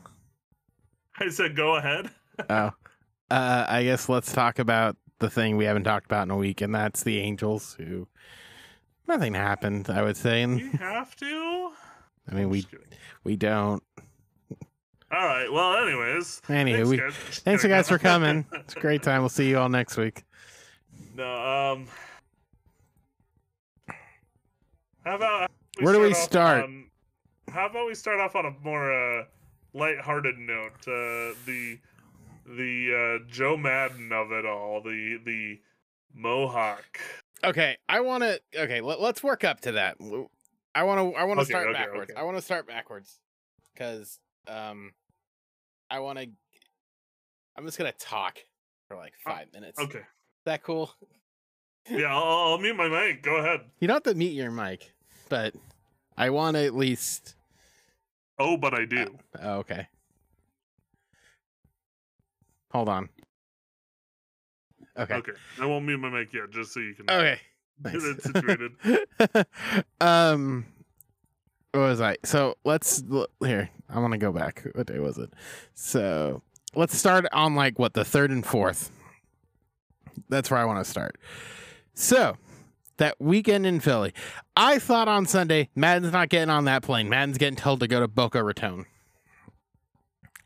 i 1.20 1.30
said 1.30 1.56
go 1.56 1.76
ahead 1.76 2.10
Oh. 2.50 2.72
Uh, 3.32 3.66
I 3.68 3.84
guess 3.84 4.08
let's 4.10 4.32
talk 4.32 4.60
about 4.60 4.98
the 5.20 5.30
thing 5.30 5.58
we 5.58 5.66
haven't 5.66 5.84
talked 5.84 6.06
about 6.06 6.24
in 6.24 6.32
a 6.32 6.38
week, 6.38 6.62
and 6.62 6.74
that's 6.76 7.04
the 7.04 7.20
Angels, 7.20 7.76
who 7.80 8.08
nothing 9.08 9.34
happened. 9.34 9.90
I 9.90 10.04
would 10.04 10.18
say, 10.18 10.46
we 10.46 10.62
and 10.62 10.74
have 10.80 11.16
to 11.18 11.72
I 12.30 12.36
mean 12.36 12.50
we 12.50 12.60
Just 12.62 12.72
kidding. 12.72 12.88
we 13.24 13.36
don't. 13.36 13.84
all 15.12 15.26
right 15.26 15.52
well 15.52 15.76
anyways 15.78 16.42
Anywho, 16.48 16.74
thanks, 16.76 16.90
we 16.90 16.98
guys. 16.98 17.14
Thanks 17.16 17.62
kidding. 17.62 17.78
guys 17.78 17.88
for 17.88 17.98
coming. 18.00 18.46
It's 18.54 18.76
a 18.76 18.80
great 18.80 19.04
time. 19.04 19.22
We'll 19.22 19.30
see 19.30 19.48
you 19.50 19.60
all 19.60 19.70
next 19.70 19.96
week. 19.98 20.24
no 21.16 21.24
um 21.74 21.88
how 25.04 25.16
about 25.16 25.52
Where 25.80 25.94
do 25.94 26.00
we 26.02 26.14
start? 26.14 26.64
on- 26.64 26.86
how 27.52 27.68
about 27.68 27.86
we 27.88 27.96
start 27.96 28.20
off 28.20 28.36
on 28.36 28.46
a 28.46 28.52
more 28.64 28.92
uh 28.92 29.26
lighthearted 29.74 30.38
note 30.40 30.74
uh 30.88 31.36
the 31.46 31.78
the 32.46 33.20
uh 33.24 33.28
joe 33.32 33.58
maddon 33.58 34.12
of 34.12 34.32
it 34.32 34.46
all 34.46 34.82
the 34.82 35.20
the 35.26 35.60
mohawk 36.14 37.00
Okay, 37.44 37.78
I 37.88 38.00
want 38.00 38.24
to. 38.24 38.40
Okay, 38.58 38.82
let, 38.82 38.98
us 39.00 39.22
work 39.22 39.44
up 39.44 39.60
to 39.62 39.74
that. 39.74 39.98
I 40.74 40.84
want 40.84 41.00
to. 41.14 41.20
I 41.20 41.26
want 41.26 41.38
to 41.40 41.44
Okay, 41.44 41.52
start 41.52 41.68
okay, 41.68 41.74
backwards. 41.74 42.12
okay. 42.12 42.20
I 42.20 42.24
want 42.24 42.38
to 42.38 42.42
start 42.42 42.66
backwards 42.66 43.20
because 43.74 44.20
um, 44.48 44.94
I 45.92 46.00
want 46.00 46.18
to. 46.18 46.28
I'm 47.56 47.66
just 47.66 47.78
gonna 47.78 47.92
talk 48.00 48.40
for 48.88 48.98
like 48.98 49.14
Oh, 49.28 49.32
five 49.32 49.48
minutes. 49.54 49.80
okay 49.80 50.00
Is 50.00 50.06
that 50.46 50.64
cool? 50.64 50.92
Yeah, 51.88 52.08
I'll, 52.16 52.54
I'll 52.54 52.58
mute 52.58 52.76
my 52.76 52.88
mic. 52.88 53.22
Go 53.22 53.36
ahead. 53.36 53.62
You 53.80 53.88
don't 53.88 53.96
have 54.04 54.12
to 54.14 54.18
mute 54.18 54.34
your 54.34 54.50
mic, 54.50 54.92
but 55.30 55.54
I 56.18 56.32
want 56.32 56.56
to 56.56 56.66
at 56.66 56.74
least. 56.74 57.36
Oh, 58.40 58.58
but 58.58 58.74
I 58.74 58.86
do. 58.86 59.18
Oh, 59.40 59.58
okay. 59.60 59.88
Hold 62.76 62.90
on. 62.90 63.08
Okay. 64.98 65.14
Okay. 65.16 65.32
I 65.62 65.66
won't 65.66 65.86
mute 65.86 65.98
my 65.98 66.10
mic 66.10 66.34
yet, 66.34 66.52
just 66.52 66.74
so 66.74 66.82
you 66.82 66.94
can 66.94 67.10
Okay. 67.10 67.40
get 67.86 67.96
it 67.96 68.02
Nice. 68.04 68.24
situated. 68.24 69.46
um, 70.02 70.66
what 71.72 71.80
was 71.80 72.02
I? 72.02 72.18
So 72.26 72.56
let's 72.66 73.02
l- 73.10 73.28
here. 73.40 73.70
I 73.90 74.00
want 74.00 74.12
to 74.12 74.18
go 74.18 74.34
back. 74.34 74.66
What 74.76 74.88
day 74.88 75.00
was 75.00 75.18
it? 75.18 75.32
So 75.74 76.42
let's 76.76 76.98
start 76.98 77.26
on 77.32 77.56
like 77.56 77.80
what 77.80 77.94
the 77.94 78.04
third 78.04 78.30
and 78.30 78.46
fourth. 78.46 78.92
That's 80.28 80.52
where 80.52 80.60
I 80.60 80.66
want 80.66 80.84
to 80.84 80.90
start. 80.90 81.18
So 81.94 82.36
that 82.98 83.16
weekend 83.20 83.66
in 83.66 83.80
Philly, 83.80 84.14
I 84.58 84.80
thought 84.80 85.08
on 85.08 85.26
Sunday 85.28 85.70
Maddon's 85.76 86.12
not 86.12 86.28
getting 86.28 86.50
on 86.50 86.66
that 86.66 86.84
plane. 86.84 87.08
Maddon's 87.08 87.38
getting 87.38 87.56
told 87.56 87.80
to 87.80 87.88
go 87.88 88.02
to 88.02 88.08
Boca 88.10 88.44
Raton. 88.44 88.86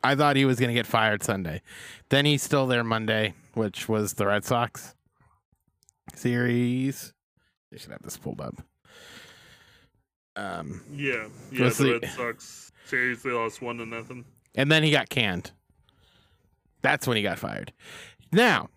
I 0.03 0.15
thought 0.15 0.35
he 0.35 0.45
was 0.45 0.59
going 0.59 0.69
to 0.69 0.73
get 0.73 0.87
fired 0.87 1.23
Sunday. 1.23 1.61
Then 2.09 2.25
he's 2.25 2.41
still 2.43 2.67
there 2.67 2.83
Monday, 2.83 3.33
which 3.53 3.89
was 3.89 4.13
the 4.13 4.27
Red 4.27 4.45
Sox 4.45 4.95
series. 6.15 7.13
They 7.71 7.77
should 7.77 7.91
have 7.91 8.01
this 8.01 8.17
pulled 8.17 8.41
up. 8.41 8.55
Um, 10.35 10.81
Yeah. 10.93 11.27
Yeah, 11.51 11.65
the 11.65 11.71
see. 11.71 11.91
Red 11.93 12.09
Sox 12.09 12.71
series 12.85 13.21
they 13.23 13.31
lost 13.31 13.61
one 13.61 13.77
to 13.77 13.85
nothing. 13.85 14.25
and 14.55 14.71
then 14.71 14.83
he 14.83 14.91
got 14.91 15.09
canned. 15.09 15.51
That's 16.81 17.05
when 17.05 17.17
he 17.17 17.23
got 17.23 17.37
fired. 17.37 17.73
Now, 18.31 18.69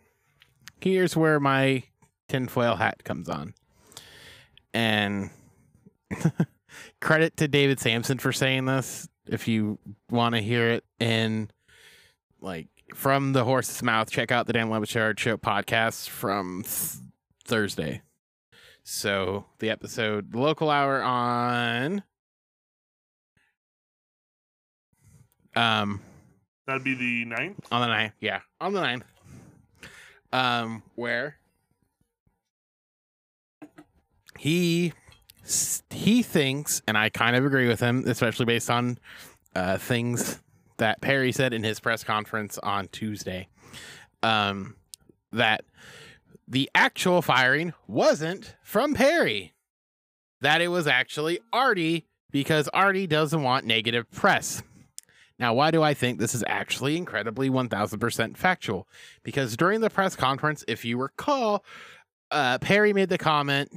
here's 0.80 1.16
where 1.16 1.38
my 1.38 1.84
tinfoil 2.28 2.74
hat 2.74 3.04
comes 3.04 3.28
on. 3.28 3.54
And 4.74 5.30
credit 7.00 7.36
to 7.36 7.46
David 7.48 7.78
Samson 7.78 8.18
for 8.18 8.32
saying 8.32 8.64
this. 8.64 9.08
If 9.26 9.46
you 9.48 9.78
want 10.10 10.34
to 10.34 10.40
hear 10.40 10.68
it 10.70 10.84
in 10.98 11.50
like 12.40 12.68
from 12.94 13.32
the 13.32 13.44
horse's 13.44 13.82
mouth, 13.82 14.10
check 14.10 14.30
out 14.32 14.46
the 14.46 14.52
Dan 14.52 14.68
Le 14.70 14.80
Batard 14.80 15.18
Show 15.18 15.36
podcast 15.36 16.08
from 16.08 16.62
th- 16.64 17.02
Thursday. 17.44 18.02
So 18.84 19.46
the 19.60 19.70
episode, 19.70 20.32
the 20.32 20.38
local 20.40 20.68
hour 20.70 21.00
on 21.02 22.02
um 25.54 26.00
That'd 26.66 26.84
be 26.84 26.94
the 26.94 27.24
ninth. 27.24 27.66
on 27.70 27.80
the 27.82 27.88
ninth, 27.88 28.14
yeah, 28.20 28.40
on 28.60 28.72
the 28.72 28.80
ninth. 28.80 29.04
Um, 30.32 30.82
where 30.94 31.36
he 34.38 34.92
he 35.90 36.22
thinks, 36.22 36.82
and 36.86 36.96
I 36.96 37.08
kind 37.08 37.36
of 37.36 37.44
agree 37.44 37.68
with 37.68 37.80
him, 37.80 38.04
especially 38.06 38.46
based 38.46 38.70
on 38.70 38.98
uh, 39.54 39.78
things 39.78 40.38
that 40.78 41.00
Perry 41.00 41.32
said 41.32 41.52
in 41.52 41.62
his 41.62 41.80
press 41.80 42.04
conference 42.04 42.58
on 42.58 42.88
Tuesday, 42.88 43.48
um, 44.22 44.76
that 45.32 45.64
the 46.48 46.70
actual 46.74 47.22
firing 47.22 47.72
wasn't 47.86 48.54
from 48.62 48.94
Perry, 48.94 49.52
that 50.40 50.60
it 50.60 50.68
was 50.68 50.86
actually 50.86 51.40
Artie 51.52 52.06
because 52.30 52.68
Artie 52.68 53.06
doesn't 53.06 53.42
want 53.42 53.66
negative 53.66 54.10
press. 54.10 54.62
Now, 55.38 55.54
why 55.54 55.70
do 55.70 55.82
I 55.82 55.94
think 55.94 56.18
this 56.18 56.34
is 56.34 56.44
actually 56.46 56.96
incredibly 56.96 57.50
1000% 57.50 58.36
factual? 58.36 58.86
Because 59.22 59.56
during 59.56 59.80
the 59.80 59.90
press 59.90 60.14
conference, 60.14 60.64
if 60.68 60.84
you 60.84 60.98
recall, 60.98 61.64
uh, 62.30 62.58
Perry 62.58 62.92
made 62.92 63.08
the 63.08 63.18
comment 63.18 63.72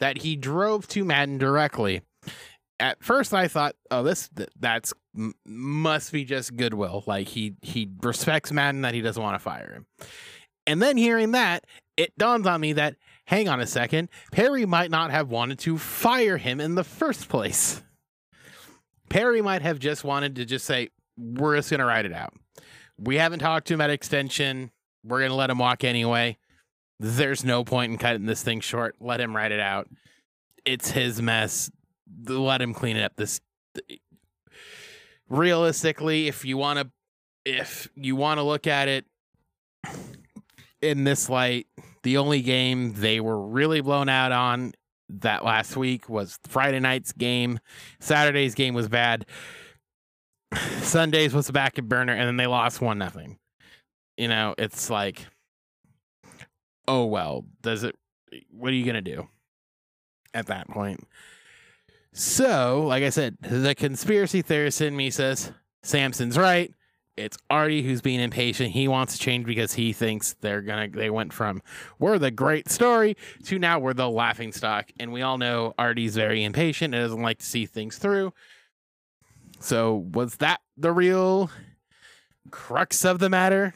that 0.00 0.18
he 0.18 0.36
drove 0.36 0.86
to 0.88 1.04
Maddon 1.04 1.38
directly. 1.38 2.02
At 2.80 3.02
first, 3.02 3.32
I 3.32 3.48
thought, 3.48 3.76
"Oh, 3.90 4.02
this 4.02 4.28
that's 4.58 4.92
must 5.46 6.12
be 6.12 6.24
just 6.24 6.56
goodwill. 6.56 7.04
Like 7.06 7.28
he 7.28 7.54
he 7.62 7.88
respects 8.02 8.52
Maddon 8.52 8.82
that 8.82 8.94
he 8.94 9.00
doesn't 9.00 9.22
want 9.22 9.36
to 9.36 9.38
fire 9.38 9.72
him." 9.72 9.86
And 10.66 10.82
then 10.82 10.96
hearing 10.96 11.32
that, 11.32 11.64
it 11.96 12.16
dawns 12.18 12.46
on 12.46 12.60
me 12.60 12.72
that 12.74 12.96
hang 13.26 13.48
on 13.48 13.60
a 13.60 13.66
second, 13.66 14.08
Perry 14.32 14.66
might 14.66 14.90
not 14.90 15.10
have 15.10 15.30
wanted 15.30 15.58
to 15.60 15.78
fire 15.78 16.36
him 16.36 16.60
in 16.60 16.74
the 16.74 16.84
first 16.84 17.28
place. 17.28 17.82
Perry 19.08 19.42
might 19.42 19.62
have 19.62 19.78
just 19.78 20.04
wanted 20.04 20.36
to 20.36 20.44
just 20.44 20.66
say, 20.66 20.90
we're 21.16 21.56
just 21.56 21.68
to 21.70 21.84
ride 21.84 22.06
it 22.06 22.12
out. 22.12 22.34
We 22.98 23.16
haven't 23.16 23.40
talked 23.40 23.66
to 23.68 23.74
him 23.74 23.80
at 23.80 23.90
extension. 23.90 24.70
We're 25.04 25.20
to 25.30 25.36
let 25.36 25.50
him 25.50 25.58
walk 25.58 25.84
anyway. 25.84 26.38
There's 27.00 27.44
no 27.44 27.64
point 27.64 27.92
in 27.92 27.98
cutting 27.98 28.26
this 28.26 28.42
thing 28.42 28.60
short. 28.60 28.96
Let 29.00 29.20
him 29.20 29.34
write 29.34 29.52
it 29.52 29.60
out. 29.60 29.88
It's 30.64 30.90
his 30.90 31.20
mess. 31.20 31.70
Let 32.26 32.62
him 32.62 32.72
clean 32.72 32.96
it 32.96 33.02
up. 33.02 33.16
This 33.16 33.40
realistically, 35.28 36.28
if 36.28 36.44
you 36.44 36.56
want 36.56 36.78
to, 36.78 36.90
if 37.44 37.88
you 37.94 38.16
want 38.16 38.38
to 38.38 38.42
look 38.42 38.66
at 38.66 38.88
it 38.88 39.04
in 40.80 41.04
this 41.04 41.28
light, 41.28 41.66
the 42.02 42.18
only 42.18 42.42
game 42.42 42.94
they 42.94 43.20
were 43.20 43.40
really 43.40 43.80
blown 43.80 44.08
out 44.08 44.32
on 44.32 44.72
that 45.08 45.44
last 45.44 45.76
week 45.76 46.08
was 46.08 46.38
Friday 46.46 46.80
night's 46.80 47.12
game. 47.12 47.58
Saturday's 48.00 48.54
game 48.54 48.74
was 48.74 48.88
bad. 48.88 49.26
Sundays 50.80 51.34
was 51.34 51.48
a 51.48 51.52
back 51.52 51.74
burner, 51.76 52.12
and 52.12 52.26
then 52.26 52.36
they 52.36 52.46
lost 52.46 52.80
one 52.80 52.98
nothing. 52.98 53.38
You 54.16 54.28
know, 54.28 54.54
it's 54.56 54.90
like, 54.90 55.26
oh 56.88 57.06
well. 57.06 57.44
Does 57.62 57.84
it? 57.84 57.96
What 58.50 58.70
are 58.70 58.76
you 58.76 58.84
gonna 58.84 59.02
do 59.02 59.28
at 60.32 60.46
that 60.46 60.68
point? 60.68 61.06
So, 62.12 62.84
like 62.86 63.02
I 63.02 63.10
said, 63.10 63.36
the 63.40 63.74
conspiracy 63.74 64.40
theorist 64.40 64.80
in 64.80 64.96
me 64.96 65.10
says 65.10 65.52
Samson's 65.82 66.38
right. 66.38 66.72
It's 67.16 67.36
Artie 67.48 67.82
who's 67.82 68.02
being 68.02 68.20
impatient. 68.20 68.72
He 68.72 68.88
wants 68.88 69.14
to 69.14 69.18
change 69.20 69.46
because 69.46 69.74
he 69.74 69.92
thinks 69.92 70.34
they're 70.40 70.62
gonna. 70.62 70.88
They 70.88 71.10
went 71.10 71.32
from 71.32 71.62
we're 71.98 72.18
the 72.18 72.30
great 72.30 72.68
story 72.68 73.16
to 73.44 73.58
now 73.58 73.78
we're 73.78 73.94
the 73.94 74.10
laughing 74.10 74.52
stock, 74.52 74.90
and 74.98 75.12
we 75.12 75.22
all 75.22 75.38
know 75.38 75.74
Artie's 75.78 76.16
very 76.16 76.42
impatient 76.42 76.94
and 76.94 77.04
doesn't 77.04 77.22
like 77.22 77.38
to 77.38 77.46
see 77.46 77.66
things 77.66 77.98
through. 77.98 78.32
So 79.60 80.08
was 80.12 80.36
that 80.36 80.60
the 80.76 80.92
real 80.92 81.50
crux 82.50 83.04
of 83.04 83.20
the 83.20 83.30
matter? 83.30 83.74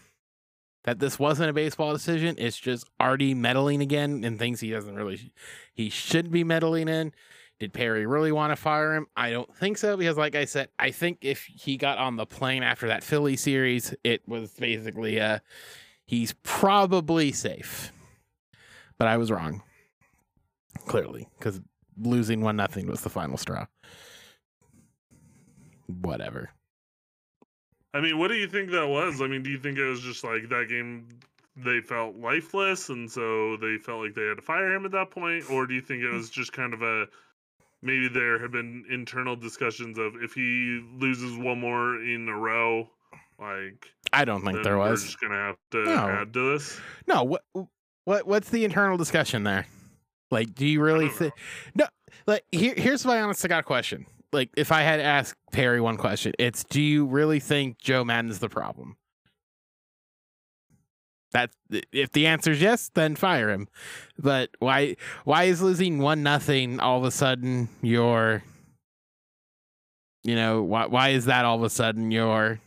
That 0.85 0.99
this 0.99 1.18
wasn't 1.18 1.51
a 1.51 1.53
baseball 1.53 1.93
decision. 1.93 2.37
It's 2.39 2.59
just 2.59 2.89
Artie 2.99 3.35
meddling 3.35 3.83
again 3.83 4.24
in 4.24 4.39
things 4.39 4.61
he 4.61 4.70
doesn't 4.70 4.95
really 4.95 5.33
he 5.74 5.91
should 5.91 6.31
be 6.31 6.45
meddling 6.45 6.89
in. 6.89 7.12
Did 7.59 7.72
Perry 7.72 8.07
really 8.07 8.31
want 8.31 8.53
to 8.53 8.57
fire 8.57 8.95
him? 8.95 9.07
I 9.16 9.31
don't 9.31 9.53
think 9.57 9.79
so 9.79 9.97
because, 9.97 10.16
like 10.16 10.37
I 10.37 10.45
said, 10.45 10.68
I 10.79 10.93
think 10.93 11.18
if 11.22 11.43
he 11.45 11.76
got 11.76 11.99
on 11.99 12.14
the 12.14 12.24
plane 12.24 12.62
after 12.62 12.87
that 12.89 13.03
Philly 13.03 13.37
series, 13.37 13.95
it 14.05 14.22
was 14.29 14.53
basically 14.53 15.20
uh 15.20 15.41
he's 16.07 16.35
probably 16.43 17.33
safe. 17.33 17.93
But 18.97 19.09
I 19.09 19.16
was 19.16 19.31
wrong, 19.31 19.62
clearly, 20.87 21.29
because 21.39 21.61
losing 22.01 22.41
one 22.41 22.57
nothing 22.57 22.87
was 22.87 23.03
the 23.03 23.11
final 23.11 23.37
straw. 23.37 23.66
Whatever. 25.87 26.51
I 27.95 28.01
mean, 28.01 28.18
what 28.18 28.28
do 28.28 28.34
you 28.34 28.47
think 28.49 28.70
that 28.70 28.86
was? 28.86 29.22
I 29.22 29.26
mean, 29.26 29.43
do 29.43 29.51
you 29.51 29.59
think 29.59 29.78
it 29.78 29.84
was 29.89 30.01
just 30.01 30.22
like 30.24 30.49
that 30.51 30.66
game 30.68 31.09
they 31.57 31.80
felt 31.80 32.14
lifeless 32.16 32.89
and 32.89 33.11
so 33.11 33.57
they 33.57 33.78
felt 33.78 34.05
like 34.05 34.14
they 34.14 34.26
had 34.26 34.36
to 34.36 34.43
fire 34.43 34.72
him 34.74 34.84
at 34.84 34.93
that 34.93 35.11
point? 35.11 35.51
Or 35.51 35.66
do 35.66 35.74
you 35.74 35.80
think 35.80 36.03
it 36.03 36.11
was 36.11 36.30
just 36.30 36.53
kind 36.53 36.72
of 36.74 36.82
a 36.82 37.07
maybe 37.82 38.09
there 38.09 38.39
have 38.41 38.53
been 38.53 38.84
internal 38.91 39.36
discussions 39.36 39.99
of 39.99 40.14
if 40.22 40.32
he 40.34 40.84
loses 40.99 41.36
one 41.36 41.61
more 41.61 41.97
in 42.03 42.28
a 42.28 42.36
row, 42.36 42.89
like 43.39 43.89
I 44.12 44.24
don't 44.24 44.45
think 44.45 44.62
there 44.62 44.78
we're 44.78 44.91
was. 44.91 45.05
just 45.05 45.20
gonna 45.20 45.34
have 45.34 45.57
to 45.72 45.84
No. 45.84 46.09
add 46.09 46.32
to 46.34 46.53
this. 46.53 46.78
No, 47.07 47.24
what 47.24 47.43
what 48.05 48.26
what's 48.26 48.51
the 48.51 48.64
internal 48.64 48.97
discussion 48.97 49.45
there? 49.45 49.66
Like, 50.30 50.55
do 50.55 50.66
you 50.66 50.82
really 50.82 51.09
think? 51.09 51.32
No, 51.74 51.86
like 52.26 52.45
here, 52.53 52.74
here's 52.76 53.05
my 53.07 53.20
honest 53.20 53.41
to 53.43 53.49
God 53.49 53.64
question. 53.64 54.07
Like, 54.33 54.51
if 54.57 54.72
I 54.72 54.83
had 54.83 55.01
asked 55.01 55.37
Perry 55.53 55.81
one 55.81 55.97
question, 55.97 56.33
it's: 56.39 56.64
Do 56.64 56.83
you 56.83 57.07
really 57.07 57.41
think 57.41 57.79
Joe 57.79 58.05
Maddon's 58.05 58.39
the 58.41 58.49
problem? 58.49 58.97
That 61.33 61.51
if 61.93 62.12
the 62.12 62.26
answer 62.26 62.53
is 62.53 62.61
yes, 62.61 62.91
then 62.95 63.14
fire 63.14 63.51
him. 63.51 63.68
But 64.18 64.51
why 64.59 64.97
why 65.24 65.45
is 65.45 65.61
losing 65.61 65.99
one 65.99 66.22
nothing 66.22 66.81
all 66.81 66.99
of 66.99 67.05
a 67.05 67.11
sudden 67.11 67.68
your 67.83 68.43
you 70.24 70.35
know 70.35 70.62
why 70.62 70.87
why 70.87 71.11
is 71.11 71.26
that 71.26 71.45
all 71.45 71.57
of 71.57 71.62
a 71.62 71.70
sudden 71.70 72.11
your 72.11 72.61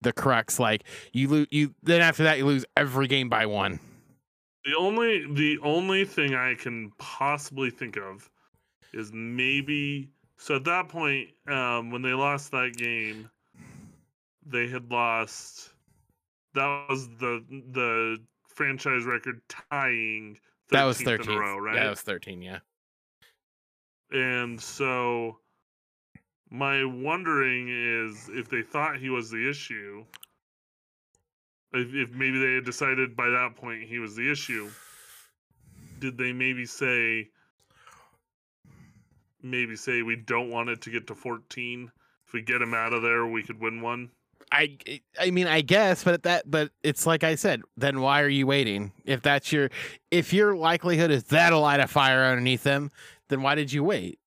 the 0.00 0.12
crux 0.12 0.58
like 0.60 0.84
you 1.12 1.28
lose 1.28 1.46
you 1.50 1.74
then 1.82 2.00
after 2.00 2.22
that 2.22 2.38
you 2.38 2.46
lose 2.46 2.64
every 2.76 3.06
game 3.08 3.28
by 3.28 3.46
one 3.46 3.80
The 4.64 4.76
only 4.76 5.26
the 5.32 5.58
only 5.62 6.04
thing 6.04 6.34
I 6.34 6.54
can 6.54 6.92
possibly 6.98 7.70
think 7.70 7.96
of 7.96 8.30
is 8.92 9.12
maybe 9.12 10.08
so 10.38 10.56
at 10.56 10.64
that 10.64 10.88
point, 10.88 11.28
um, 11.48 11.90
when 11.90 12.02
they 12.02 12.14
lost 12.14 12.50
that 12.52 12.74
game, 12.76 13.28
they 14.46 14.68
had 14.68 14.90
lost 14.90 15.70
that 16.54 16.86
was 16.88 17.08
the 17.20 17.44
the 17.72 18.18
franchise 18.48 19.04
record 19.04 19.40
tying 19.70 20.38
that 20.70 20.84
was 20.84 21.00
13 21.00 21.30
in 21.30 21.36
a 21.36 21.40
row, 21.40 21.58
right? 21.58 21.76
yeah 21.76 21.84
that 21.84 21.90
was 21.90 22.00
13 22.00 22.42
yeah 22.42 22.58
And 24.10 24.60
so 24.60 25.38
my 26.50 26.84
wondering 26.84 27.68
is 27.68 28.30
if 28.32 28.48
they 28.48 28.62
thought 28.62 28.96
he 28.96 29.10
was 29.10 29.30
the 29.30 29.48
issue, 29.48 30.04
if, 31.72 31.88
if 31.94 32.10
maybe 32.14 32.38
they 32.38 32.54
had 32.54 32.64
decided 32.64 33.14
by 33.14 33.28
that 33.28 33.54
point 33.54 33.82
he 33.82 33.98
was 33.98 34.16
the 34.16 34.30
issue, 34.30 34.70
did 35.98 36.16
they 36.16 36.32
maybe 36.32 36.64
say, 36.64 37.28
maybe 39.42 39.76
say 39.76 40.02
we 40.02 40.16
don't 40.16 40.50
want 40.50 40.68
it 40.68 40.80
to 40.82 40.90
get 40.90 41.06
to 41.08 41.14
14? 41.14 41.90
If 42.26 42.32
we 42.32 42.42
get 42.42 42.60
him 42.60 42.74
out 42.74 42.92
of 42.92 43.02
there, 43.02 43.26
we 43.26 43.42
could 43.42 43.60
win 43.60 43.80
one. 43.80 44.10
I 44.50 44.78
I 45.20 45.30
mean 45.30 45.46
I 45.46 45.60
guess, 45.60 46.04
but 46.04 46.14
at 46.14 46.22
that 46.22 46.50
but 46.50 46.70
it's 46.82 47.06
like 47.06 47.22
I 47.22 47.34
said. 47.34 47.60
Then 47.76 48.00
why 48.00 48.22
are 48.22 48.28
you 48.28 48.46
waiting? 48.46 48.92
If 49.04 49.20
that's 49.20 49.52
your 49.52 49.68
if 50.10 50.32
your 50.32 50.56
likelihood 50.56 51.10
is 51.10 51.24
that'll 51.24 51.60
light 51.60 51.80
a 51.80 51.86
fire 51.86 52.24
underneath 52.24 52.62
them, 52.62 52.90
then 53.28 53.42
why 53.42 53.54
did 53.54 53.72
you 53.72 53.84
wait? 53.84 54.18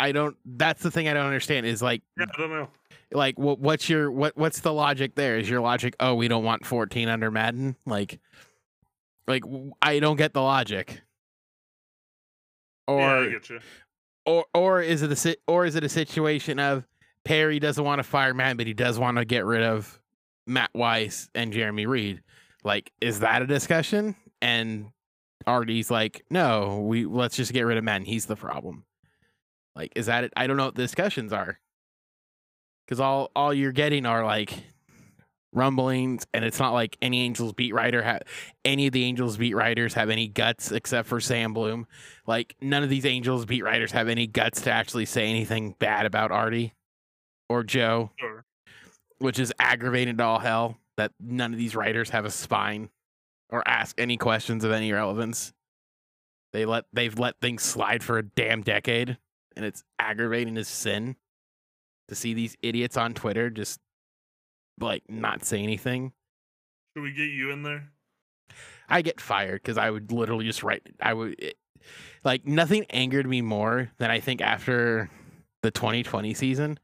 I 0.00 0.12
don't. 0.12 0.36
That's 0.44 0.82
the 0.82 0.90
thing 0.90 1.08
I 1.08 1.14
don't 1.14 1.26
understand. 1.26 1.66
Is 1.66 1.82
like 1.82 2.02
Yeah, 2.18 2.24
I 2.34 2.40
don't 2.40 2.50
know. 2.50 2.68
like 3.12 3.38
what 3.38 3.58
what's 3.58 3.88
your 3.88 4.10
what 4.10 4.36
what's 4.36 4.60
the 4.60 4.72
logic 4.72 5.14
there? 5.14 5.36
Is 5.38 5.48
your 5.48 5.60
logic? 5.60 5.94
Oh, 6.00 6.14
we 6.14 6.28
don't 6.28 6.44
want 6.44 6.64
fourteen 6.64 7.08
under 7.08 7.30
Maddon. 7.30 7.76
Like 7.84 8.18
like 9.26 9.42
I 9.82 9.98
don't 9.98 10.16
get 10.16 10.32
the 10.32 10.42
logic. 10.42 11.02
Or 12.86 13.00
yeah, 13.00 13.18
I 13.18 13.28
get 13.28 13.50
you. 13.50 13.60
Or 14.26 14.44
or 14.52 14.82
is 14.82 15.02
it 15.02 15.24
a 15.24 15.36
or 15.46 15.64
is 15.64 15.76
it 15.76 15.84
a 15.84 15.88
situation 15.88 16.58
of 16.58 16.86
Perry 17.24 17.58
doesn't 17.58 17.82
want 17.82 18.00
to 18.00 18.02
fire 18.02 18.34
Matt, 18.34 18.56
but 18.56 18.66
he 18.66 18.74
does 18.74 18.98
want 18.98 19.18
to 19.18 19.24
get 19.24 19.44
rid 19.44 19.62
of 19.62 20.00
Matt 20.46 20.70
Wise 20.74 21.30
and 21.34 21.52
Jeremy 21.52 21.86
Reed? 21.86 22.22
Like, 22.64 22.92
is 23.00 23.20
that 23.20 23.42
a 23.42 23.46
discussion? 23.46 24.16
And 24.42 24.90
Artie's 25.46 25.90
like, 25.90 26.24
no, 26.30 26.80
we 26.80 27.06
let's 27.06 27.36
just 27.36 27.52
get 27.52 27.62
rid 27.62 27.78
of 27.78 27.84
Matt. 27.84 27.98
And 27.98 28.06
he's 28.06 28.26
the 28.26 28.36
problem. 28.36 28.84
Like, 29.74 29.92
is 29.94 30.06
that 30.06 30.24
it? 30.24 30.32
I 30.36 30.46
don't 30.46 30.56
know 30.56 30.66
what 30.66 30.74
the 30.74 30.82
discussions 30.82 31.32
are. 31.32 31.60
Because 32.84 33.00
all 33.00 33.30
all 33.36 33.54
you're 33.54 33.72
getting 33.72 34.06
are 34.06 34.24
like 34.24 34.52
rumblings, 35.56 36.26
and 36.34 36.44
it's 36.44 36.58
not 36.60 36.72
like 36.72 36.96
any 37.02 37.22
Angels 37.22 37.52
beat 37.52 37.74
writer 37.74 38.02
have 38.02 38.22
any 38.64 38.86
of 38.86 38.92
the 38.92 39.04
Angels 39.04 39.36
beat 39.36 39.54
writers 39.54 39.94
have 39.94 40.10
any 40.10 40.28
guts 40.28 40.70
except 40.70 41.08
for 41.08 41.20
Sam 41.20 41.52
Blum. 41.54 41.86
Like 42.26 42.54
none 42.60 42.82
of 42.82 42.90
these 42.90 43.06
Angels 43.06 43.46
beat 43.46 43.64
writers 43.64 43.92
have 43.92 44.08
any 44.08 44.26
guts 44.26 44.60
to 44.62 44.70
actually 44.70 45.06
say 45.06 45.28
anything 45.28 45.74
bad 45.78 46.06
about 46.06 46.30
Artie 46.30 46.74
or 47.48 47.64
Joe, 47.64 48.10
Sure. 48.18 48.44
which 49.18 49.38
is 49.38 49.52
aggravating 49.58 50.16
to 50.18 50.24
all 50.24 50.38
hell 50.38 50.78
that 50.96 51.12
none 51.20 51.52
of 51.52 51.58
these 51.58 51.74
writers 51.74 52.10
have 52.10 52.24
a 52.24 52.30
spine 52.30 52.90
or 53.50 53.66
ask 53.66 54.00
any 54.00 54.16
questions 54.16 54.64
of 54.64 54.72
any 54.72 54.92
relevance. 54.92 55.52
They 56.52 56.64
let 56.64 56.84
they've 56.92 57.18
let 57.18 57.40
things 57.40 57.62
slide 57.62 58.02
for 58.02 58.18
a 58.18 58.22
damn 58.22 58.62
decade, 58.62 59.18
and 59.56 59.64
it's 59.64 59.84
aggravating 59.98 60.56
as 60.56 60.68
sin 60.68 61.16
to 62.08 62.14
see 62.14 62.34
these 62.34 62.56
idiots 62.62 62.96
on 62.96 63.14
Twitter 63.14 63.50
just 63.50 63.80
like 64.80 65.02
not 65.08 65.44
say 65.44 65.62
anything. 65.62 66.12
Should 66.94 67.02
we 67.02 67.12
get 67.12 67.28
you 67.28 67.50
in 67.50 67.62
there? 67.62 67.90
I 68.88 69.02
get 69.02 69.20
fired 69.20 69.62
because 69.62 69.78
I 69.78 69.90
would 69.90 70.12
literally 70.12 70.44
just 70.44 70.62
write. 70.62 70.82
I 71.00 71.14
would 71.14 71.38
it, 71.38 71.58
like 72.24 72.46
nothing 72.46 72.84
angered 72.90 73.26
me 73.26 73.42
more 73.42 73.90
than 73.98 74.10
I 74.10 74.20
think 74.20 74.40
after 74.40 75.10
the 75.62 75.70
2020 75.70 76.34
season, 76.34 76.78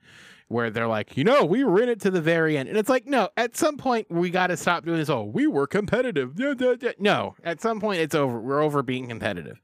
where 0.49 0.71
they're 0.71 0.87
like, 0.87 1.17
you 1.17 1.25
know, 1.25 1.45
we 1.45 1.65
were 1.65 1.81
in 1.83 1.89
it 1.89 2.01
to 2.01 2.11
the 2.11 2.21
very 2.21 2.59
end, 2.59 2.69
and 2.69 2.79
it's 2.79 2.89
like, 2.89 3.07
no, 3.07 3.29
at 3.37 3.57
some 3.57 3.77
point 3.77 4.11
we 4.11 4.31
got 4.31 4.49
to 4.49 4.57
stop 4.57 4.85
doing 4.85 4.99
this. 4.99 5.09
Oh, 5.11 5.25
we 5.25 5.47
were 5.47 5.67
competitive. 5.67 6.39
No, 6.99 7.35
at 7.43 7.61
some 7.61 7.81
point 7.81 8.01
it's 8.01 8.15
over. 8.15 8.39
We're 8.41 8.61
over 8.61 8.83
being 8.83 9.09
competitive. 9.09 9.61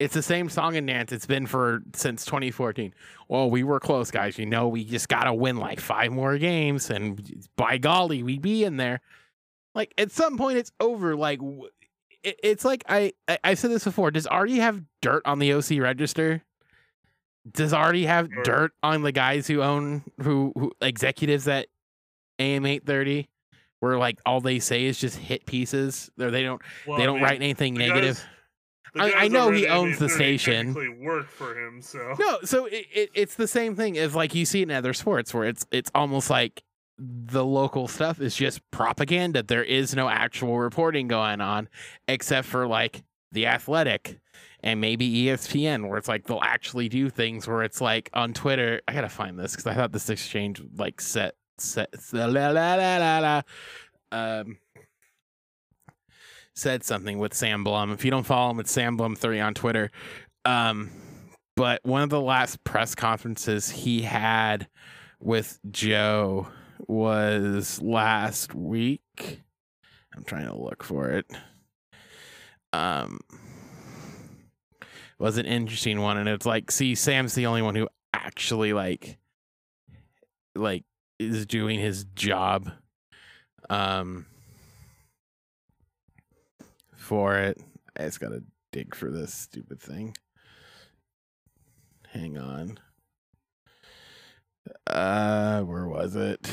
It's 0.00 0.14
the 0.14 0.22
same 0.22 0.48
song 0.48 0.76
and 0.76 0.86
dance 0.86 1.12
it's 1.12 1.26
been 1.26 1.46
for 1.46 1.82
since 1.94 2.24
2014. 2.24 2.92
Well, 3.28 3.48
we 3.48 3.62
were 3.62 3.78
close, 3.78 4.10
guys. 4.10 4.38
You 4.38 4.46
know, 4.46 4.66
we 4.68 4.84
just 4.84 5.08
got 5.08 5.24
to 5.24 5.32
win 5.34 5.56
like 5.56 5.78
five 5.80 6.10
more 6.12 6.36
games, 6.36 6.90
and 6.90 7.46
by 7.56 7.78
golly, 7.78 8.22
we'd 8.22 8.42
be 8.42 8.64
in 8.64 8.76
there. 8.76 9.00
Like 9.74 9.94
at 9.96 10.10
some 10.10 10.36
point, 10.36 10.58
it's 10.58 10.72
over. 10.80 11.14
Like 11.14 11.40
it, 12.24 12.40
it's 12.42 12.64
like 12.64 12.82
I, 12.88 13.12
I 13.44 13.54
said 13.54 13.70
this 13.70 13.84
before. 13.84 14.10
Does 14.10 14.26
Artie 14.26 14.58
have 14.58 14.82
dirt 15.00 15.22
on 15.26 15.38
the 15.38 15.52
OC 15.52 15.78
register? 15.80 16.42
Does 17.52 17.72
Artie 17.72 18.06
have 18.06 18.28
dirt 18.42 18.72
on 18.82 19.02
the 19.02 19.12
guys 19.12 19.46
who 19.46 19.62
own 19.62 20.02
who, 20.20 20.52
who 20.56 20.72
executives 20.80 21.46
at 21.46 21.68
AM 22.40 22.66
eight 22.66 22.84
thirty? 22.84 23.28
Where 23.80 23.98
like 23.98 24.18
all 24.26 24.40
they 24.40 24.58
say 24.60 24.84
is 24.86 24.98
just 24.98 25.18
hit 25.18 25.44
pieces, 25.46 26.10
or 26.18 26.30
they 26.30 26.42
don't 26.42 26.60
Well, 26.86 26.98
they 26.98 27.04
don't 27.04 27.16
mean, 27.16 27.24
write 27.24 27.36
anything 27.42 27.74
negative. 27.74 28.16
guys- 28.16 28.24
I- 28.96 29.12
I 29.24 29.28
know 29.28 29.50
he 29.50 29.66
owns 29.66 29.98
the 29.98 30.08
station. 30.08 30.74
Work 31.02 31.28
for 31.28 31.58
him, 31.58 31.82
so 31.82 32.14
No, 32.18 32.38
so 32.44 32.66
it, 32.66 32.86
it, 32.92 33.10
it's 33.14 33.34
the 33.34 33.48
same 33.48 33.74
thing 33.76 33.98
as 33.98 34.14
like 34.14 34.34
you 34.34 34.44
see 34.44 34.62
in 34.62 34.70
other 34.70 34.92
sports 34.94 35.32
where 35.34 35.44
it's 35.44 35.66
it's 35.70 35.90
almost 35.94 36.30
like 36.30 36.62
the 36.98 37.44
local 37.44 37.88
stuff 37.88 38.20
is 38.20 38.36
just 38.36 38.60
propaganda. 38.70 39.42
There 39.42 39.64
is 39.64 39.94
no 39.96 40.08
actual 40.08 40.58
reporting 40.58 41.08
going 41.08 41.40
on 41.40 41.68
except 42.06 42.46
for 42.46 42.66
like 42.68 43.02
the 43.32 43.46
athletic 43.46 44.20
and 44.62 44.80
maybe 44.80 45.24
ESPN 45.24 45.88
where 45.88 45.98
it's 45.98 46.06
like 46.08 46.26
they'll 46.26 46.40
actually 46.42 46.88
do 46.88 47.10
things 47.10 47.48
where 47.48 47.62
it's 47.64 47.80
like 47.80 48.10
on 48.14 48.32
Twitter. 48.32 48.80
I 48.86 48.94
gotta 48.94 49.08
find 49.08 49.36
this 49.38 49.52
because 49.52 49.66
I 49.66 49.74
thought 49.74 49.90
this 49.92 50.08
exchange 50.08 50.62
like 50.76 51.00
set 51.00 51.34
set 51.58 51.88
la 52.12 52.26
la 52.26 52.48
la 52.50 52.74
la 52.96 53.18
la 53.18 53.42
um 54.12 54.58
said 56.54 56.84
something 56.84 57.18
with 57.18 57.34
Sam 57.34 57.64
Blum. 57.64 57.92
If 57.92 58.04
you 58.04 58.10
don't 58.10 58.24
follow 58.24 58.50
him, 58.50 58.60
it's 58.60 58.72
Sam 58.72 58.96
Blum 58.96 59.16
three 59.16 59.40
on 59.40 59.54
Twitter. 59.54 59.90
Um, 60.44 60.90
but 61.56 61.80
one 61.84 62.02
of 62.02 62.10
the 62.10 62.20
last 62.20 62.62
press 62.64 62.94
conferences 62.94 63.70
he 63.70 64.02
had 64.02 64.68
with 65.20 65.58
Joe 65.70 66.48
was 66.86 67.80
last 67.80 68.54
week. 68.54 69.42
I'm 70.16 70.24
trying 70.24 70.46
to 70.46 70.56
look 70.56 70.82
for 70.82 71.10
it. 71.10 71.26
Um, 72.72 73.20
was 75.18 75.38
an 75.38 75.46
interesting 75.46 76.00
one, 76.00 76.18
and 76.18 76.28
it's 76.28 76.46
like, 76.46 76.70
see, 76.70 76.94
Sam's 76.94 77.34
the 77.34 77.46
only 77.46 77.62
one 77.62 77.74
who 77.74 77.88
actually 78.12 78.72
like, 78.72 79.18
like, 80.54 80.84
is 81.18 81.46
doing 81.46 81.78
his 81.78 82.04
job. 82.14 82.70
Um, 83.70 84.26
for 87.04 87.36
it. 87.36 87.60
I 87.96 88.04
just 88.04 88.18
gotta 88.18 88.42
dig 88.72 88.94
for 88.94 89.10
this 89.10 89.32
stupid 89.32 89.80
thing. 89.80 90.16
Hang 92.08 92.38
on. 92.38 92.78
Uh, 94.86 95.60
where 95.62 95.86
was 95.86 96.16
it? 96.16 96.50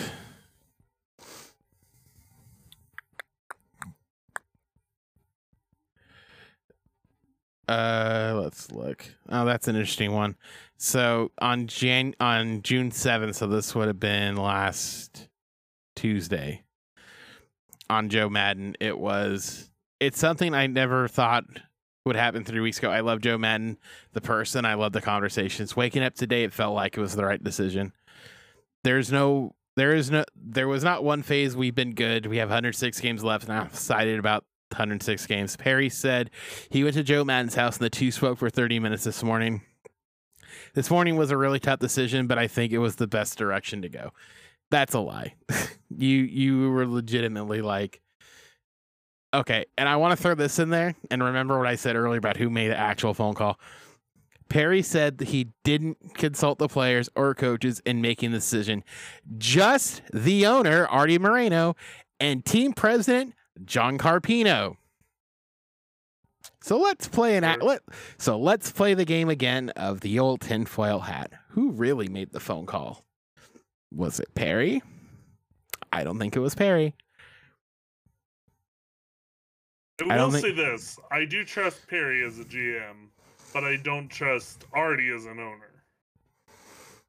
Uh, 7.68 8.38
let's 8.44 8.70
look. 8.72 9.06
Oh, 9.30 9.46
that's 9.46 9.70
an 9.70 9.78
interesting 9.78 10.12
one. 10.12 10.36
So 10.78 11.32
on 11.40 11.68
Jan 11.68 12.14
on 12.20 12.64
June 12.64 12.92
seventh, 12.92 13.38
so 13.38 13.48
this 13.48 13.74
would 13.74 13.88
have 13.88 14.00
been 14.00 14.36
last 14.36 15.30
Tuesday. 15.96 16.64
On 17.90 18.10
Joe 18.10 18.30
Maddon, 18.30 18.76
it 18.82 19.00
was. 19.00 19.71
It's 20.02 20.18
something 20.18 20.56
I 20.56 20.66
never 20.66 21.08
thought 21.08 21.44
would 22.06 22.16
happen 22.16 22.44
three 22.44 22.60
weeks 22.60 22.80
ago. 22.80 22.90
I 22.90 23.02
love 23.02 23.22
Joe 23.22 23.38
Maddon, 23.38 23.78
the 24.14 24.20
person. 24.20 24.66
I 24.66 24.74
love 24.74 24.94
the 24.94 25.02
conversations. 25.02 25.76
Waking 25.76 26.02
up 26.02 26.16
today, 26.16 26.44
it 26.44 26.54
felt 26.54 26.74
like 26.74 26.98
it 26.98 27.02
was 27.02 27.16
the 27.16 27.24
right 27.24 27.42
decision. 27.42 27.94
There's 28.84 29.12
no, 29.12 29.54
there 29.76 29.94
is 29.94 30.10
no, 30.10 30.26
there 30.36 30.68
was 30.68 30.84
not 30.84 31.04
one 31.04 31.22
phase 31.22 31.56
we've 31.56 31.76
been 31.76 31.94
good. 31.94 32.26
We 32.26 32.38
have 32.38 32.50
106 32.50 33.00
games 33.00 33.24
left, 33.24 33.44
and 33.44 33.54
I'm 33.54 33.68
excited 33.68 34.18
about 34.18 34.44
106 34.70 35.28
games. 35.28 35.56
Perry 35.56 35.90
said 35.90 36.32
he 36.72 36.84
went 36.84 36.96
to 36.96 37.04
Joe 37.04 37.24
Maddon's 37.24 37.54
house, 37.54 37.78
and 37.78 37.86
the 37.86 37.92
two 37.92 38.10
spoke 38.10 38.40
for 38.40 38.50
30 38.50 38.80
minutes 38.80 39.04
this 39.04 39.22
morning. 39.22 39.62
This 40.74 40.90
morning 40.90 41.16
was 41.16 41.30
a 41.30 41.38
really 41.38 41.60
tough 41.60 41.78
decision, 41.78 42.26
but 42.26 42.40
I 42.40 42.48
think 42.48 42.74
it 42.74 42.80
was 42.80 42.96
the 42.96 43.06
best 43.06 43.38
direction 43.38 43.84
to 43.84 43.90
go. 43.90 44.14
That's 44.72 44.96
a 44.96 45.00
lie. 45.00 45.36
you 45.96 46.18
you 46.24 46.72
were 46.72 46.88
legitimately 46.88 47.62
like, 47.62 48.01
okay. 49.34 49.66
And 49.78 49.88
I 49.88 49.96
want 49.98 50.18
to 50.18 50.22
throw 50.22 50.36
this 50.36 50.60
in 50.60 50.70
there 50.70 50.96
and 51.10 51.24
remember 51.24 51.58
what 51.58 51.68
I 51.68 51.76
said 51.76 51.96
earlier 51.96 52.20
about 52.20 52.38
who 52.38 52.50
made 52.50 52.70
the 52.70 52.78
actual 52.78 53.14
phone 53.14 53.34
call. 53.34 53.60
Perry 54.50 54.82
said 54.82 55.20
that 55.20 55.30
he 55.30 55.48
didn't 55.64 56.16
consult 56.16 56.60
the 56.60 56.68
players 56.68 57.10
or 57.16 57.34
coaches 57.34 57.82
in 57.86 58.02
making 58.02 58.32
the 58.32 58.38
decision. 58.38 58.84
Just 59.38 60.02
the 60.14 60.46
owner, 60.46 60.86
Artie 60.88 61.20
Moreno, 61.20 61.76
and 62.20 62.44
team 62.44 62.74
president 62.74 63.34
John 63.64 63.98
Carpino. 63.98 64.76
So 66.62 66.78
let's 66.78 67.08
play 67.08 67.38
an. 67.38 67.60
Let, 67.62 67.82
so 68.18 68.38
let's 68.38 68.72
play 68.72 68.94
the 68.94 69.06
game 69.06 69.30
again 69.30 69.70
of 69.70 70.02
the 70.02 70.20
old 70.20 70.42
tinfoil 70.42 71.00
hat. 71.00 71.32
Who 71.52 71.72
really 71.72 72.08
made 72.08 72.34
the 72.34 72.40
phone 72.40 72.66
call? 72.66 73.06
Was 73.94 74.20
it 74.20 74.34
Perry? 74.36 74.82
I 75.92 76.04
don't 76.04 76.20
think 76.20 76.36
it 76.36 76.40
was 76.40 76.56
Perry. 76.56 76.94
I 80.10 80.18
will 80.18 80.32
think- 80.32 80.46
say 80.46 80.52
this: 80.52 80.98
I 81.12 81.26
do 81.26 81.44
trust 81.46 81.88
Perry 81.88 82.24
as 82.26 82.40
a 82.40 82.44
GM, 82.46 83.10
but 83.54 83.64
I 83.64 83.76
don't 83.78 84.10
trust 84.10 84.66
Artie 84.74 85.12
as 85.12 85.26
an 85.26 85.40
owner. 85.40 85.68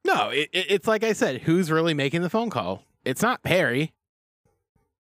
No, 0.05 0.31
it, 0.31 0.49
it, 0.53 0.67
it's 0.69 0.89
like 0.89 1.05
I 1.05 1.13
said. 1.13 1.43
Who's 1.43 1.71
really 1.71 1.95
making 1.95 2.23
the 2.23 2.31
phone 2.31 2.51
call? 2.51 2.83
It's 3.05 3.23
not 3.23 3.43
Perry. 3.43 3.93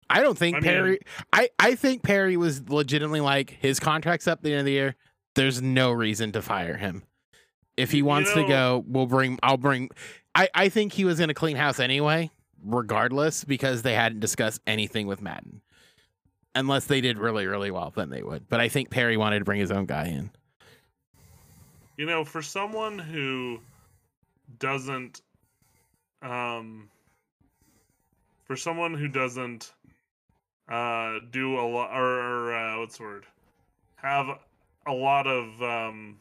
I 0.09 0.21
don't 0.21 0.37
think 0.37 0.57
I 0.57 0.59
mean- 0.59 0.69
Perry. 0.69 0.99
I 1.31 1.49
I 1.59 1.75
think 1.75 2.03
Perry 2.03 2.37
was 2.37 2.67
legitimately 2.69 3.21
like 3.21 3.51
his 3.51 3.79
contract's 3.79 4.27
up 4.27 4.39
at 4.39 4.43
the 4.43 4.51
end 4.51 4.59
of 4.61 4.65
the 4.65 4.71
year. 4.71 4.95
There's 5.35 5.61
no 5.61 5.91
reason 5.91 6.31
to 6.31 6.41
fire 6.41 6.77
him. 6.77 7.03
If 7.77 7.91
he 7.91 7.99
You 7.99 8.05
wants 8.05 8.33
to 8.33 8.45
go, 8.47 8.83
we'll 8.87 9.05
bring. 9.05 9.39
I'll 9.43 9.57
bring. 9.57 9.89
I 10.35 10.49
I 10.55 10.69
think 10.69 10.93
he 10.93 11.05
was 11.05 11.17
going 11.19 11.27
to 11.29 11.33
clean 11.35 11.55
house 11.55 11.79
anyway, 11.79 12.31
regardless, 12.65 13.43
because 13.43 13.83
they 13.83 13.93
hadn't 13.93 14.19
discussed 14.19 14.59
anything 14.67 15.05
with 15.07 15.21
Maddon. 15.21 15.61
Unless 16.59 16.85
they 16.85 16.99
did 16.99 17.17
really 17.17 17.47
really 17.47 17.71
well, 17.71 17.93
then 17.95 18.09
they 18.09 18.21
would. 18.21 18.49
But 18.49 18.59
I 18.59 18.67
think 18.67 18.89
Perry 18.89 19.15
wanted 19.15 19.39
to 19.39 19.45
bring 19.45 19.61
his 19.61 19.71
own 19.71 19.85
guy 19.85 20.07
in. 20.07 20.29
You 21.95 22.05
know, 22.05 22.25
for 22.25 22.41
someone 22.41 22.99
who 22.99 23.59
doesn't, 24.59 25.21
um, 26.21 26.89
for 28.43 28.57
someone 28.57 28.93
who 28.93 29.07
doesn't, 29.07 29.71
uh, 30.69 31.19
do 31.31 31.57
a 31.59 31.65
lot 31.65 31.91
or, 31.93 32.03
or 32.03 32.55
uh, 32.55 32.79
what's 32.79 32.97
the 32.97 33.03
word, 33.03 33.25
have 33.95 34.27
a 34.85 34.91
lot 34.93 35.27
of, 35.27 35.61
um, 35.61 36.17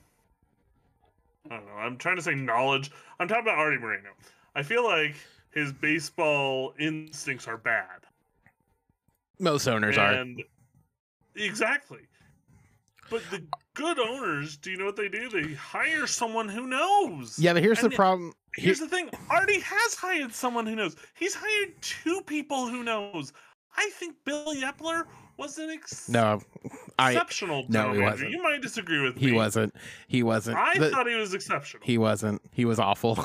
I 1.50 1.56
don't 1.56 1.66
know. 1.66 1.72
I'm 1.78 1.96
trying 1.96 2.16
to 2.16 2.22
say 2.22 2.34
knowledge. 2.34 2.90
I'm 3.18 3.28
talking 3.28 3.42
about 3.42 3.58
Artie 3.58 3.78
Moreno. 3.78 4.10
I 4.54 4.62
feel 4.62 4.84
like 4.84 5.14
his 5.52 5.72
baseball 5.72 6.74
instincts 6.78 7.46
are 7.48 7.56
bad. 7.56 8.07
Most 9.38 9.66
owners 9.66 9.96
are. 9.98 10.24
exactly. 11.34 12.00
But 13.10 13.22
the 13.30 13.42
good 13.74 13.98
owners, 13.98 14.56
do 14.58 14.70
you 14.70 14.76
know 14.76 14.84
what 14.84 14.96
they 14.96 15.08
do? 15.08 15.30
They 15.30 15.54
hire 15.54 16.06
someone 16.06 16.48
who 16.48 16.66
knows. 16.66 17.38
Yeah, 17.38 17.54
but 17.54 17.62
here's 17.62 17.80
the 17.80 17.90
problem. 17.90 18.32
Here- 18.56 18.66
Here's 18.66 18.80
the 18.80 18.88
thing: 18.88 19.08
Artie 19.30 19.60
has 19.60 19.94
hired 19.94 20.32
someone 20.34 20.66
who 20.66 20.74
knows. 20.74 20.96
He's 21.14 21.34
hired 21.34 21.80
two 21.80 22.20
people 22.26 22.66
who 22.68 22.82
knows. 22.82 23.32
I 23.76 23.88
think 23.94 24.16
Billy 24.24 24.62
Eppler 24.62 25.04
was 25.36 25.58
an 25.58 25.70
ex- 25.70 26.08
no, 26.08 26.40
I 26.98 27.12
exceptional 27.12 27.64
no, 27.68 27.92
he 27.92 28.00
wasn't. 28.00 28.30
You 28.32 28.42
might 28.42 28.60
disagree 28.60 29.00
with 29.00 29.14
me. 29.16 29.28
he 29.28 29.32
wasn't. 29.32 29.74
He 30.08 30.22
wasn't. 30.24 30.58
I 30.58 30.76
The- 30.78 30.90
thought 30.90 31.06
he 31.06 31.14
was 31.14 31.32
exceptional. 31.34 31.84
He 31.86 31.96
wasn't. 31.98 32.42
He 32.50 32.64
was 32.64 32.78
awful. 32.80 33.16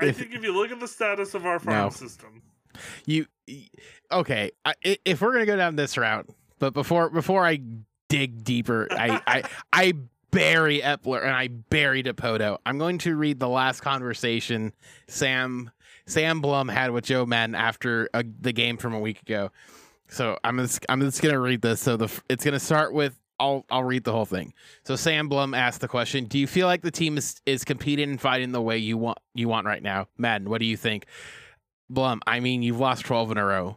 I 0.00 0.10
think 0.12 0.34
if 0.34 0.42
you 0.42 0.52
look 0.52 0.70
at 0.70 0.78
the 0.80 0.88
status 0.88 1.34
of 1.34 1.46
our 1.46 1.58
farm 1.60 1.76
No. 1.84 1.90
system, 1.90 2.42
You 3.06 3.26
okay? 4.10 4.52
I, 4.64 4.74
if 5.04 5.20
we're 5.20 5.32
gonna 5.32 5.46
go 5.46 5.56
down 5.56 5.76
this 5.76 5.96
route, 5.96 6.28
but 6.58 6.74
before 6.74 7.10
before 7.10 7.44
I 7.44 7.60
dig 8.08 8.44
deeper, 8.44 8.86
I 8.90 9.20
I 9.26 9.42
I 9.72 9.92
bury 10.30 10.80
Eppler 10.80 11.22
and 11.22 11.30
I 11.30 11.48
bury 11.48 12.02
Dipoto. 12.02 12.58
I'm 12.66 12.78
going 12.78 12.98
to 12.98 13.14
read 13.16 13.38
the 13.38 13.48
last 13.48 13.80
conversation 13.80 14.72
Sam 15.06 15.70
Sam 16.06 16.40
Blum 16.40 16.68
had 16.68 16.90
with 16.90 17.04
Joe 17.04 17.24
Maddon 17.26 17.54
after 17.54 18.08
uh 18.12 18.22
the 18.40 18.52
game 18.52 18.76
from 18.76 18.94
a 18.94 19.00
week 19.00 19.22
ago. 19.22 19.50
So 20.08 20.38
I'm 20.44 20.58
just 20.58 20.84
I'm 20.88 21.00
just 21.00 21.22
gonna 21.22 21.40
read 21.40 21.62
this. 21.62 21.80
So 21.80 21.96
the 21.96 22.22
it's 22.28 22.44
gonna 22.44 22.60
start 22.60 22.92
with. 22.92 23.18
I'll, 23.40 23.66
I'll 23.72 23.82
read 23.82 24.04
the 24.04 24.12
whole 24.12 24.26
thing. 24.26 24.54
So 24.84 24.94
Sam 24.94 25.28
Blum 25.28 25.52
asked 25.52 25.80
the 25.80 25.88
question: 25.88 26.26
Do 26.26 26.38
you 26.38 26.46
feel 26.46 26.68
like 26.68 26.82
the 26.82 26.92
team 26.92 27.18
is, 27.18 27.40
is 27.44 27.64
competing 27.64 28.10
and 28.10 28.20
fighting 28.20 28.52
the 28.52 28.62
way 28.62 28.78
you 28.78 28.96
want 28.96 29.18
you 29.34 29.48
want 29.48 29.66
right 29.66 29.82
now, 29.82 30.06
Maddon? 30.16 30.48
What 30.48 30.60
do 30.60 30.66
you 30.66 30.76
think? 30.76 31.06
Blum, 31.92 32.20
I 32.26 32.40
mean, 32.40 32.62
you've 32.62 32.80
lost 32.80 33.04
12 33.04 33.32
in 33.32 33.38
a 33.38 33.44
row. 33.44 33.76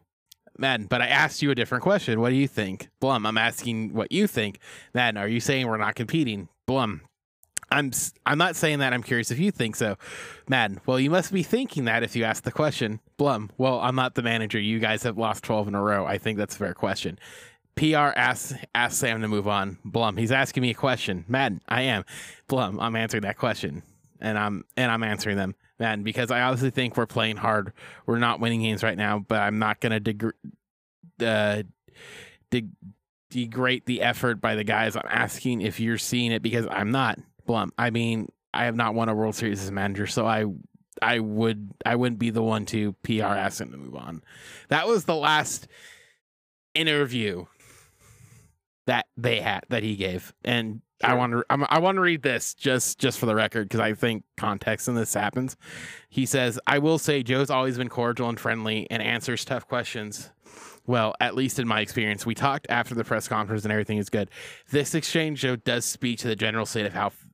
Maddon, 0.57 0.87
but 0.87 1.01
I 1.01 1.07
asked 1.07 1.41
you 1.41 1.51
a 1.51 1.55
different 1.55 1.83
question. 1.83 2.21
What 2.21 2.29
do 2.29 2.35
you 2.35 2.47
think? 2.47 2.87
Blum, 3.01 3.25
I'm 3.25 3.37
asking 3.37 3.93
what 3.93 4.11
you 4.11 4.25
think. 4.25 4.59
Maddon, 4.93 5.17
are 5.17 5.27
you 5.27 5.41
saying 5.41 5.67
we're 5.67 5.75
not 5.75 5.95
competing? 5.95 6.47
Blum, 6.65 7.01
I'm 7.69 7.91
I'm 8.25 8.37
not 8.37 8.55
saying 8.55 8.79
that. 8.79 8.93
I'm 8.93 9.03
curious 9.03 9.31
if 9.31 9.39
you 9.39 9.51
think 9.51 9.75
so. 9.75 9.97
Maddon, 10.47 10.79
well, 10.85 10.97
you 10.97 11.09
must 11.09 11.33
be 11.33 11.43
thinking 11.43 11.85
that 11.85 12.03
if 12.03 12.15
you 12.15 12.23
ask 12.23 12.43
the 12.43 12.53
question. 12.53 13.01
Blum, 13.17 13.51
well, 13.57 13.81
I'm 13.81 13.95
not 13.95 14.15
the 14.15 14.23
manager. 14.23 14.59
You 14.59 14.79
guys 14.79 15.03
have 15.03 15.17
lost 15.17 15.43
12 15.43 15.67
in 15.67 15.75
a 15.75 15.81
row. 15.81 16.05
I 16.05 16.17
think 16.17 16.37
that's 16.37 16.55
a 16.55 16.59
fair 16.59 16.73
question. 16.73 17.19
PR 17.75 18.13
asks 18.15 18.53
asks 18.73 18.99
Sam 18.99 19.21
to 19.21 19.27
move 19.27 19.49
on. 19.49 19.77
Blum, 19.83 20.15
he's 20.15 20.31
asking 20.31 20.61
me 20.61 20.69
a 20.69 20.75
question. 20.75 21.25
Maddon, 21.27 21.61
I 21.67 21.81
am. 21.81 22.05
Blum, 22.47 22.79
I'm 22.79 22.95
answering 22.95 23.23
that 23.23 23.37
question, 23.37 23.83
and 24.21 24.37
I'm 24.37 24.63
and 24.77 24.89
I'm 24.89 25.03
answering 25.03 25.35
them. 25.35 25.55
Maddon, 25.79 26.03
because 26.03 26.31
I 26.31 26.41
obviously 26.41 26.69
think 26.69 26.95
we're 26.95 27.05
playing 27.05 27.37
hard. 27.37 27.73
We're 28.05 28.19
not 28.19 28.39
winning 28.39 28.61
games 28.61 28.83
right 28.83 28.97
now, 28.97 29.19
but 29.19 29.39
I'm 29.39 29.59
not 29.59 29.79
gonna 29.81 29.99
degr- 29.99 30.31
uh, 31.21 31.63
de- 32.49 32.69
degrade 33.29 33.85
the 33.85 34.01
effort 34.01 34.39
by 34.39 34.55
the 34.55 34.63
guys. 34.63 34.95
I'm 34.95 35.03
asking 35.09 35.61
if 35.61 35.79
you're 35.79 35.97
seeing 35.97 36.31
it 36.31 36.41
because 36.41 36.67
I'm 36.69 36.91
not. 36.91 37.19
Blum, 37.45 37.71
I 37.77 37.89
mean, 37.89 38.31
I 38.53 38.65
have 38.65 38.75
not 38.75 38.95
won 38.95 39.09
a 39.09 39.15
World 39.15 39.35
Series 39.35 39.61
as 39.61 39.69
a 39.69 39.73
manager, 39.73 40.07
so 40.07 40.25
I 40.25 40.45
I 41.01 41.19
would 41.19 41.71
I 41.85 41.95
wouldn't 41.95 42.19
be 42.19 42.29
the 42.29 42.43
one 42.43 42.65
to 42.67 42.93
PR 43.03 43.23
ask 43.23 43.59
him 43.59 43.71
to 43.71 43.77
move 43.77 43.95
on. 43.95 44.23
That 44.69 44.87
was 44.87 45.05
the 45.05 45.15
last 45.15 45.67
interview 46.73 47.45
that 48.87 49.07
they 49.17 49.39
had 49.39 49.65
that 49.69 49.83
he 49.83 49.95
gave, 49.95 50.33
and 50.43 50.81
I 51.03 51.13
want 51.15 51.33
to 51.33 51.45
I'm, 51.49 51.65
I 51.69 51.79
want 51.79 51.97
to 51.97 52.01
read 52.01 52.21
this 52.21 52.53
just 52.53 52.99
just 52.99 53.19
for 53.19 53.25
the 53.25 53.35
record 53.35 53.67
because 53.67 53.79
I 53.79 53.93
think 53.93 54.23
context 54.37 54.87
in 54.87 54.95
this 54.95 55.13
happens. 55.13 55.57
He 56.09 56.25
says, 56.25 56.59
"I 56.67 56.79
will 56.79 56.97
say 56.97 57.23
Joe's 57.23 57.49
always 57.49 57.77
been 57.77 57.89
cordial 57.89 58.29
and 58.29 58.39
friendly 58.39 58.87
and 58.89 59.01
answers 59.01 59.43
tough 59.43 59.67
questions." 59.67 60.31
Well, 60.87 61.15
at 61.19 61.35
least 61.35 61.57
in 61.57 61.67
my 61.67 61.81
experience, 61.81 62.25
we 62.25 62.35
talked 62.35 62.67
after 62.69 62.93
the 62.93 63.03
press 63.03 63.27
conference 63.27 63.63
and 63.63 63.71
everything 63.71 63.97
is 63.97 64.09
good. 64.09 64.29
This 64.69 64.93
exchange, 64.93 65.41
Joe, 65.41 65.55
does 65.55 65.83
speak 65.83 66.19
to 66.19 66.27
the 66.27 66.35
general 66.35 66.67
state 66.67 66.85
of 66.85 66.93
how 66.93 67.07
f- 67.07 67.25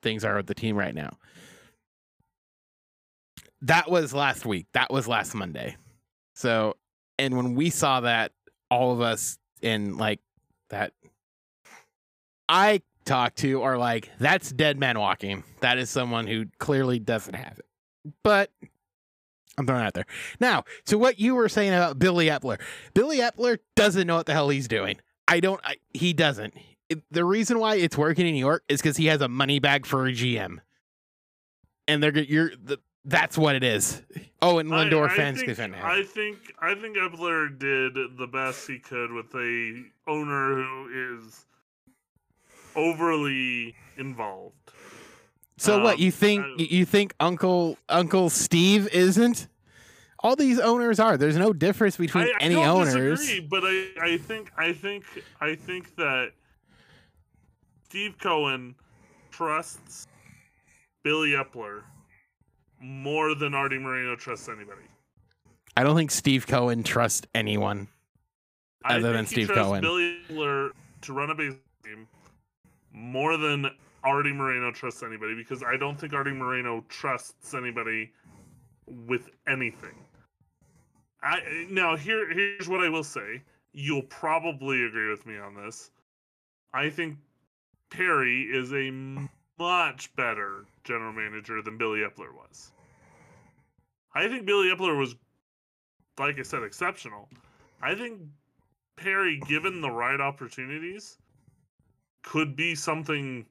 things 0.00 0.24
are 0.24 0.36
with 0.36 0.46
the 0.46 0.54
team 0.54 0.76
right 0.76 0.94
now. 0.94 1.18
That 3.62 3.90
was 3.90 4.14
last 4.14 4.46
week. 4.46 4.66
That 4.74 4.92
was 4.92 5.08
last 5.08 5.34
Monday. 5.34 5.76
So, 6.34 6.76
and 7.18 7.36
when 7.36 7.56
we 7.56 7.68
saw 7.68 8.00
that, 8.00 8.30
all 8.70 8.92
of 8.92 9.00
us 9.00 9.38
in 9.60 9.96
like 9.96 10.20
that 10.70 10.92
I 12.50 12.82
talk 13.04 13.34
to 13.36 13.62
are 13.62 13.78
like, 13.78 14.10
that's 14.18 14.50
dead 14.52 14.78
man 14.78 14.98
walking. 14.98 15.44
That 15.60 15.78
is 15.78 15.88
someone 15.88 16.26
who 16.26 16.46
clearly 16.58 16.98
doesn't 16.98 17.34
have 17.34 17.58
it. 17.58 18.12
But 18.24 18.50
I'm 19.56 19.66
throwing 19.66 19.82
it 19.82 19.86
out 19.86 19.94
there. 19.94 20.06
Now, 20.40 20.64
to 20.86 20.98
what 20.98 21.20
you 21.20 21.34
were 21.34 21.48
saying 21.48 21.72
about 21.72 21.98
Billy 21.98 22.26
Eppler. 22.26 22.60
Billy 22.94 23.18
Eppler 23.18 23.58
doesn't 23.76 24.06
know 24.06 24.16
what 24.16 24.26
the 24.26 24.32
hell 24.32 24.48
he's 24.48 24.68
doing. 24.68 24.98
I 25.28 25.40
don't. 25.40 25.60
I, 25.64 25.76
he 25.94 26.12
doesn't. 26.12 26.54
It- 26.88 27.02
the 27.10 27.24
reason 27.24 27.58
why 27.60 27.76
it's 27.76 27.96
working 27.96 28.26
in 28.26 28.34
New 28.34 28.40
York 28.40 28.64
is 28.68 28.82
because 28.82 28.96
he 28.96 29.06
has 29.06 29.20
a 29.20 29.28
money 29.28 29.60
bag 29.60 29.86
for 29.86 30.06
a 30.06 30.12
GM, 30.12 30.58
and 31.86 32.02
they're 32.02 32.18
you're 32.18 32.50
the, 32.62 32.78
that's 33.04 33.38
what 33.38 33.54
it 33.54 33.62
is. 33.62 34.02
Oh, 34.42 34.58
and 34.58 34.74
I- 34.74 34.84
Lindor 34.86 35.08
I 35.08 35.14
fans 35.14 35.38
think, 35.38 35.48
defend 35.50 35.74
him. 35.76 35.84
I 35.84 36.02
think 36.02 36.38
I 36.60 36.74
think 36.74 36.96
Eppler 36.96 37.56
did 37.58 37.94
the 38.18 38.26
best 38.26 38.66
he 38.66 38.78
could 38.78 39.12
with 39.12 39.32
a 39.34 39.84
owner 40.08 40.56
who 40.64 41.18
is 41.18 41.44
overly 42.76 43.74
involved. 43.96 44.54
So 45.56 45.82
what 45.82 45.96
um, 45.96 46.00
you 46.00 46.10
think? 46.10 46.44
I- 46.44 46.62
you 46.62 46.84
think 46.84 47.14
Uncle 47.20 47.76
Uncle 47.88 48.30
Steve 48.30 48.88
isn't? 48.88 49.48
All 50.22 50.36
these 50.36 50.60
owners 50.60 51.00
are. 51.00 51.16
There's 51.16 51.36
no 51.36 51.52
difference 51.52 51.96
between 51.96 52.24
I, 52.24 52.28
I 52.28 52.36
any 52.40 52.54
don't 52.54 52.66
owners. 52.66 53.20
disagree, 53.20 53.46
but 53.48 53.62
I, 53.64 53.86
I 54.00 54.16
think 54.18 54.52
I 54.56 54.72
think 54.72 55.04
I 55.40 55.54
think 55.54 55.96
that 55.96 56.32
Steve 57.88 58.16
Cohen 58.20 58.74
trusts 59.30 60.06
Billy 61.02 61.30
Eppler 61.30 61.82
more 62.80 63.34
than 63.34 63.54
Artie 63.54 63.78
Moreno 63.78 64.16
trusts 64.16 64.48
anybody. 64.48 64.82
I 65.76 65.82
don't 65.82 65.96
think 65.96 66.10
Steve 66.10 66.46
Cohen 66.46 66.82
trusts 66.82 67.26
anyone. 67.34 67.88
I 68.84 68.96
Other 68.96 69.12
than 69.12 69.26
Steve 69.26 69.50
Cohen. 69.50 69.80
Billy 69.80 70.18
Eppler 70.28 70.70
to 71.02 71.12
run 71.12 71.30
a 71.30 71.34
baseball 71.34 71.60
more 72.92 73.36
than 73.36 73.70
Artie 74.02 74.32
Moreno 74.32 74.72
trusts 74.72 75.02
anybody 75.02 75.34
because 75.34 75.62
I 75.62 75.76
don't 75.76 75.98
think 75.98 76.12
Artie 76.12 76.32
Moreno 76.32 76.84
trusts 76.88 77.54
anybody 77.54 78.12
with 78.86 79.30
anything. 79.46 79.94
I 81.22 81.66
now 81.70 81.96
here 81.96 82.32
here's 82.32 82.68
what 82.68 82.80
I 82.80 82.88
will 82.88 83.04
say. 83.04 83.42
You'll 83.72 84.02
probably 84.02 84.84
agree 84.84 85.10
with 85.10 85.26
me 85.26 85.38
on 85.38 85.54
this. 85.54 85.90
I 86.72 86.88
think 86.90 87.18
Perry 87.90 88.42
is 88.42 88.72
a 88.72 88.90
much 89.58 90.14
better 90.16 90.64
general 90.84 91.12
manager 91.12 91.60
than 91.62 91.76
Billy 91.76 92.00
Eppler 92.00 92.32
was. 92.32 92.72
I 94.14 94.26
think 94.28 94.46
Billy 94.46 94.68
Eppler 94.68 94.98
was, 94.98 95.14
like 96.18 96.38
I 96.38 96.42
said, 96.42 96.62
exceptional. 96.62 97.28
I 97.82 97.94
think 97.94 98.20
Perry, 98.96 99.40
given 99.46 99.80
the 99.80 99.90
right 99.90 100.20
opportunities, 100.20 101.18
could 102.22 102.56
be 102.56 102.74
something 102.74 103.44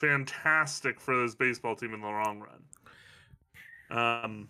fantastic 0.00 1.00
for 1.00 1.20
this 1.22 1.34
baseball 1.34 1.76
team 1.76 1.94
in 1.94 2.00
the 2.00 2.06
long 2.06 2.40
run. 2.40 4.24
Um, 4.24 4.48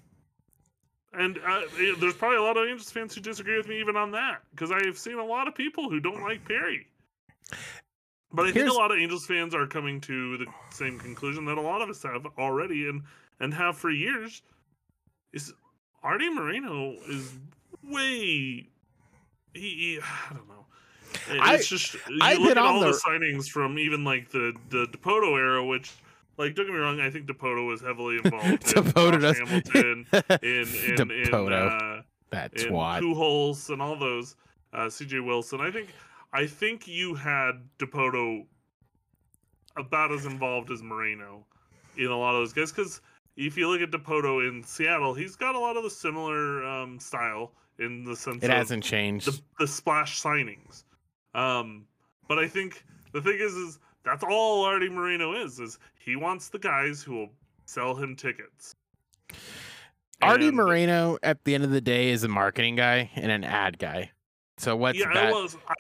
and 1.13 1.39
uh, 1.47 1.63
there's 2.01 2.15
probably 2.15 2.39
a 2.39 2.43
lot 2.43 2.57
of 2.57 2.67
Angels 2.67 2.91
fans 2.91 3.15
who 3.15 3.21
disagree 3.21 3.57
with 3.57 3.69
me 3.69 3.79
even 3.81 3.97
on 3.97 4.11
that 4.13 4.43
because 4.51 4.71
I've 4.71 4.97
seen 4.97 5.19
a 5.19 5.25
lot 5.25 5.47
of 5.47 5.55
people 5.55 5.91
who 5.91 6.01
don't 6.01 6.23
like 6.23 6.45
Perry. 6.47 6.87
But 8.33 8.47
I 8.47 8.53
think 8.53 8.71
a 8.71 8.73
lot 8.73 8.91
of 8.91 8.99
Angels 8.99 9.27
fans 9.27 9.55
are 9.55 9.67
coming 9.67 10.01
to 10.03 10.39
the 10.39 10.47
same 10.71 10.99
conclusion 10.99 11.45
that 11.45 11.59
a 11.59 11.61
lot 11.61 11.83
of 11.83 11.91
us 11.91 12.03
have 12.03 12.27
already 12.39 12.89
and 12.89 13.03
and 13.41 13.53
have 13.53 13.77
for 13.77 13.91
years. 13.91 14.43
Is 15.35 15.53
Artie 16.03 16.31
Moreno 16.31 16.95
is 17.09 17.35
way 17.83 18.09
he, 18.13 18.71
he 19.55 20.01
I 20.31 20.35
don't 20.35 20.49
know. 20.49 20.62
I- 21.31 21.55
It's 21.55 21.69
just 21.69 21.95
you 21.95 22.19
I've 22.21 22.39
look 22.39 22.51
at 22.53 22.59
all 22.59 22.81
the- 22.81 22.87
the 22.93 22.93
signings 23.07 23.49
from 23.49 23.79
even 23.79 24.05
like 24.05 24.31
the 24.31 24.55
the 24.71 24.87
Dipoto 24.87 25.37
era, 25.39 25.65
which 25.65 25.93
like 26.39 26.55
don't 26.55 26.67
get 26.67 26.73
me 26.73 26.79
wrong, 26.81 27.01
I 27.01 27.11
think 27.11 27.27
Dipoto 27.27 27.67
was 27.67 27.81
heavily 27.81 28.17
involved. 28.25 28.63
Dipoto 28.65 29.21
does. 29.21 29.39
Hamilton, 29.39 30.07
in 30.43 31.09
in, 31.11 31.11
in, 31.11 31.53
uh, 31.53 32.03
That's 32.31 32.65
in 32.65 32.73
what. 32.73 33.03
Pujols 33.03 33.71
and 33.71 33.83
all 33.83 33.97
those, 33.97 34.37
uh, 34.73 34.89
C.J. 34.89 35.21
Wilson. 35.21 35.61
I 35.61 35.71
think 35.71 35.89
I 36.33 36.47
think 36.47 36.89
you 36.89 37.15
had 37.15 37.63
Dipoto 37.79 38.47
about 39.77 40.13
as 40.13 40.27
involved 40.27 40.71
as 40.71 40.83
Moreno 40.83 41.45
in 41.97 42.07
a 42.07 42.17
lot 42.19 42.35
of 42.35 42.41
those 42.41 42.53
guys 42.53 42.73
because 42.73 43.01
if 43.37 43.57
you 43.57 43.69
look 43.69 43.81
at 43.81 43.91
Dipoto 43.91 44.47
in 44.49 44.63
Seattle, 44.63 45.15
he's 45.15 45.37
got 45.37 45.55
a 45.55 45.59
lot 45.59 45.77
of 45.77 45.83
the 45.83 45.91
similar 45.91 46.65
um, 46.67 46.99
style 46.99 47.53
in 47.79 48.05
the 48.05 48.15
sense 48.15 48.43
It 48.45 48.51
of 48.51 48.57
hasn't 48.57 48.85
changed. 48.85 49.27
the, 49.27 49.41
the 49.61 49.67
splash 49.67 50.21
signings. 50.23 50.85
Um, 51.35 51.87
but 52.29 52.39
I 52.39 52.49
think 52.49 52.85
the 53.13 53.21
thing 53.21 53.39
is, 53.39 53.55
is 53.55 53.79
that's 54.05 54.25
all 54.29 54.65
Artie 54.65 54.89
Moreno 54.89 55.35
is. 55.35 55.61
Is 55.61 55.79
he 55.99 56.17
wants 56.17 56.49
the 56.49 56.59
guys 56.59 57.03
who 57.03 57.15
will 57.15 57.29
sell 57.67 57.95
him 57.95 58.17
tickets. 58.17 58.75
Artie 60.21 60.49
And- 60.49 60.57
Moreno, 60.57 61.19
at 61.23 61.43
the 61.45 61.55
end 61.55 61.65
of 61.65 61.71
the 61.71 61.81
day, 61.81 62.11
is 62.11 62.25
a 62.25 62.29
marketing 62.29 62.77
guy 62.77 63.11
and 63.17 63.31
an 63.31 63.45
ad 63.45 63.79
guy. 63.79 64.11
So 64.59 64.77
what's 64.77 64.99
yeah, 64.99 65.13
that? 65.13 65.27
I 65.27 65.33
was. 65.33 65.57
I 65.69 65.75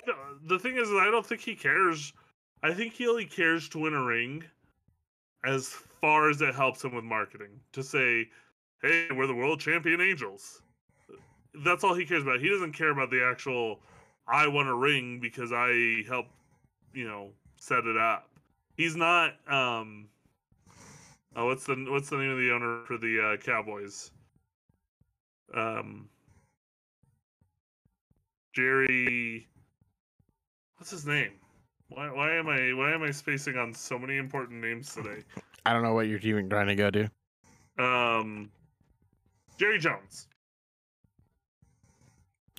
the 0.45 0.59
thing 0.59 0.77
is, 0.77 0.89
I 0.89 1.09
don't 1.11 1.25
think 1.25 1.41
he 1.41 1.55
cares. 1.55 2.13
I 2.63 2.73
think 2.73 2.95
he 2.95 3.07
only 3.07 3.27
cares 3.27 3.69
to 3.71 3.79
win 3.79 3.95
a 3.95 4.03
ring, 4.03 4.45
as 5.45 5.69
far 6.01 6.31
as 6.31 6.41
it 6.41 6.55
helps 6.55 6.83
him 6.83 6.95
with 6.95 7.05
marketing. 7.05 7.61
To 7.73 7.83
say, 7.83 8.29
"Hey, 8.81 9.09
we're 9.15 9.27
the 9.27 9.35
world 9.35 9.61
champion 9.61 10.01
Angels." 10.01 10.63
That's 11.65 11.85
all 11.85 11.95
he 11.95 12.07
cares 12.07 12.23
about. 12.23 12.41
He 12.41 12.49
doesn't 12.49 12.73
care 12.73 12.91
about 12.91 13.11
the 13.11 13.23
actual. 13.23 13.81
I 14.27 14.47
want 14.49 14.69
a 14.69 14.75
ring 14.75 15.19
because 15.21 15.53
I 15.53 16.03
helped, 16.09 16.31
you 16.95 17.07
know, 17.07 17.31
set 17.57 17.85
it 17.85 17.97
up. 17.97 18.29
He's 18.77 18.97
not. 18.97 19.35
um 19.49 20.09
Oh, 21.35 21.47
what's 21.47 21.65
the 21.65 21.75
what's 21.89 22.11
the 22.11 22.19
name 22.19 22.31
of 22.31 22.39
the 22.39 22.53
owner 22.53 22.83
for 22.87 22.99
the 22.99 23.33
uh, 23.33 23.37
Cowboys? 23.39 24.11
Um, 25.55 26.09
Jerry. 28.55 29.47
What's 30.77 30.91
his 30.91 31.07
name? 31.07 31.33
Why, 31.89 32.11
why 32.11 32.35
am 32.35 32.49
I 32.49 32.73
why 32.75 32.93
am 32.93 33.03
I 33.03 33.11
spacing 33.11 33.57
on 33.57 33.73
so 33.73 33.99
many 33.99 34.19
important 34.19 34.61
names 34.61 34.95
today? 34.95 35.23
I 35.65 35.73
don't 35.73 35.83
know 35.83 35.95
what 35.95 36.07
you're 36.09 36.19
even 36.19 36.51
trying 36.51 36.67
to 36.67 36.75
go 36.75 36.91
to. 36.91 37.11
Um, 37.79 38.51
Jerry 39.57 39.79
Jones 39.79 40.27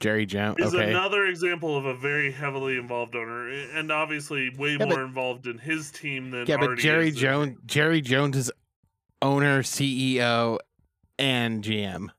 Jerry 0.04 0.26
Jones. 0.26 0.58
is 0.60 0.76
Okay. 0.76 0.90
another 0.90 1.28
example 1.28 1.78
of 1.78 1.86
a 1.86 1.94
very 1.96 2.30
heavily 2.30 2.76
involved 2.78 3.16
owner, 3.16 3.48
and 3.48 3.90
obviously 3.90 4.50
way 4.50 4.72
Yeah, 4.72 4.80
more 4.80 4.88
but- 4.90 5.00
involved 5.00 5.48
in 5.48 5.58
his 5.58 5.92
team 5.92 6.30
than 6.30 6.46
yeah, 6.46 6.58
but 6.58 6.78
Jerry 6.78 7.10
Jones. 7.10 7.58
Jerry 7.66 8.02
Jones 8.02 8.36
is 8.36 8.52
owner, 9.22 9.64
CEO, 9.64 10.60
and 11.18 11.64
GM. 11.64 12.10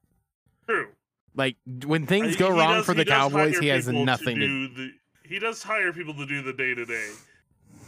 True. 0.66 0.88
Like 1.34 1.56
when 1.84 2.06
things 2.06 2.36
go 2.36 2.48
wrong 2.48 2.76
does- 2.76 2.86
for 2.86 2.94
the 2.94 3.04
Cowboys, 3.04 3.58
he 3.58 3.66
has 3.68 3.86
nothing 3.86 4.38
to. 4.40 4.46
do. 4.46 4.68
The, 4.74 4.90
he 5.28 5.38
does 5.38 5.62
hire 5.62 5.92
people 5.92 6.14
to 6.14 6.24
do 6.24 6.40
the 6.40 6.54
day 6.54 6.74
to 6.74 6.86
day, 6.86 7.10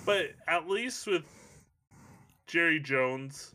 but 0.04 0.32
at 0.46 0.68
least 0.68 1.06
with 1.06 1.24
Jerry 2.46 2.80
Jones, 2.80 3.54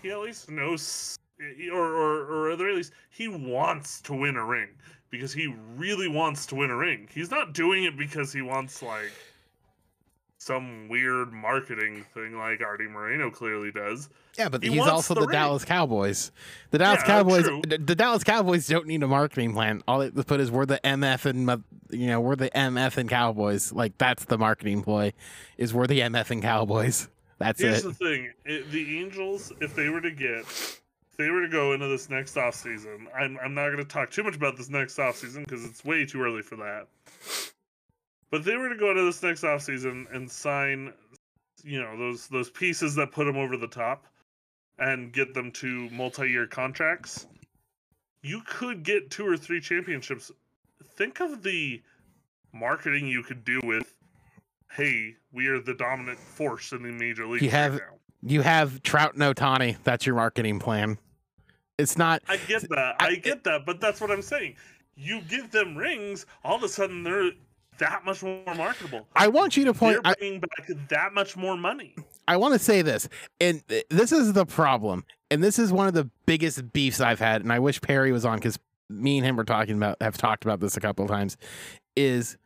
he 0.00 0.10
at 0.10 0.20
least 0.20 0.50
knows, 0.50 1.18
or 1.70 1.82
or 1.84 2.46
or 2.46 2.50
at 2.52 2.58
least, 2.60 2.92
he 3.10 3.28
wants 3.28 4.00
to 4.02 4.14
win 4.14 4.36
a 4.36 4.44
ring 4.44 4.70
because 5.10 5.32
he 5.32 5.54
really 5.76 6.08
wants 6.08 6.46
to 6.46 6.54
win 6.54 6.70
a 6.70 6.76
ring. 6.76 7.08
He's 7.12 7.30
not 7.30 7.52
doing 7.52 7.84
it 7.84 7.96
because 7.96 8.32
he 8.32 8.42
wants 8.42 8.82
like 8.82 9.12
some 10.38 10.88
weird 10.88 11.32
marketing 11.32 12.04
thing 12.12 12.36
like 12.36 12.60
Artie 12.60 12.86
Moreno 12.88 13.30
clearly 13.30 13.70
does. 13.70 14.10
Yeah, 14.36 14.48
but 14.50 14.62
He 14.62 14.70
he's 14.70 14.86
also 14.86 15.14
the 15.14 15.22
the. 15.22 15.32
Dallas 15.32 15.64
Cowboys. 15.64 16.32
The 16.70 16.78
Dallas 16.78 17.00
Yeah, 17.02 17.06
Cowboys. 17.06 17.44
true. 17.44 17.62
The, 17.62 17.94
Dallas 17.94 18.24
Cowboys 18.24 18.66
don't 18.66 18.86
need 18.86 19.02
a 19.02 19.08
marketing 19.08 19.54
plan. 19.54 19.82
All 19.88 20.00
they 20.00 20.10
put 20.10 20.40
is 20.40 20.50
we're 20.50 20.66
the 20.66 20.80
MF 20.84 21.24
and 21.24 21.64
you 21.90 22.08
know 22.08 22.20
we're 22.20 22.36
the 22.36 22.50
MF 22.50 22.96
and 22.98 23.08
Cowboys. 23.08 23.72
Like 23.72 23.96
that's 23.96 24.26
the 24.26 24.36
marketing 24.36 24.82
ploy. 24.82 25.12
Is 25.56 25.72
we're 25.72 25.86
the 25.86 26.00
MF 26.00 26.30
and 26.30 26.42
Cowboys. 26.42 27.08
That's 27.38 27.60
Here's 27.60 27.78
it. 27.78 27.82
Here's 27.84 27.98
the 27.98 28.04
thing: 28.04 28.32
it, 28.44 28.70
the 28.70 29.00
Angels, 29.00 29.52
if 29.60 29.74
they 29.74 29.88
were 29.88 30.00
to 30.00 30.10
get, 30.10 30.44
if 31.14 31.18
they 31.18 31.30
were 31.30 31.42
to 31.42 31.48
go 31.48 31.74
into 31.74 31.86
this 31.86 32.10
next 32.10 32.34
offseason, 32.34 33.06
I'm 33.16 33.38
I'm 33.40 33.54
not 33.54 33.66
going 33.66 33.78
to 33.78 33.84
talk 33.84 34.10
too 34.10 34.24
much 34.24 34.34
about 34.34 34.56
this 34.56 34.68
next 34.68 34.96
offseason 34.96 35.44
because 35.44 35.64
it's 35.64 35.84
way 35.84 36.04
too 36.04 36.20
early 36.20 36.42
for 36.42 36.56
that. 36.56 36.88
But 38.32 38.40
if 38.40 38.46
they 38.46 38.56
were 38.56 38.68
to 38.68 38.76
go 38.76 38.90
into 38.90 39.04
this 39.04 39.22
next 39.22 39.42
offseason 39.44 40.12
and 40.12 40.28
sign, 40.28 40.92
you 41.62 41.80
know, 41.80 41.96
those 41.96 42.26
those 42.26 42.50
pieces 42.50 42.96
that 42.96 43.12
put 43.12 43.26
them 43.26 43.36
over 43.36 43.56
the 43.56 43.68
top, 43.68 44.06
and 44.80 45.12
get 45.12 45.34
them 45.34 45.52
to 45.52 45.88
multi-year 45.90 46.48
contracts, 46.48 47.28
you 48.24 48.42
could 48.44 48.82
get 48.82 49.08
two 49.12 49.24
or 49.24 49.36
three 49.36 49.60
championships. 49.60 50.32
Think 50.96 51.20
of 51.20 51.44
the 51.44 51.80
marketing 52.52 53.06
you 53.06 53.22
could 53.22 53.44
do 53.44 53.60
with 53.62 53.94
hey, 54.72 55.14
we 55.32 55.46
are 55.46 55.60
the 55.60 55.74
dominant 55.74 56.18
force 56.18 56.72
in 56.72 56.82
the 56.82 56.90
major 56.90 57.24
leagues 57.24 57.44
You 57.44 57.50
have- 57.50 57.74
right 57.74 57.82
now. 57.82 57.98
You 58.26 58.40
have 58.40 58.82
Trout 58.82 59.12
and 59.14 59.22
Ohtani. 59.22 59.76
That's 59.84 60.06
your 60.06 60.16
marketing 60.16 60.58
plan. 60.58 60.96
It's 61.78 61.98
not. 61.98 62.22
I 62.28 62.36
get 62.36 62.68
that. 62.70 62.96
I- 63.00 63.06
I 63.08 63.14
get 63.16 63.44
that, 63.44 63.66
but 63.66 63.80
that's 63.80 64.00
what 64.00 64.10
I'm 64.10 64.22
saying. 64.22 64.56
You 64.96 65.20
give 65.22 65.50
them 65.50 65.76
rings, 65.76 66.24
all 66.44 66.56
of 66.56 66.62
a 66.62 66.68
sudden 66.68 67.02
they're 67.02 67.32
that 67.78 68.04
much 68.04 68.22
more 68.22 68.54
marketable. 68.54 69.08
I 69.16 69.26
want 69.26 69.56
you 69.56 69.64
to 69.64 69.74
point. 69.74 69.94
They're 69.94 70.12
I, 70.12 70.14
bringing 70.14 70.40
back 70.40 70.88
that 70.88 71.12
much 71.12 71.36
more 71.36 71.56
money. 71.56 71.96
I 72.28 72.36
want 72.36 72.52
to 72.54 72.58
say 72.60 72.82
this, 72.82 73.08
and 73.40 73.62
this 73.90 74.12
is 74.12 74.32
the 74.32 74.46
problem, 74.46 75.04
and 75.30 75.42
this 75.42 75.58
is 75.58 75.72
one 75.72 75.88
of 75.88 75.94
the 75.94 76.08
biggest 76.26 76.72
beefs 76.72 77.00
I've 77.00 77.18
had, 77.18 77.42
and 77.42 77.52
I 77.52 77.58
wish 77.58 77.80
Perry 77.80 78.12
was 78.12 78.24
on 78.24 78.38
because 78.38 78.58
me 78.88 79.18
and 79.18 79.26
him 79.26 79.36
were 79.36 79.44
talking 79.44 79.76
about 79.76 80.00
have 80.00 80.16
talked 80.16 80.44
about 80.44 80.60
this 80.60 80.76
a 80.76 80.80
couple 80.80 81.04
of 81.04 81.10
times. 81.10 81.36
Is 81.96 82.36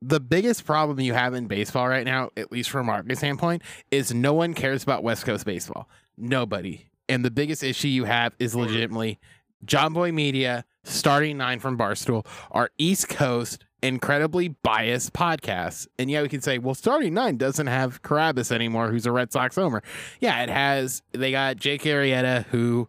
the 0.00 0.20
biggest 0.20 0.64
problem 0.64 1.00
you 1.00 1.14
have 1.14 1.34
in 1.34 1.46
baseball 1.48 1.88
right 1.88 2.04
now, 2.04 2.30
at 2.36 2.52
least 2.52 2.70
from 2.70 2.82
a 2.82 2.84
market 2.84 3.18
standpoint, 3.18 3.62
is 3.90 4.14
no 4.14 4.34
one 4.34 4.54
cares 4.54 4.84
about 4.84 5.02
West 5.02 5.24
Coast 5.24 5.44
baseball. 5.44 5.88
Nobody. 6.16 6.86
And 7.08 7.24
the 7.24 7.30
biggest 7.30 7.62
issue 7.62 7.88
you 7.88 8.04
have 8.04 8.34
is 8.38 8.54
legitimately 8.54 9.18
Jomboy 9.64 10.12
Media, 10.12 10.64
starting 10.84 11.36
nine 11.36 11.60
from 11.60 11.78
Barstool, 11.78 12.26
are 12.50 12.70
East 12.78 13.08
Coast, 13.08 13.64
incredibly 13.82 14.48
biased 14.48 15.12
podcasts. 15.12 15.86
And 15.98 16.10
yeah, 16.10 16.22
we 16.22 16.28
can 16.28 16.40
say, 16.40 16.58
well, 16.58 16.74
starting 16.74 17.14
nine 17.14 17.36
doesn't 17.36 17.66
have 17.66 18.02
Carrabis 18.02 18.50
anymore, 18.50 18.88
who's 18.88 19.06
a 19.06 19.12
Red 19.12 19.32
Sox 19.32 19.56
homer. 19.56 19.82
Yeah, 20.20 20.42
it 20.42 20.48
has. 20.48 21.02
They 21.12 21.30
got 21.30 21.56
Jake 21.56 21.82
Arrieta, 21.82 22.46
who 22.46 22.88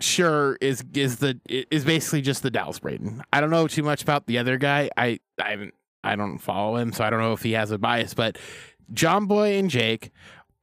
sure 0.00 0.56
is 0.62 0.82
is 0.94 1.16
the 1.16 1.38
is 1.46 1.84
basically 1.84 2.22
just 2.22 2.42
the 2.42 2.50
Dallas 2.50 2.78
Braden. 2.78 3.22
I 3.32 3.40
don't 3.40 3.50
know 3.50 3.66
too 3.68 3.82
much 3.82 4.02
about 4.02 4.26
the 4.26 4.38
other 4.38 4.56
guy. 4.56 4.90
I 4.96 5.20
I 5.42 5.50
haven't 5.50 5.74
I 6.02 6.16
don't 6.16 6.38
follow 6.38 6.76
him, 6.76 6.92
so 6.92 7.04
I 7.04 7.10
don't 7.10 7.20
know 7.20 7.34
if 7.34 7.42
he 7.42 7.52
has 7.52 7.70
a 7.70 7.78
bias. 7.78 8.14
But 8.14 8.38
Jomboy 8.92 9.58
and 9.58 9.70
Jake 9.70 10.10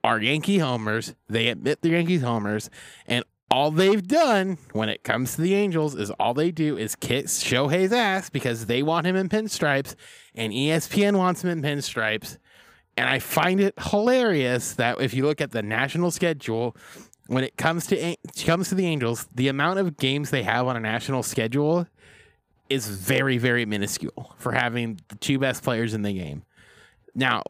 are 0.08 0.22
Yankee 0.22 0.60
homers. 0.60 1.14
They 1.28 1.49
admit 1.49 1.82
they're 1.82 1.91
Yankees 1.91 2.22
homers, 2.22 2.70
and 3.08 3.26
all 3.51 3.72
they've 3.72 4.05
done 4.08 4.58
when 4.72 4.88
it 4.88 5.03
comes 5.03 5.36
to 5.36 5.41
the 5.41 5.53
Angels 5.53 5.95
is 5.95 6.12
all 6.12 6.34
they 6.34 6.49
do 6.49 6.78
is 6.78 6.95
kiss 6.95 7.43
Shohei's 7.43 7.91
ass 7.91 8.30
because 8.30 8.68
they 8.68 8.82
want 8.82 9.05
him 9.05 9.18
in 9.18 9.28
pinstripes, 9.28 9.95
and 10.34 10.53
ESPN 10.53 11.18
wants 11.18 11.43
him 11.43 11.49
in 11.49 11.62
pinstripes. 11.62 12.38
And 12.95 13.10
I 13.10 13.20
find 13.20 13.60
it 13.60 13.74
hilarious 13.78 14.76
that 14.76 15.01
if 15.01 15.14
you 15.14 15.26
look 15.26 15.41
at 15.41 15.51
the 15.51 15.62
national 15.62 16.12
schedule, 16.12 16.76
when 17.28 17.43
it 17.43 17.58
comes 17.58 17.86
to 17.88 18.16
comes 18.45 18.70
to 18.70 18.76
the 18.76 18.86
Angels, 18.86 19.28
the 19.36 19.49
amount 19.49 19.80
of 19.80 19.97
games 19.97 20.30
they 20.30 20.43
have 20.43 20.68
on 20.68 20.78
a 20.78 20.80
national 20.80 21.22
schedule 21.22 21.86
is 22.70 22.88
very 22.88 23.38
very 23.38 23.66
minuscule 23.66 24.36
for 24.38 24.53
having 24.53 25.01
the 25.10 25.16
two 25.16 25.38
best 25.38 25.64
players 25.64 25.93
in 25.93 26.01
the 26.01 26.14
game. 26.14 26.43
Now, 27.14 27.43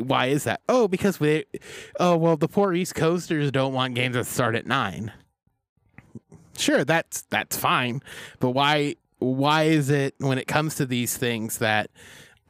why 0.00 0.26
is 0.26 0.44
that? 0.44 0.60
Oh, 0.68 0.88
because 0.88 1.18
we 1.18 1.44
oh 1.98 2.16
well 2.16 2.36
the 2.36 2.48
poor 2.48 2.74
East 2.74 2.94
Coasters 2.94 3.50
don't 3.50 3.72
want 3.72 3.94
games 3.94 4.14
that 4.14 4.26
start 4.26 4.54
at 4.54 4.66
9. 4.66 5.12
Sure, 6.56 6.84
that's 6.84 7.22
that's 7.22 7.56
fine, 7.56 8.02
but 8.38 8.50
why 8.50 8.96
why 9.18 9.64
is 9.64 9.88
it 9.88 10.14
when 10.18 10.38
it 10.38 10.46
comes 10.46 10.74
to 10.76 10.86
these 10.86 11.16
things 11.16 11.58
that 11.58 11.90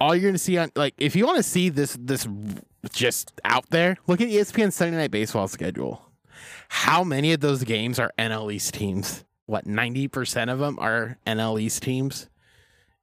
all 0.00 0.14
you're 0.14 0.22
going 0.22 0.34
to 0.34 0.38
see 0.38 0.58
on 0.58 0.72
like 0.74 0.94
if 0.98 1.14
you 1.14 1.26
want 1.26 1.36
to 1.36 1.42
see 1.42 1.68
this 1.68 1.96
this 2.00 2.26
just 2.92 3.40
out 3.44 3.70
there, 3.70 3.96
look 4.08 4.20
at 4.20 4.28
ESPN 4.28 4.72
Sunday 4.72 4.96
Night 4.96 5.12
Baseball 5.12 5.46
schedule. 5.46 6.02
How 6.68 7.04
many 7.04 7.32
of 7.32 7.40
those 7.40 7.62
games 7.62 7.98
are 7.98 8.12
NL 8.18 8.52
East 8.52 8.74
teams? 8.74 9.24
What, 9.46 9.66
90% 9.66 10.50
of 10.50 10.58
them 10.58 10.78
are 10.80 11.18
NL 11.26 11.60
East 11.60 11.82
teams 11.82 12.28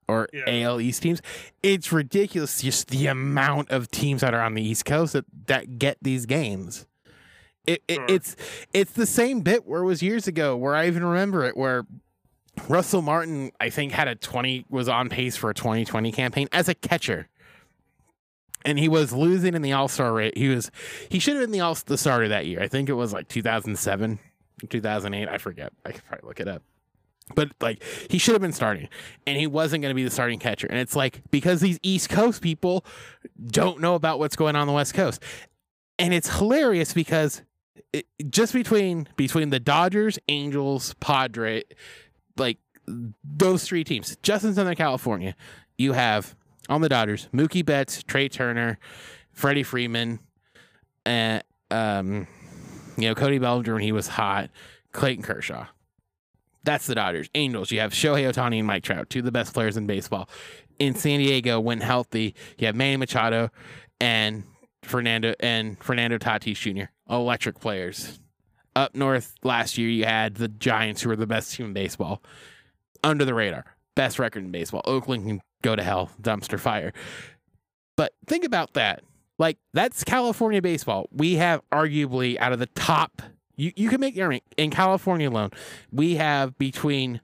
or 0.10 0.28
Yeah. 0.34 0.66
AL 0.66 0.82
East 0.82 1.02
teams? 1.04 1.22
It's 1.64 1.92
ridiculous 1.92 2.62
just 2.62 2.90
the 2.90 3.08
amount 3.08 3.70
of 3.72 3.90
teams 3.92 4.22
that 4.22 4.34
are 4.34 4.42
on 4.42 4.54
the 4.56 4.64
East 4.64 4.86
Coast 4.86 5.14
that, 5.14 5.26
that 5.48 5.78
get 5.80 5.98
these 6.02 6.26
games. 6.26 6.86
It, 7.66 7.84
it, 7.88 7.96
Sure. 7.96 8.06
it's 8.10 8.36
it's 8.74 8.92
the 8.94 9.06
same 9.06 9.42
bit 9.42 9.66
where 9.68 9.82
it 9.84 9.86
was 9.86 10.02
years 10.02 10.28
ago 10.28 10.58
where 10.58 10.76
I 10.76 10.88
even 10.88 11.06
remember 11.06 11.46
it 11.46 11.56
where 11.56 11.86
Russell 12.68 13.02
Martin 13.02 13.52
I 13.60 13.70
think 13.70 13.92
had 13.92 14.08
a 14.08 14.16
20 14.16 14.66
was 14.70 14.90
on 14.90 15.10
pace 15.10 15.36
for 15.36 15.50
a 15.50 15.54
2020 15.54 16.12
campaign 16.12 16.48
as 16.52 16.68
a 16.68 16.74
catcher 16.74 17.28
and 18.66 18.80
he 18.80 18.90
was 18.90 19.14
losing 19.14 19.54
in 19.54 19.62
the 19.62 19.72
All 19.74 19.88
Star 19.88 20.12
rate. 20.14 20.38
He 20.38 20.48
was 20.50 20.72
he 21.10 21.20
should 21.20 21.36
have 21.36 21.44
been 21.44 21.52
the 21.52 21.60
All 21.62 21.78
the 21.86 21.98
starter 21.98 22.28
that 22.30 22.46
year. 22.46 22.62
I 22.62 22.68
think 22.68 22.90
it 22.90 22.94
was 22.94 23.14
like 23.14 23.28
2007, 23.28 24.20
2008. 24.70 25.28
I 25.30 25.38
forget. 25.38 25.72
I 25.86 25.92
could 25.92 26.04
probably 26.06 26.28
look 26.28 26.40
it 26.40 26.48
up. 26.48 26.64
But 27.36 27.52
like 27.62 27.84
he 28.10 28.18
should 28.18 28.34
have 28.34 28.42
been 28.42 28.54
starting, 28.54 28.90
and 29.28 29.38
he 29.38 29.48
wasn't 29.48 29.82
going 29.82 29.92
to 29.92 29.96
be 29.96 30.04
the 30.04 30.10
starting 30.10 30.40
catcher. 30.40 30.68
And 30.68 30.80
it's 30.80 30.96
like 30.96 31.22
because 31.32 31.62
these 31.62 31.80
East 31.84 32.10
Coast 32.10 32.42
people 32.42 32.86
don't 33.48 33.80
know 33.80 33.96
about 33.96 34.20
what's 34.20 34.36
going 34.36 34.56
on, 34.56 34.62
on 34.62 34.68
the 34.68 34.74
West 34.74 34.94
Coast, 34.94 35.22
and 35.98 36.14
it's 36.14 36.38
hilarious 36.38 36.94
because 36.94 37.44
it, 37.94 38.08
just 38.30 38.54
between 38.54 39.08
between 39.16 39.50
the 39.50 39.60
Dodgers, 39.60 40.20
Angels, 40.28 40.94
Padre, 40.96 41.64
like 42.38 42.58
those 42.88 43.64
three 43.64 43.84
teams, 43.84 44.18
just 44.24 44.44
in 44.44 44.54
Southern 44.54 44.76
California, 44.76 45.36
you 45.78 45.94
have 45.94 46.36
on 46.68 46.82
the 46.82 46.90
Dodgers, 46.90 47.28
Mookie 47.34 47.66
Betts, 47.66 48.04
Trea 48.04 48.30
Turner, 48.30 48.80
Freddie 49.32 49.64
Freeman, 49.64 50.20
and 51.06 51.44
um, 51.72 52.28
you 52.98 53.08
know 53.08 53.16
Cody 53.16 53.40
Bellinger 53.40 53.74
when 53.74 53.84
he 53.84 53.92
was 53.92 54.08
hot, 54.08 54.50
Clayton 54.92 55.24
Kershaw. 55.24 55.68
That's 56.64 56.88
the 56.88 56.96
Dodgers. 56.96 57.30
Angels, 57.36 57.72
you 57.72 57.80
have 57.80 57.92
Shohei 57.94 58.32
Ohtani 58.32 58.58
and 58.60 58.68
Mike 58.68 58.84
Trout, 58.84 59.10
two 59.10 59.20
of 59.20 59.26
the 59.26 59.32
best 59.32 59.54
players 59.54 59.78
in 59.78 59.88
baseball. 59.88 60.30
In 60.78 60.96
San 60.96 61.20
Diego, 61.20 61.60
when 61.60 61.82
healthy, 61.82 62.36
you 62.58 62.68
have 62.68 62.76
Manny 62.76 62.98
Machado 62.98 63.50
and 64.00 64.44
Fernando 64.84 65.34
and 65.40 65.82
Fernando 65.84 66.18
Tatis 66.18 66.56
Jr. 66.56 66.92
Electric 67.10 67.60
players. 67.60 68.20
Up 68.76 68.96
north 68.96 69.36
last 69.44 69.78
year, 69.78 69.90
you 69.90 70.06
had 70.06 70.36
the 70.36 70.48
Giants, 70.48 71.02
who 71.02 71.10
were 71.10 71.16
the 71.16 71.28
best 71.28 71.54
team 71.54 71.68
in 71.68 71.74
baseball, 71.74 72.22
under 73.04 73.26
the 73.26 73.34
radar, 73.34 73.66
best 73.96 74.20
record 74.20 74.44
in 74.44 74.52
baseball. 74.52 74.82
Oakland 74.86 75.26
can 75.26 75.42
go 75.62 75.76
to 75.76 75.84
hell, 75.84 76.12
dumpster 76.22 76.60
fire. 76.60 76.94
But 77.98 78.14
think 78.28 78.46
about 78.46 78.74
that. 78.74 79.04
Like 79.38 79.58
that's 79.74 80.04
California 80.04 80.62
baseball. 80.62 81.08
We 81.12 81.36
have 81.36 81.62
arguably 81.72 82.38
out 82.38 82.54
of 82.54 82.60
the 82.60 82.68
top. 82.68 83.22
You 83.60 83.74
you 83.76 83.90
can 83.90 84.00
make 84.00 84.16
your 84.16 84.38
in 84.58 84.72
California 84.72 85.30
alone. 85.30 85.52
We 85.92 86.16
have 86.16 86.58
between 86.58 87.22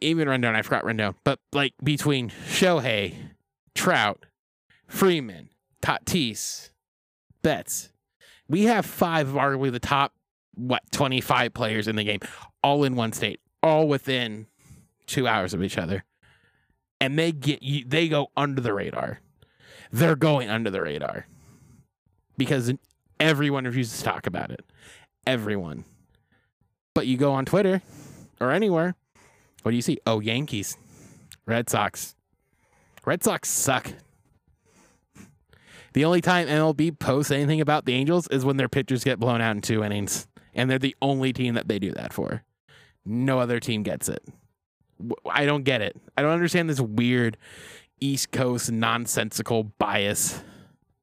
even 0.00 0.28
Rendon. 0.28 0.54
I 0.54 0.62
forgot 0.62 0.84
Rendon, 0.84 1.14
but 1.24 1.38
like 1.52 1.74
between 1.82 2.30
Shohei, 2.48 3.14
Trout, 3.74 4.26
Freeman, 4.86 5.48
Tatis, 5.82 6.70
Betts, 7.42 7.90
we 8.48 8.64
have 8.64 8.84
five 8.84 9.28
of 9.28 9.34
arguably 9.34 9.72
the 9.72 9.80
top 9.80 10.12
what 10.54 10.82
twenty 10.92 11.20
five 11.20 11.54
players 11.54 11.88
in 11.88 11.96
the 11.96 12.04
game, 12.04 12.20
all 12.62 12.84
in 12.84 12.96
one 12.96 13.12
state, 13.12 13.40
all 13.62 13.88
within 13.88 14.46
two 15.06 15.26
hours 15.26 15.54
of 15.54 15.62
each 15.62 15.78
other 15.78 16.04
and 17.00 17.18
they 17.18 17.32
get 17.32 17.62
you 17.62 17.84
they 17.86 18.08
go 18.08 18.28
under 18.36 18.60
the 18.60 18.72
radar 18.72 19.20
they're 19.92 20.16
going 20.16 20.48
under 20.48 20.70
the 20.70 20.80
radar 20.80 21.26
because 22.36 22.72
everyone 23.20 23.64
refuses 23.64 23.98
to 23.98 24.04
talk 24.04 24.26
about 24.26 24.50
it. 24.50 24.64
Everyone. 25.26 25.84
But 26.94 27.06
you 27.06 27.16
go 27.16 27.32
on 27.32 27.44
twitter 27.44 27.82
or 28.40 28.50
anywhere 28.52 28.94
what 29.66 29.72
do 29.72 29.76
you 29.76 29.82
see? 29.82 29.98
Oh 30.06 30.20
yankees. 30.20 30.78
Red 31.44 31.68
sox. 31.68 32.14
Red 33.04 33.24
sox 33.24 33.48
suck. 33.48 33.92
The 35.92 36.04
only 36.04 36.20
time 36.20 36.46
mlb 36.46 37.00
posts 37.00 37.32
anything 37.32 37.60
about 37.60 37.84
the 37.84 37.94
angels 37.94 38.28
is 38.28 38.44
when 38.44 38.58
their 38.58 38.68
pitchers 38.68 39.02
get 39.02 39.18
blown 39.18 39.40
out 39.40 39.56
in 39.56 39.62
two 39.62 39.82
innings 39.82 40.28
and 40.54 40.70
they're 40.70 40.78
the 40.78 40.94
only 41.02 41.32
team 41.32 41.54
that 41.54 41.66
they 41.66 41.80
do 41.80 41.90
that 41.94 42.12
for. 42.12 42.44
No 43.04 43.40
other 43.40 43.58
team 43.58 43.82
gets 43.82 44.08
it. 44.08 44.22
I 45.28 45.46
don't 45.46 45.64
get 45.64 45.82
it. 45.82 45.96
I 46.16 46.22
don't 46.22 46.30
understand 46.30 46.70
this 46.70 46.80
weird 46.80 47.36
East 48.00 48.30
Coast 48.30 48.70
nonsensical 48.70 49.64
bias 49.64 50.44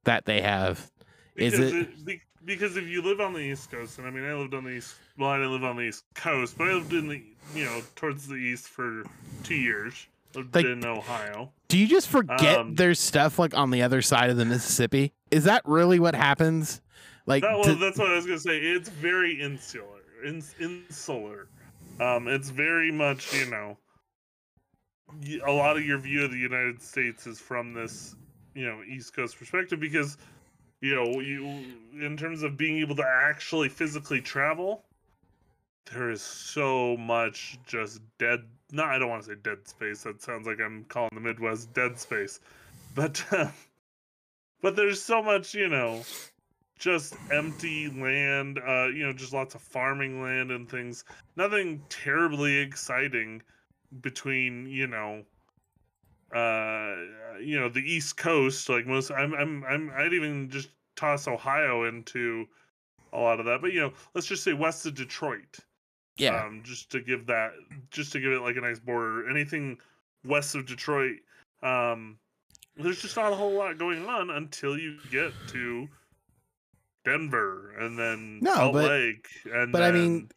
that 0.04 0.24
they 0.24 0.40
have. 0.40 0.90
Is 1.36 1.52
Because 1.52 1.72
it? 1.72 2.04
be- 2.04 2.20
because 2.44 2.76
if 2.76 2.86
you 2.86 3.00
live 3.00 3.20
on 3.22 3.32
the 3.32 3.38
East 3.40 3.70
Coast, 3.70 3.98
and 3.98 4.06
I 4.06 4.10
mean, 4.10 4.24
I 4.24 4.34
lived 4.34 4.52
on 4.54 4.64
the 4.64 4.70
East. 4.70 4.94
Well, 5.16 5.30
I 5.30 5.38
didn't 5.38 5.52
live 5.52 5.64
on 5.64 5.76
the 5.76 5.82
East 5.84 6.04
Coast, 6.14 6.58
but 6.58 6.68
I 6.68 6.74
lived 6.74 6.92
in 6.92 7.08
the 7.08 7.22
you 7.54 7.64
know 7.64 7.80
towards 7.96 8.26
the 8.28 8.34
east 8.36 8.68
for 8.68 9.04
two 9.42 9.54
years. 9.54 10.06
Lived 10.34 10.54
Like- 10.54 10.66
in 10.66 10.84
Ohio. 10.84 11.52
Do 11.68 11.78
you 11.78 11.86
just 11.88 12.08
forget 12.08 12.58
Um, 12.58 12.74
there's 12.74 13.00
stuff 13.00 13.38
like 13.38 13.54
on 13.54 13.70
the 13.70 13.82
other 13.82 14.02
side 14.02 14.30
of 14.30 14.36
the 14.36 14.44
Mississippi? 14.44 15.12
Is 15.30 15.44
that 15.44 15.62
really 15.64 15.98
what 15.98 16.14
happens? 16.14 16.80
Like, 17.26 17.42
That, 17.42 17.52
well, 17.54 17.64
to- 17.64 17.74
that's 17.76 17.98
what 17.98 18.10
I 18.10 18.14
was 18.16 18.26
gonna 18.26 18.38
say. 18.38 18.58
It's 18.58 18.88
very 18.90 19.40
insular. 19.40 20.00
Ins- 20.24 20.54
insular. 20.60 21.48
Um, 22.00 22.28
it's 22.28 22.50
very 22.50 22.92
much 22.92 23.32
you 23.32 23.46
know. 23.50 23.78
A 25.46 25.50
lot 25.52 25.76
of 25.76 25.84
your 25.84 25.98
view 25.98 26.24
of 26.24 26.30
the 26.30 26.38
United 26.38 26.82
States 26.82 27.26
is 27.26 27.38
from 27.40 27.72
this, 27.72 28.16
you 28.54 28.66
know, 28.66 28.82
East 28.82 29.14
Coast 29.14 29.38
perspective 29.38 29.78
because, 29.78 30.16
you 30.84 30.94
know, 30.94 31.20
you 31.20 31.64
in 31.98 32.14
terms 32.14 32.42
of 32.42 32.58
being 32.58 32.76
able 32.76 32.94
to 32.96 33.06
actually 33.06 33.70
physically 33.70 34.20
travel, 34.20 34.84
there 35.90 36.10
is 36.10 36.20
so 36.20 36.94
much 36.98 37.58
just 37.66 38.02
dead. 38.18 38.40
No, 38.70 38.84
I 38.84 38.98
don't 38.98 39.08
want 39.08 39.22
to 39.22 39.30
say 39.30 39.36
dead 39.42 39.66
space. 39.66 40.02
That 40.02 40.20
sounds 40.20 40.46
like 40.46 40.60
I'm 40.60 40.84
calling 40.84 41.08
the 41.14 41.20
Midwest 41.20 41.72
dead 41.72 41.98
space, 41.98 42.40
but, 42.94 43.24
uh, 43.30 43.48
but 44.60 44.76
there's 44.76 45.00
so 45.00 45.22
much, 45.22 45.54
you 45.54 45.70
know, 45.70 46.02
just 46.78 47.16
empty 47.32 47.88
land, 47.88 48.58
uh, 48.58 48.88
you 48.88 49.06
know, 49.06 49.12
just 49.14 49.32
lots 49.32 49.54
of 49.54 49.62
farming 49.62 50.20
land 50.20 50.50
and 50.50 50.68
things. 50.68 51.04
Nothing 51.34 51.80
terribly 51.88 52.58
exciting 52.58 53.40
between, 54.02 54.66
you 54.66 54.86
know, 54.86 55.22
uh, 56.34 56.96
you 57.40 57.58
know, 57.58 57.68
the 57.68 57.80
East 57.80 58.16
Coast. 58.16 58.68
Like 58.68 58.86
most, 58.86 59.10
I'm, 59.10 59.34
I'm, 59.34 59.64
I'm, 59.64 59.90
I'd 59.96 60.12
even 60.12 60.50
just 60.50 60.68
toss 60.96 61.26
Ohio 61.28 61.84
into 61.84 62.46
a 63.12 63.18
lot 63.18 63.38
of 63.40 63.46
that. 63.46 63.60
But 63.60 63.72
you 63.72 63.80
know, 63.80 63.92
let's 64.14 64.26
just 64.26 64.42
say 64.44 64.52
west 64.52 64.84
of 64.86 64.94
Detroit. 64.94 65.56
yeah, 66.16 66.44
Um, 66.44 66.62
just 66.64 66.90
to 66.92 67.00
give 67.00 67.26
that, 67.26 67.52
just 67.90 68.12
to 68.12 68.20
give 68.20 68.32
it 68.32 68.40
like 68.42 68.56
a 68.56 68.60
nice 68.60 68.78
border. 68.80 69.28
Anything 69.28 69.78
west 70.24 70.54
of 70.54 70.66
Detroit, 70.66 71.16
Um, 71.62 72.18
there's 72.76 73.00
just 73.00 73.16
not 73.16 73.32
a 73.32 73.36
whole 73.36 73.52
lot 73.52 73.78
going 73.78 74.04
on 74.06 74.30
until 74.30 74.76
you 74.78 74.98
get 75.10 75.32
to 75.48 75.88
Denver 77.04 77.72
and 77.78 77.98
then 77.98 78.40
No, 78.40 78.54
Salt 78.54 78.72
but- 78.72 78.90
Lake. 78.90 79.28
And 79.52 79.70
But 79.72 79.82
I 79.82 79.92
mean, 79.92 80.30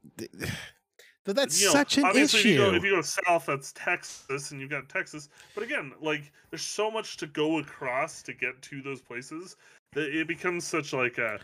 but 1.27 1.35
that's 1.35 1.59
you 1.59 1.67
know, 1.67 1.73
such 1.73 1.97
an 1.97 2.05
obviously 2.05 2.39
issue. 2.39 2.49
If 2.49 2.55
you, 2.55 2.57
go, 2.57 2.73
if 2.73 2.83
you 2.85 2.95
go 2.95 3.01
south, 3.01 3.47
that's 3.47 3.73
Texas, 3.73 4.51
and 4.51 4.61
you've 4.61 4.69
got 4.69 4.87
Texas. 4.87 5.27
But 5.53 5.65
again, 5.65 5.91
like 6.01 6.31
there's 6.49 6.61
so 6.61 6.89
much 6.89 7.17
to 7.17 7.27
go 7.27 7.59
across 7.59 8.23
to 8.23 8.33
get 8.33 8.59
to 8.61 8.81
those 8.81 9.01
places 9.01 9.57
that 9.91 10.05
it 10.17 10.25
becomes 10.25 10.65
such 10.65 10.93
like 10.93 11.17
a. 11.17 11.37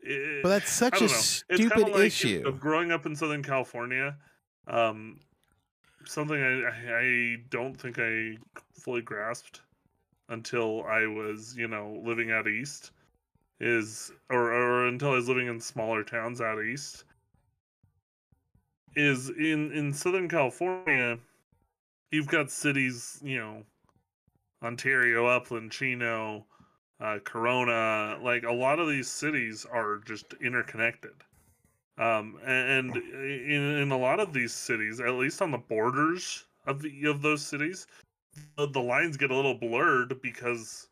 it- 0.00 0.42
but 0.42 0.48
that's 0.48 0.72
such 0.72 0.98
a 0.98 1.02
know. 1.02 1.06
Stupid 1.06 1.78
like, 1.90 2.06
issue. 2.06 2.42
know, 2.42 2.50
growing 2.50 2.90
up 2.90 3.06
in 3.06 3.14
Southern 3.14 3.40
California, 3.42 4.16
um, 4.66 5.20
something 6.04 6.42
I, 6.42 6.68
I 6.68 6.98
I 6.98 7.36
don't 7.50 7.80
think 7.80 8.00
I 8.00 8.36
fully 8.72 9.02
grasped 9.02 9.60
until 10.28 10.82
I 10.86 11.06
was 11.06 11.56
you 11.56 11.68
know 11.68 12.02
living 12.04 12.32
out 12.32 12.48
east 12.48 12.90
is 13.60 14.10
or 14.28 14.52
or 14.52 14.88
until 14.88 15.12
I 15.12 15.14
was 15.14 15.28
living 15.28 15.46
in 15.46 15.60
smaller 15.60 16.02
towns 16.02 16.40
out 16.40 16.60
east 16.64 17.04
is 18.98 19.30
in 19.30 19.72
in 19.72 19.92
Southern 19.92 20.28
California 20.28 21.18
you've 22.10 22.26
got 22.26 22.50
cities 22.50 23.20
you 23.22 23.38
know 23.38 23.62
Ontario, 24.62 25.26
Upland, 25.26 25.70
Chino, 25.70 26.44
uh, 27.00 27.18
Corona, 27.24 28.18
like 28.22 28.42
a 28.42 28.52
lot 28.52 28.80
of 28.80 28.88
these 28.88 29.08
cities 29.08 29.66
are 29.70 29.98
just 29.98 30.34
interconnected. 30.42 31.12
Um, 31.96 32.38
and, 32.44 32.96
in, 32.96 33.78
in 33.78 33.90
a 33.92 33.98
lot 33.98 34.20
of 34.20 34.32
these 34.32 34.52
cities, 34.52 35.00
at 35.00 35.14
least 35.14 35.42
on 35.42 35.50
the 35.50 35.58
borders 35.58 36.44
of 36.66 36.82
the, 36.82 37.04
of 37.06 37.22
those 37.22 37.44
cities, 37.44 37.86
the, 38.56 38.66
the 38.68 38.80
lines 38.80 39.16
get 39.16 39.30
a 39.30 39.34
little 39.34 39.54
blurred 39.54 40.20
because 40.22 40.88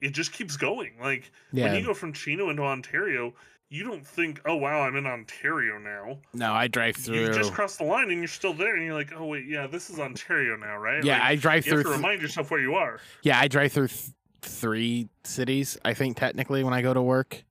it 0.00 0.10
just 0.10 0.32
keeps 0.32 0.56
going. 0.56 0.92
Like 1.00 1.32
yeah, 1.52 1.66
when 1.66 1.74
you 1.74 1.86
go 1.86 1.94
from 1.94 2.12
Chino 2.12 2.50
into 2.50 2.62
Ontario, 2.62 3.34
you 3.68 3.84
don't 3.84 4.06
think, 4.06 4.40
"Oh 4.46 4.56
wow, 4.56 4.82
I'm 4.82 4.96
in 4.96 5.06
Ontario 5.06 5.78
now." 5.78 6.18
no, 6.34 6.52
I 6.52 6.68
drive 6.68 6.96
through. 6.96 7.20
You 7.20 7.32
just 7.32 7.52
cross 7.52 7.76
the 7.76 7.84
line 7.84 8.10
and 8.10 8.18
you're 8.18 8.28
still 8.28 8.54
there, 8.54 8.74
and 8.76 8.84
you're 8.84 8.94
like, 8.94 9.12
"Oh 9.16 9.26
wait, 9.26 9.46
yeah, 9.46 9.66
this 9.66 9.90
is 9.90 9.98
Ontario 9.98 10.56
now, 10.56 10.76
right?" 10.76 11.02
yeah, 11.04 11.14
Like, 11.14 11.22
I 11.22 11.36
drive 11.36 11.66
you 11.66 11.76
have 11.76 11.84
to 11.86 11.90
remind 11.90 12.22
yourself 12.22 12.50
where 12.50 12.60
you 12.60 12.74
are. 12.74 13.00
yeah, 13.22 13.38
I 13.40 13.48
drive 13.48 13.72
through 13.72 13.88
th- 13.88 14.10
three 14.42 15.08
cities. 15.24 15.76
I 15.84 15.94
think 15.94 16.16
technically 16.16 16.62
when 16.64 16.72
I 16.74 16.82
go 16.82 16.94
to 16.94 17.02
work, 17.02 17.42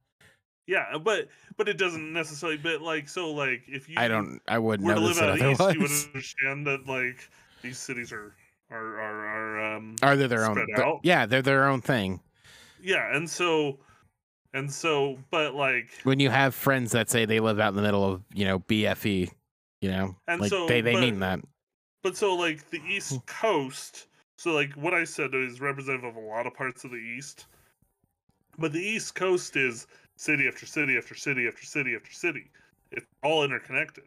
Yeah, 0.68 0.97
but 1.03 1.28
but 1.57 1.68
it 1.68 1.78
doesn't 1.78 2.13
necessarily. 2.13 2.57
But 2.57 2.82
like, 2.82 3.09
so 3.09 3.32
like, 3.32 3.63
if 3.68 3.89
you 3.89 3.95
I 3.97 4.07
don't. 4.07 4.41
I 4.47 4.57
wouldn't 4.59 4.88
were 4.88 4.95
to 4.95 4.99
live 5.01 5.18
out 5.20 5.38
east, 5.38 5.59
you 5.74 5.82
would 5.82 5.91
understand 6.13 6.66
that 6.68 6.88
like 6.88 7.30
these 7.61 7.78
cities 7.78 8.11
are 8.13 8.34
are 8.72 8.99
are, 8.99 9.28
are 9.59 9.76
um 9.76 9.95
Are 10.01 10.16
they 10.16 10.28
their 10.28 10.45
own? 10.45 10.66
out. 10.78 11.01
yeah, 11.03 11.26
they're 11.26 11.41
their 11.41 11.68
own 11.68 11.82
thing. 11.82 12.22
yeah, 12.82 13.16
and 13.16 13.30
so 13.30 13.80
and 14.55 14.71
so, 14.71 15.17
but 15.29 15.53
like, 15.53 15.89
When 16.03 16.19
you 16.19 16.29
have 16.31 16.55
friends 16.55 16.91
that 16.93 17.09
say 17.09 17.25
they 17.25 17.39
live 17.39 17.59
out 17.59 17.69
in 17.69 17.75
the 17.75 17.81
middle 17.83 18.03
of 18.03 18.23
you 18.33 18.45
know 18.45 18.59
BFE, 18.59 19.29
you 19.81 19.89
know, 19.91 20.15
And 20.27 20.41
like 20.41 20.49
so, 20.49 20.65
they 20.67 20.81
they 20.81 20.93
but- 20.93 21.01
mean 21.01 21.19
that. 21.19 21.39
but 22.01 22.15
so 22.17 22.35
like 22.35 22.69
the 22.71 22.79
Hmm. 22.79 22.91
East 22.91 23.25
Coast. 23.27 24.07
So 24.37 24.51
like 24.53 24.73
what 24.73 24.93
I 24.93 25.03
said 25.05 25.33
is 25.35 25.61
representative 25.61 26.05
of 26.09 26.15
a 26.15 26.19
lot 26.27 26.45
of 26.47 26.53
parts 26.53 26.83
of 26.83 26.91
the 26.91 26.97
East, 26.97 27.45
but 28.57 28.73
the 28.73 28.81
East 28.81 29.15
Coast 29.15 29.55
is 29.55 29.87
city 30.17 30.47
after 30.47 30.65
city 30.65 30.97
after 30.97 31.15
city 31.15 31.47
after 31.47 31.65
city 31.65 31.95
after 31.95 32.11
city. 32.11 32.49
It's 32.91 33.05
all 33.23 33.43
interconnected. 33.43 34.05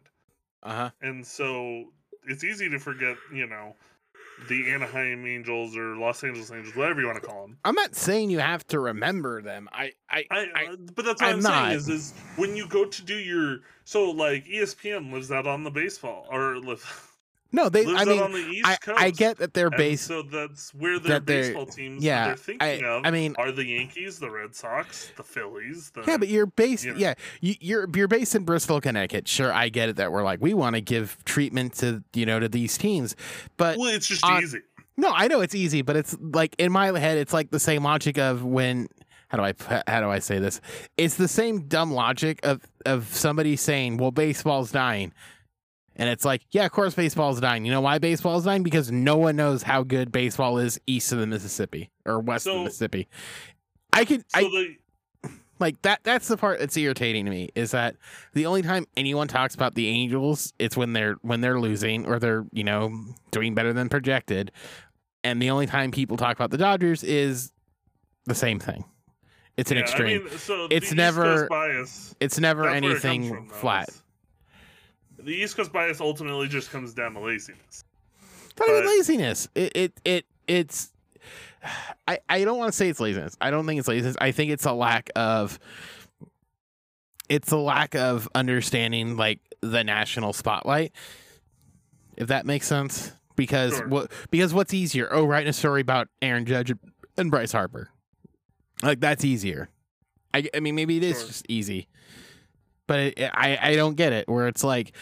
Uh 0.63 0.73
huh. 0.75 0.89
and 1.01 1.25
so 1.25 1.85
it's 2.27 2.43
easy 2.43 2.69
to 2.69 2.79
forget, 2.79 3.15
you 3.33 3.47
know, 3.47 3.75
the 4.47 4.71
Anaheim 4.71 5.25
Angels 5.25 5.75
or 5.75 5.95
Los 5.97 6.23
Angeles 6.23 6.51
Angels, 6.51 6.75
whatever 6.75 7.01
you 7.01 7.07
want 7.07 7.21
to 7.21 7.27
call 7.27 7.41
them. 7.41 7.57
I'm 7.65 7.75
not 7.75 7.95
saying 7.95 8.29
you 8.29 8.39
have 8.39 8.65
to 8.67 8.79
remember 8.79 9.41
them. 9.41 9.69
I 9.71 9.91
I, 10.09 10.25
I, 10.31 10.47
I 10.55 10.65
uh, 10.71 10.75
but 10.95 11.05
that's 11.05 11.21
what 11.21 11.29
I'm, 11.29 11.35
I'm 11.37 11.41
saying 11.41 11.71
is, 11.77 11.89
is 11.89 12.13
when 12.35 12.55
you 12.55 12.67
go 12.67 12.85
to 12.85 13.01
do 13.03 13.15
your 13.15 13.59
so 13.83 14.11
like 14.11 14.45
ESPN 14.45 15.11
lives 15.11 15.31
out 15.31 15.47
on 15.47 15.63
the 15.63 15.71
baseball 15.71 16.27
or 16.31 16.57
lives, 16.57 16.85
no 17.51 17.69
they. 17.69 17.85
I 17.85 18.05
mean, 18.05 18.21
on 18.21 18.31
the 18.31 18.39
East 18.39 18.67
I 18.67 18.75
Coast. 18.75 19.01
I 19.01 19.09
get 19.11 19.37
that 19.37 19.53
they're 19.53 19.69
based. 19.69 20.05
so 20.07 20.21
that's 20.21 20.73
where 20.73 20.99
their 20.99 21.13
that 21.19 21.25
baseball 21.25 21.65
teams 21.65 22.03
yeah, 22.03 22.27
they're 22.27 22.35
thinking 22.35 22.85
I 22.85 22.87
of 22.87 23.05
I 23.05 23.11
mean, 23.11 23.35
are 23.37 23.51
the 23.51 23.65
Yankees, 23.65 24.19
the 24.19 24.29
Red 24.29 24.53
Sox, 24.55 25.11
the 25.17 25.23
Phillies. 25.23 25.91
The, 25.91 26.03
Yeah, 26.07 26.17
but 26.17 26.27
you're 26.27 26.45
based. 26.45 26.85
you 26.85 26.93
know. 26.93 26.97
Yeah, 26.99 27.13
you, 27.41 27.55
you're 27.59 27.87
you're 27.95 28.07
based 28.07 28.35
in 28.35 28.43
Bristol, 28.43 28.79
Connecticut. 28.81 29.27
Sure, 29.27 29.51
I 29.51 29.69
get 29.69 29.89
it. 29.89 29.95
That 29.95 30.11
we're 30.11 30.23
like 30.23 30.41
we 30.41 30.53
want 30.53 30.75
to 30.75 30.81
give 30.81 31.17
treatment 31.25 31.73
to 31.75 32.03
you 32.13 32.25
know 32.25 32.39
to 32.39 32.49
these 32.49 32.77
teams, 32.77 33.15
but 33.57 33.77
well, 33.77 33.89
it's 33.93 34.07
just 34.07 34.23
on- 34.23 34.43
easy. 34.43 34.59
no, 34.97 35.11
I 35.13 35.27
know 35.27 35.41
it's 35.41 35.55
easy, 35.55 35.81
but 35.81 35.95
it's 35.95 36.15
like 36.19 36.55
in 36.59 36.71
my 36.71 36.97
head, 36.99 37.17
it's 37.17 37.33
like 37.33 37.51
the 37.51 37.59
same 37.59 37.83
logic 37.83 38.17
of 38.17 38.43
when. 38.43 38.87
How 39.29 39.37
do 39.37 39.43
I 39.43 39.53
how 39.87 40.01
do 40.01 40.09
I 40.09 40.17
say 40.17 40.39
this? 40.39 40.59
It's 40.97 41.15
the 41.15 41.27
same 41.27 41.67
dumb 41.67 41.91
logic 41.91 42.39
of 42.43 42.61
of 42.87 43.13
somebody 43.13 43.55
saying, 43.57 43.97
"Well, 43.97 44.09
baseball's 44.09 44.71
dying," 44.71 45.13
and 45.99 46.09
it's 46.09 46.25
like, 46.25 46.41
yeah, 46.51 46.65
of 46.65 46.71
course, 46.71 46.95
baseball's 46.95 47.39
dying. 47.39 47.63
You 47.65 47.71
know 47.71 47.81
why 47.81 47.99
baseball's 47.99 48.45
dying? 48.45 48.63
Because 48.63 48.91
no 48.91 49.17
one 49.17 49.35
knows 49.35 49.61
how 49.61 49.83
good 49.83 50.11
baseball 50.11 50.57
is 50.57 50.79
east 50.87 51.11
of 51.11 51.19
the 51.19 51.27
Mississippi 51.27 51.91
or 52.05 52.19
west 52.19 52.47
of 52.47 52.55
the 52.55 52.63
Mississippi. 52.63 53.07
I 53.93 54.05
could, 54.05 54.21
So 54.31 54.39
I 54.39 54.41
the 54.43 54.75
like 55.59 55.81
that 55.81 55.99
that's 56.03 56.29
the 56.29 56.37
part 56.37 56.59
that's 56.59 56.77
irritating 56.77 57.25
to 57.25 57.31
me 57.31 57.49
is 57.53 57.71
that 57.71 57.97
the 58.33 58.45
only 58.45 58.61
time 58.61 58.85
anyone 58.95 59.27
talks 59.27 59.53
about 59.55 59.75
the 59.75 59.87
angels 59.89 60.53
it's 60.57 60.77
when 60.77 60.93
they're 60.93 61.15
when 61.21 61.41
they're 61.41 61.59
losing 61.59 62.05
or 62.05 62.17
they're 62.17 62.45
you 62.53 62.63
know 62.63 62.97
doing 63.31 63.53
better 63.55 63.73
than 63.73 63.89
projected 63.89 64.51
and 65.25 65.41
the 65.41 65.49
only 65.49 65.65
time 65.67 65.91
people 65.91 66.15
talk 66.15 66.33
about 66.37 66.49
the 66.49 66.57
dodgers 66.57 67.03
is 67.03 67.51
the 68.25 68.33
same 68.35 68.57
thing 68.57 68.85
it's 69.57 69.69
an 69.69 69.75
yeah, 69.75 69.83
extreme 69.83 70.21
I 70.21 70.29
mean, 70.29 70.37
so 70.39 70.67
It's 70.71 70.93
never- 70.93 71.47
bias. 71.49 72.15
it's 72.21 72.39
never 72.39 72.61
That's 72.63 72.81
where 72.81 72.91
it 72.91 73.03
anything 73.03 73.27
from, 73.27 73.49
flat 73.49 73.89
The 75.23 75.33
East 75.35 75.55
Coast 75.57 75.71
bias 75.73 75.99
ultimately 76.01 76.47
just 76.47 76.71
comes 76.71 76.93
down 76.93 77.13
to 77.13 77.19
laziness. 77.19 77.83
not 78.59 78.69
even 78.69 78.85
laziness 78.85 79.47
it 79.55 79.71
it, 79.75 80.01
it 80.05 80.25
it's 80.47 80.91
I, 82.07 82.19
I 82.29 82.43
don't 82.45 82.57
want 82.57 82.71
to 82.71 82.77
say 82.77 82.87
it's 82.89 82.99
laziness. 83.01 83.35
I 83.41 83.51
don't 83.51 83.65
think 83.65 83.79
it's 83.79 83.87
laziness. 83.87 84.15
I 84.21 84.31
think 84.31 84.51
it's 84.51 84.65
a 84.65 84.71
lack 84.71 85.09
of 85.15 85.59
it's 87.27 87.51
a 87.51 87.57
lack 87.57 87.95
of 87.95 88.27
understanding 88.33 89.17
like 89.17 89.39
the 89.61 89.83
national 89.83 90.33
spotlight. 90.33 90.93
If 92.17 92.27
that 92.29 92.45
makes 92.45 92.67
sense. 92.67 93.11
Because 93.35 93.77
Sure. 93.77 93.87
what 93.87 94.11
because 94.31 94.53
what's 94.53 94.73
easier? 94.73 95.07
Oh, 95.11 95.25
writing 95.25 95.49
a 95.49 95.53
story 95.53 95.81
about 95.81 96.09
Aaron 96.21 96.45
Judge 96.45 96.73
and 97.17 97.31
Bryce 97.31 97.51
Harper. 97.53 97.89
Like 98.81 98.99
that's 98.99 99.23
easier. 99.23 99.69
I, 100.33 100.49
I 100.53 100.59
mean 100.59 100.75
maybe 100.75 100.97
it 100.97 101.03
is 101.03 101.17
Sure. 101.19 101.27
just 101.27 101.45
easy. 101.49 101.87
But 102.89 102.99
it, 102.99 103.31
I 103.33 103.57
I 103.61 103.75
don't 103.75 103.93
get 103.95 104.13
it 104.13 104.27
where 104.27 104.47
it's 104.47 104.63
like 104.63 104.93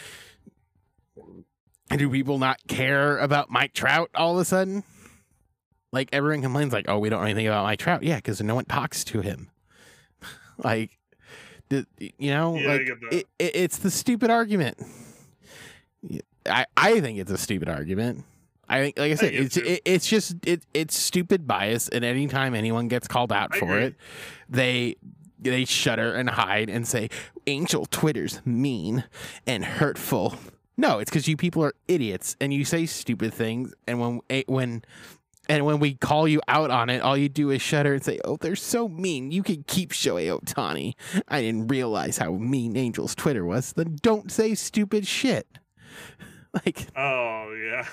do 1.95 2.09
people 2.09 2.37
not 2.37 2.59
care 2.67 3.17
about 3.17 3.49
Mike 3.49 3.71
Trout 3.73 4.09
all 4.13 4.33
of 4.33 4.39
a 4.41 4.45
sudden? 4.45 4.83
Like 5.93 6.09
everyone 6.11 6.41
complains, 6.41 6.73
like, 6.73 6.89
"Oh, 6.89 6.99
we 6.99 7.07
don't 7.07 7.21
know 7.21 7.25
anything 7.25 7.47
about 7.47 7.63
Mike 7.63 7.79
Trout." 7.79 8.03
Yeah, 8.03 8.17
because 8.17 8.41
no 8.41 8.55
one 8.55 8.65
talks 8.65 9.05
to 9.05 9.21
him. 9.21 9.49
like, 10.57 10.97
you 11.69 12.11
know, 12.31 12.57
Yeah, 12.57 12.67
like 12.67 12.81
it, 13.13 13.27
it, 13.39 13.55
it's 13.55 13.77
the 13.77 13.89
stupid 13.89 14.29
argument. 14.29 14.77
I 16.45 16.65
I 16.75 16.99
think 16.99 17.19
it's 17.19 17.31
a 17.31 17.37
stupid 17.37 17.69
argument. 17.69 18.25
I 18.67 18.81
think, 18.81 18.99
like 18.99 19.13
I 19.13 19.15
said, 19.15 19.31
get 19.31 19.41
it's 19.43 19.55
it, 19.55 19.81
it's 19.85 20.07
just 20.07 20.35
it 20.45 20.65
it's 20.73 20.93
stupid 20.93 21.47
bias, 21.47 21.87
and 21.87 22.03
anytime 22.03 22.53
anyone 22.53 22.89
gets 22.89 23.07
called 23.07 23.31
out 23.31 23.55
I 23.55 23.59
for 23.59 23.65
agree. 23.77 23.83
it, 23.85 23.95
they 24.49 24.95
they 25.39 25.65
shudder 25.65 26.13
and 26.13 26.29
hide 26.29 26.69
and 26.69 26.87
say, 26.87 27.09
"Angel 27.45 27.85
Twitter's 27.85 28.41
mean 28.45 29.03
and 29.45 29.63
hurtful." 29.63 30.35
No, 30.77 30.99
it's 30.99 31.09
because 31.09 31.27
you 31.27 31.35
people 31.37 31.63
are 31.63 31.73
idiots 31.87 32.35
and 32.39 32.53
you 32.53 32.63
say 32.63 32.85
stupid 32.85 33.33
things, 33.33 33.73
and 33.87 33.99
when 33.99 34.21
eh, 34.29 34.43
when 34.47 34.83
and 35.49 35.65
when 35.65 35.79
we 35.79 35.95
call 35.95 36.27
you 36.27 36.41
out 36.47 36.71
on 36.71 36.89
it, 36.89 37.01
all 37.01 37.17
you 37.17 37.29
do 37.29 37.49
is 37.51 37.61
shudder 37.61 37.93
and 37.93 38.03
say, 38.03 38.19
"Oh, 38.25 38.37
they're 38.37 38.55
so 38.55 38.87
mean. 38.87 39.31
You 39.31 39.43
can 39.43 39.63
keep 39.67 39.91
Shohei 39.91 40.37
Ohtani." 40.37 40.93
I 41.27 41.41
didn't 41.41 41.67
realize 41.67 42.17
how 42.17 42.33
mean 42.33 42.75
Angel's 42.75 43.15
Twitter 43.15 43.45
was. 43.45 43.73
Then 43.73 43.97
don't 44.01 44.31
say 44.31 44.55
stupid 44.55 45.07
shit. 45.07 45.47
Like, 46.53 46.87
Oh 46.95 47.53
yeah. 47.53 47.85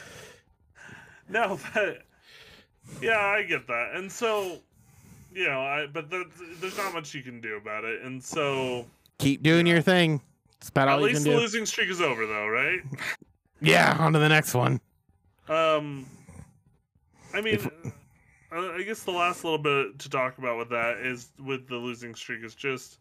No, 1.28 1.58
but 1.74 2.02
yeah, 3.02 3.18
I 3.18 3.42
get 3.42 3.66
that, 3.66 3.90
and 3.94 4.10
so 4.10 4.60
you 5.34 5.46
know, 5.46 5.60
I 5.60 5.86
but 5.86 6.08
the, 6.10 6.24
there's 6.60 6.76
not 6.78 6.92
much 6.94 7.12
you 7.14 7.22
can 7.22 7.40
do 7.40 7.56
about 7.56 7.84
it, 7.84 8.02
and 8.02 8.22
so 8.22 8.86
keep 9.18 9.42
doing 9.42 9.66
your 9.66 9.80
thing. 9.82 10.20
That's 10.60 10.68
about 10.70 10.88
at 10.88 10.94
all 10.94 11.00
you 11.00 11.06
least 11.08 11.24
can 11.24 11.32
the 11.32 11.36
do. 11.36 11.42
losing 11.42 11.66
streak 11.66 11.90
is 11.90 12.00
over, 12.00 12.26
though, 12.26 12.46
right? 12.48 12.80
Yeah, 13.60 13.96
on 13.98 14.12
to 14.12 14.18
the 14.18 14.28
next 14.28 14.52
one. 14.52 14.78
Um, 15.48 16.04
I 17.32 17.40
mean, 17.40 17.54
If- 17.54 17.66
uh, 18.52 18.72
I 18.72 18.82
guess 18.82 19.04
the 19.04 19.10
last 19.12 19.42
little 19.42 19.58
bit 19.58 19.98
to 20.00 20.10
talk 20.10 20.36
about 20.36 20.58
with 20.58 20.68
that 20.70 20.98
is 20.98 21.30
with 21.42 21.66
the 21.66 21.76
losing 21.76 22.14
streak 22.14 22.44
is 22.44 22.54
just 22.54 22.98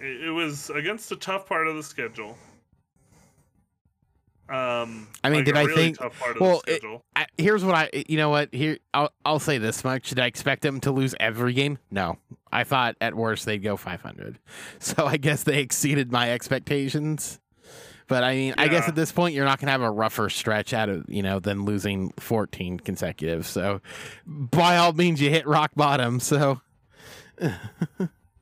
it, 0.00 0.22
it 0.28 0.30
was 0.30 0.70
against 0.70 1.12
a 1.12 1.16
tough 1.16 1.46
part 1.46 1.68
of 1.68 1.76
the 1.76 1.82
schedule. 1.82 2.38
Um, 4.52 5.08
I 5.24 5.30
mean, 5.30 5.38
like 5.38 5.44
did 5.46 5.56
I 5.56 5.62
really 5.62 5.82
think- 5.82 5.98
tough 5.98 6.18
part 6.20 6.36
of 6.36 6.40
well, 6.42 6.62
it- 6.66 6.82
I, 7.16 7.26
here's 7.38 7.64
what 7.64 7.74
I, 7.74 7.90
you 8.06 8.16
know 8.18 8.28
what, 8.28 8.52
here 8.52 8.78
I'll 8.92 9.10
I'll 9.24 9.38
say 9.38 9.56
this 9.58 9.82
much: 9.82 10.10
Did 10.10 10.18
I 10.20 10.26
expect 10.26 10.62
them 10.62 10.78
to 10.80 10.90
lose 10.92 11.14
every 11.18 11.54
game? 11.54 11.78
No, 11.90 12.18
I 12.52 12.64
thought 12.64 12.96
at 13.00 13.14
worst 13.14 13.46
they'd 13.46 13.58
go 13.62 13.76
500. 13.76 14.38
So 14.78 15.06
I 15.06 15.16
guess 15.16 15.42
they 15.44 15.60
exceeded 15.60 16.12
my 16.12 16.30
expectations. 16.32 17.38
But 18.08 18.24
I 18.24 18.34
mean, 18.34 18.54
I 18.58 18.68
guess 18.68 18.88
at 18.88 18.94
this 18.94 19.10
point 19.10 19.34
you're 19.34 19.46
not 19.46 19.58
gonna 19.58 19.72
have 19.72 19.80
a 19.80 19.90
rougher 19.90 20.28
stretch 20.28 20.74
out 20.74 20.90
of 20.90 21.04
you 21.08 21.22
know 21.22 21.40
than 21.40 21.64
losing 21.64 22.10
14 22.18 22.80
consecutive. 22.80 23.46
So 23.46 23.80
by 24.26 24.76
all 24.76 24.92
means, 24.92 25.18
you 25.22 25.30
hit 25.30 25.46
rock 25.46 25.70
bottom. 25.76 26.20
So 26.20 26.60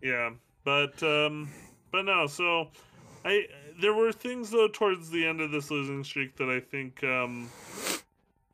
Yeah, 0.03 0.31
but 0.65 1.01
um, 1.03 1.51
but 1.93 2.05
no. 2.05 2.27
So, 2.27 2.69
I 3.25 3.47
there 3.81 3.95
were 3.95 4.13
things 4.13 4.51
though 4.51 4.69
towards 4.69 5.11
the 5.11 5.27
end 5.27 5.41
of 5.41 5.51
this 5.51 5.71
losing 5.71 6.05
streak 6.05 6.37
that 6.37 6.49
I 6.49 6.61
think 6.61 7.03
um, 7.05 7.49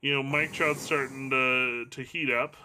you 0.07 0.15
know, 0.15 0.23
Mike 0.23 0.53
Trout's 0.53 0.83
starting 0.83 1.31
to 1.31 1.87
to 1.87 2.03
heat 2.03 2.31
up. 2.31 2.57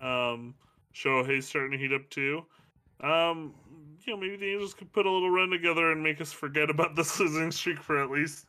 Um, 0.00 0.54
Shohei's 0.94 1.46
starting 1.46 1.72
to 1.72 1.78
heat 1.78 1.92
up 1.92 2.08
too. 2.10 2.44
Um, 3.00 3.54
you 4.04 4.12
know, 4.12 4.20
maybe 4.20 4.36
the 4.36 4.52
Angels 4.52 4.74
could 4.74 4.92
put 4.92 5.06
a 5.06 5.10
little 5.10 5.30
run 5.30 5.50
together 5.50 5.92
and 5.92 6.02
make 6.02 6.20
us 6.20 6.32
forget 6.32 6.70
about 6.70 6.94
this 6.96 7.18
losing 7.18 7.50
streak 7.50 7.78
for 7.78 8.02
at 8.02 8.10
least 8.10 8.46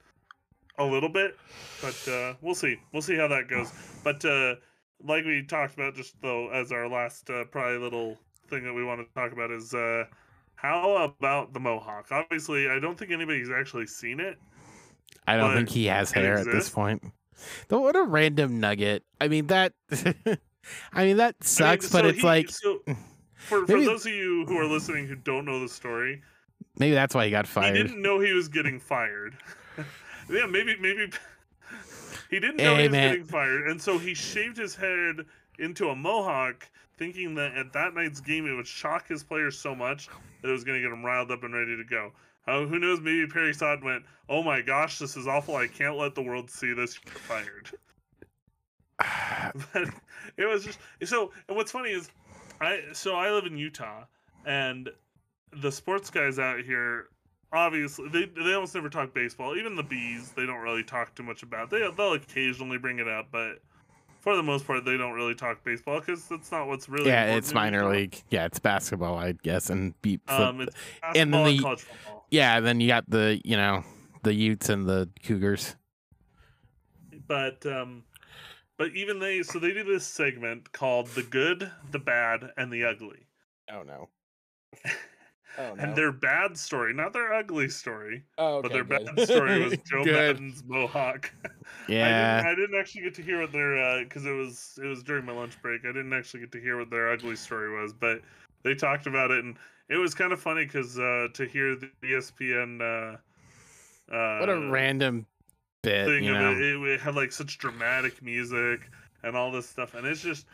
a 0.77 0.83
little 0.83 1.09
bit. 1.09 1.37
But 1.81 2.11
uh, 2.11 2.33
we'll 2.41 2.55
see. 2.55 2.77
We'll 2.91 3.01
see 3.01 3.15
how 3.15 3.27
that 3.29 3.47
goes. 3.47 3.71
But 4.03 4.25
uh, 4.25 4.55
like 5.03 5.25
we 5.25 5.43
talked 5.43 5.75
about, 5.75 5.95
just 5.95 6.19
though, 6.21 6.49
as 6.49 6.71
our 6.71 6.89
last 6.89 7.29
uh, 7.29 7.45
probably 7.45 7.77
little 7.77 8.17
thing 8.49 8.63
that 8.63 8.73
we 8.73 8.83
want 8.83 8.99
to 8.99 9.13
talk 9.13 9.31
about 9.31 9.51
is 9.51 9.73
uh, 9.73 10.05
how 10.63 10.95
about 10.95 11.53
the 11.53 11.59
Mohawk? 11.59 12.07
Obviously, 12.11 12.69
I 12.69 12.79
don't 12.79 12.97
think 12.97 13.11
anybody's 13.11 13.49
actually 13.51 13.85
seen 13.85 14.19
it. 14.19 14.37
I 15.27 15.37
don't 15.37 15.53
think 15.55 15.69
he 15.69 15.85
has 15.87 16.11
hair 16.11 16.37
at 16.39 16.45
this 16.45 16.69
point. 16.69 17.03
Though 17.67 17.81
what 17.81 17.95
a 17.95 18.03
random 18.03 18.59
nugget. 18.59 19.03
I 19.21 19.27
mean 19.27 19.47
that. 19.47 19.73
I 19.91 19.95
mean 19.95 20.07
that 20.23 20.39
I 20.93 21.03
mean, 21.05 21.33
sucks, 21.41 21.91
but 21.91 22.01
so 22.03 22.07
it's 22.07 22.19
he- 22.19 22.25
like 22.25 22.49
so. 22.49 22.79
For, 23.35 23.67
for 23.67 23.73
Maybe- 23.73 23.85
those 23.85 24.05
of 24.05 24.13
you 24.13 24.45
who 24.47 24.57
are 24.57 24.65
listening 24.65 25.05
who 25.05 25.15
don't 25.15 25.43
know 25.43 25.59
the 25.59 25.67
story, 25.67 26.21
maybe 26.79 26.93
that's 26.95 27.13
why 27.13 27.25
he 27.25 27.31
got 27.31 27.45
fired. 27.45 27.75
he 27.75 27.83
didn't 27.83 28.01
know 28.01 28.21
he 28.21 28.31
was 28.31 28.47
getting 28.47 28.79
fired. 28.79 29.35
yeah, 30.29 30.45
maybe 30.45 30.77
maybe 30.79 31.11
he 32.29 32.39
didn't 32.39 32.55
know 32.55 32.75
Hey, 32.75 32.83
he 32.83 32.87
was 32.87 32.91
man. 32.93 33.09
getting 33.11 33.25
fired, 33.25 33.67
and 33.67 33.81
so 33.81 33.97
he 33.97 34.13
shaved 34.13 34.55
his 34.55 34.75
head 34.77 35.25
into 35.59 35.89
a 35.89 35.95
mohawk, 35.95 36.65
thinking 36.97 37.35
that 37.35 37.53
at 37.57 37.73
that 37.73 37.93
night's 37.93 38.21
game 38.21 38.47
it 38.47 38.53
would 38.55 38.65
shock 38.65 39.09
his 39.09 39.25
players 39.25 39.59
so 39.59 39.75
much 39.75 40.07
that 40.43 40.49
it 40.49 40.51
was 40.51 40.63
going 40.63 40.79
to 40.79 40.87
get 40.87 40.91
them 40.91 41.03
riled 41.03 41.31
up 41.31 41.43
and 41.43 41.53
ready 41.53 41.75
to 41.75 41.83
go. 41.83 42.11
Uh, 42.45 42.65
who 42.65 42.77
knows? 42.77 42.99
Maybe 42.99 43.25
Perry 43.25 43.53
and 43.59 43.83
went, 43.83 44.03
"Oh 44.29 44.43
my 44.43 44.61
gosh, 44.61 44.99
this 44.99 45.17
is 45.17 45.27
awful! 45.27 45.55
I 45.55 45.67
can't 45.67 45.95
let 45.95 46.13
the 46.13 46.21
world 46.21 46.51
see 46.51 46.73
this. 46.73 46.99
You're 47.05 47.15
fired." 47.15 47.71
but 49.73 49.89
it 50.37 50.45
was 50.45 50.65
just 50.65 50.79
so. 51.05 51.31
And 51.47 51.57
what's 51.57 51.71
funny 51.71 51.91
is, 51.91 52.09
I 52.59 52.81
so 52.91 53.15
I 53.15 53.31
live 53.31 53.45
in 53.45 53.57
Utah, 53.57 54.03
and 54.45 54.89
the 55.61 55.71
sports 55.71 56.09
guys 56.09 56.37
out 56.37 56.59
here 56.59 57.07
obviously 57.53 58.09
they 58.09 58.25
they 58.25 58.53
almost 58.53 58.75
never 58.75 58.89
talk 58.89 59.13
baseball. 59.13 59.55
Even 59.55 59.75
the 59.75 59.83
bees, 59.83 60.31
they 60.31 60.45
don't 60.45 60.59
really 60.59 60.83
talk 60.83 61.15
too 61.15 61.23
much 61.23 61.43
about. 61.43 61.69
They 61.69 61.79
they'll 61.95 62.13
occasionally 62.13 62.77
bring 62.77 62.99
it 62.99 63.07
up, 63.07 63.27
but 63.31 63.59
for 64.23 64.37
the 64.37 64.43
most 64.43 64.65
part, 64.65 64.85
they 64.85 64.95
don't 64.95 65.11
really 65.11 65.35
talk 65.35 65.65
baseball 65.65 65.99
because 65.99 66.25
that's 66.29 66.49
not 66.49 66.67
what's 66.67 66.87
really. 66.87 67.09
yeah, 67.09 67.35
it's 67.35 67.53
minor 67.53 67.89
league. 67.89 68.23
Yeah, 68.29 68.45
it's 68.45 68.57
basketball, 68.57 69.17
I 69.17 69.33
guess, 69.33 69.69
and 69.69 69.93
beat. 70.01 70.21
Um, 70.29 70.61
it's 70.61 70.75
and 71.13 71.33
then 71.33 71.43
basketball 71.43 71.45
and, 71.47 71.61
college 71.61 71.81
football. 71.81 72.27
yeah, 72.31 72.59
then 72.61 72.79
you 72.79 72.87
got 72.87 73.09
the 73.09 73.41
you 73.43 73.57
know 73.57 73.83
the 74.23 74.33
Utes 74.33 74.69
and 74.69 74.87
the 74.87 75.09
Cougars. 75.23 75.75
but 77.27 77.65
um 77.65 78.03
but 78.77 78.91
even 78.95 79.19
they 79.19 79.43
so 79.43 79.59
they 79.59 79.73
do 79.73 79.83
this 79.83 80.05
segment 80.05 80.71
called 80.71 81.07
the 81.07 81.23
good 81.23 81.69
the 81.91 81.99
bad 81.99 82.51
and 82.57 82.71
the 82.71 82.85
ugly 82.85 83.27
Oh 83.71 83.83
no. 83.83 84.09
Oh 85.55 85.75
no. 85.75 85.83
and 85.83 85.95
their 85.95 86.11
bad 86.11 86.57
story 86.57 86.95
not 86.95 87.13
their 87.13 87.31
ugly 87.31 87.69
story 87.69 88.23
oh, 88.39 88.63
but 88.63 88.71
their 88.71 88.83
bad 88.83 89.07
story 89.19 89.63
was 89.63 89.77
joe 89.87 90.03
maddon's 90.03 90.63
mohawk 90.65 91.31
I, 91.89 91.91
Yeah. 91.91 92.37
didn't, 92.37 92.45
I 92.45 92.55
didn't 92.55 92.79
actually 92.79 93.01
get 93.01 93.15
to 93.15 93.21
hear 93.21 93.41
what 93.41 93.51
their 93.51 94.03
because 94.03 94.25
it 94.25 94.31
was 94.31 94.79
it 94.81 94.85
was 94.85 95.03
during 95.03 95.25
my 95.25 95.33
lunch 95.33 95.61
break 95.61 95.81
i 95.85 95.87
didn't 95.87 96.13
actually 96.13 96.41
get 96.41 96.51
to 96.53 96.61
hear 96.61 96.77
what 96.77 96.89
their 96.89 97.11
ugly 97.11 97.35
story 97.35 97.71
was 97.81 97.93
but 97.93 98.21
they 98.63 98.73
talked 98.73 99.07
about 99.07 99.31
it 99.31 99.43
and 99.43 99.57
it 99.89 99.97
was 99.97 100.13
kind 100.13 100.31
of 100.31 100.39
funny 100.39 100.65
because 100.65 100.97
uh 100.97 101.27
to 101.33 101.45
hear 101.45 101.75
the 101.75 101.89
espn 102.03 102.81
uh 102.81 103.17
uh 104.13 104.39
what 104.39 104.49
a 104.49 104.69
random 104.69 105.25
bit, 105.81 106.05
thing 106.07 106.23
you 106.23 106.33
know. 106.33 106.51
it, 106.51 106.61
it, 106.61 106.81
it 106.93 106.99
had 107.01 107.15
like 107.15 107.31
such 107.31 107.57
dramatic 107.57 108.21
music 108.21 108.89
and 109.23 109.35
all 109.35 109.51
this 109.51 109.67
stuff 109.67 109.93
and 109.93 110.05
it's 110.07 110.21
just 110.21 110.45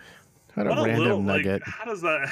what 0.55 0.65
a 0.65 0.69
what 0.69 0.79
a 0.79 0.83
random 0.83 1.03
little 1.03 1.21
nugget. 1.21 1.61
like 1.61 1.63
how 1.65 1.85
does 1.85 2.01
that 2.01 2.29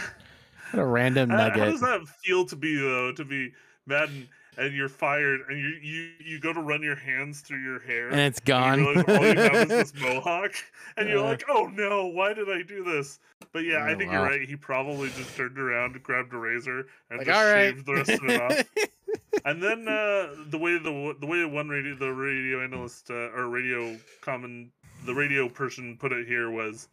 what 0.71 0.81
a 0.81 0.85
random 0.85 1.29
how, 1.31 1.49
how 1.49 1.65
does 1.65 1.81
that 1.81 2.07
feel 2.23 2.45
to 2.45 2.55
be 2.55 2.75
though 2.75 3.11
to 3.11 3.23
be 3.23 3.51
mad 3.85 4.09
and, 4.57 4.65
and 4.67 4.75
you're 4.75 4.89
fired 4.89 5.41
and 5.49 5.57
you, 5.59 5.69
you 5.81 6.09
you 6.19 6.39
go 6.39 6.53
to 6.53 6.61
run 6.61 6.81
your 6.83 6.95
hands 6.95 7.41
through 7.41 7.61
your 7.63 7.79
hair 7.79 8.09
and 8.09 8.19
it's 8.19 8.39
and 8.39 8.45
gone. 8.45 8.79
you 8.79 8.85
realize 8.89 9.05
all 9.07 9.25
you 9.25 9.35
have 9.39 9.55
is 9.55 9.67
this 9.69 9.93
mohawk 10.01 10.53
and 10.97 11.09
you're 11.09 11.21
like 11.21 11.43
oh 11.49 11.67
no 11.73 12.07
why 12.07 12.33
did 12.33 12.49
i 12.49 12.61
do 12.63 12.83
this 12.83 13.19
but 13.53 13.63
yeah 13.63 13.77
i 13.77 13.93
Oh, 13.93 13.97
think 13.97 14.11
wow. 14.11 14.17
you're 14.19 14.29
right 14.29 14.47
he 14.47 14.55
probably 14.55 15.09
just 15.09 15.35
turned 15.35 15.57
around 15.57 16.01
grabbed 16.03 16.33
a 16.33 16.37
razor 16.37 16.87
and 17.09 17.19
like, 17.19 17.27
just 17.27 17.39
right. 17.39 17.73
shaved 17.73 17.85
the 17.85 17.93
rest 17.93 18.09
of 18.11 18.23
it 18.25 18.41
off 18.41 18.63
and 19.45 19.61
then 19.63 19.87
uh, 19.87 20.33
the 20.49 20.57
way 20.57 20.77
the 20.77 21.15
the 21.19 21.27
way 21.27 21.45
one 21.45 21.69
radio 21.69 21.95
the 21.95 22.11
radio 22.11 22.63
analyst 22.63 23.09
uh, 23.11 23.31
or 23.35 23.47
radio 23.49 23.97
common 24.21 24.71
the 25.05 25.13
radio 25.13 25.47
person 25.47 25.95
put 25.97 26.11
it 26.11 26.27
here 26.27 26.49
was, 26.49 26.89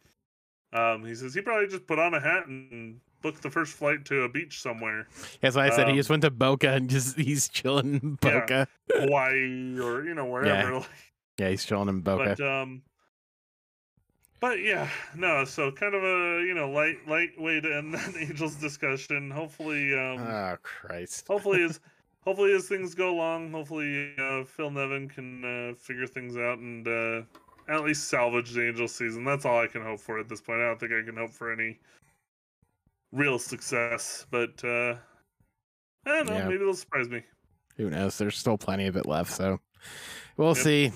um, 0.73 1.03
he 1.03 1.15
says 1.15 1.33
he 1.33 1.41
probably 1.41 1.67
just 1.67 1.87
put 1.87 1.99
on 1.99 2.13
a 2.13 2.19
hat 2.19 2.45
and 2.47 2.99
booked 3.25 3.41
the 3.41 3.49
first 3.49 3.73
flight 3.73 4.05
to 4.05 4.21
a 4.21 4.29
beach 4.29 4.61
somewhere, 4.61 5.07
That's 5.41 5.55
why 5.55 5.65
I 5.65 5.69
said 5.71 5.87
he 5.87 5.93
Um, 5.93 5.97
just 5.97 6.09
went 6.11 6.21
to 6.21 6.29
Boca 6.29 6.69
and 6.69 6.87
just 6.89 7.17
he's 7.27 7.49
chilling 7.49 7.95
in 7.95 8.19
Yeah. 8.23 8.39
Boca. 8.39 8.67
Hawaii 8.93 9.79
or 9.79 10.03
you 10.05 10.13
know 10.13 10.25
wherever. 10.25 10.85
Yeah, 11.39 11.49
he's 11.49 11.65
chilling 11.65 11.89
in 11.89 12.01
Boca. 12.01 12.35
But 12.37 12.45
um, 12.47 12.83
but 14.39 14.61
yeah, 14.61 14.87
no. 15.15 15.43
So 15.45 15.71
kind 15.71 15.95
of 15.95 16.03
a 16.03 16.43
you 16.45 16.53
know 16.53 16.69
light 16.69 16.97
light 17.07 17.31
way 17.39 17.59
to 17.65 17.75
end 17.75 17.93
that 17.95 18.15
Angels 18.15 18.55
discussion. 18.55 19.31
Hopefully, 19.31 19.93
um, 19.93 20.19
oh 20.21 20.57
Christ. 20.61 21.25
hopefully 21.27 21.63
as 21.63 21.79
hopefully 22.23 22.53
as 22.53 22.67
things 22.67 22.93
go 22.93 23.09
along, 23.15 23.51
hopefully 23.51 24.13
uh, 24.19 24.43
Phil 24.43 24.69
Nevin 24.69 25.09
can 25.09 25.43
uh, 25.43 25.73
figure 25.75 26.07
things 26.07 26.37
out 26.37 26.59
and 26.59 26.87
uh, 26.87 27.21
at 27.67 27.83
least 27.83 28.07
salvage 28.07 28.51
the 28.51 28.67
Angels 28.67 28.93
season. 28.93 29.23
That's 29.25 29.45
all 29.45 29.59
I 29.59 29.67
can 29.67 29.81
hope 29.81 29.99
for 29.99 30.19
at 30.19 30.29
this 30.29 30.41
point. 30.41 30.59
I 30.61 30.65
don't 30.67 30.79
think 30.79 30.91
I 30.93 31.03
can 31.03 31.17
hope 31.17 31.31
for 31.31 31.51
any 31.51 31.79
real 33.15 33.39
success, 33.39 34.25
but 34.29 34.63
uh, 34.63 34.95
I 36.05 36.09
don't 36.09 36.27
know. 36.27 36.33
Yeah. 36.33 36.45
Maybe 36.45 36.57
they'll 36.57 36.73
surprise 36.73 37.09
me. 37.09 37.23
Who 37.77 37.89
knows? 37.89 38.17
There's 38.17 38.37
still 38.37 38.57
plenty 38.57 38.87
of 38.87 38.95
it 38.95 39.05
left, 39.05 39.31
so 39.31 39.59
we'll 40.37 40.49
Yep. 40.55 40.57
see. 40.57 40.91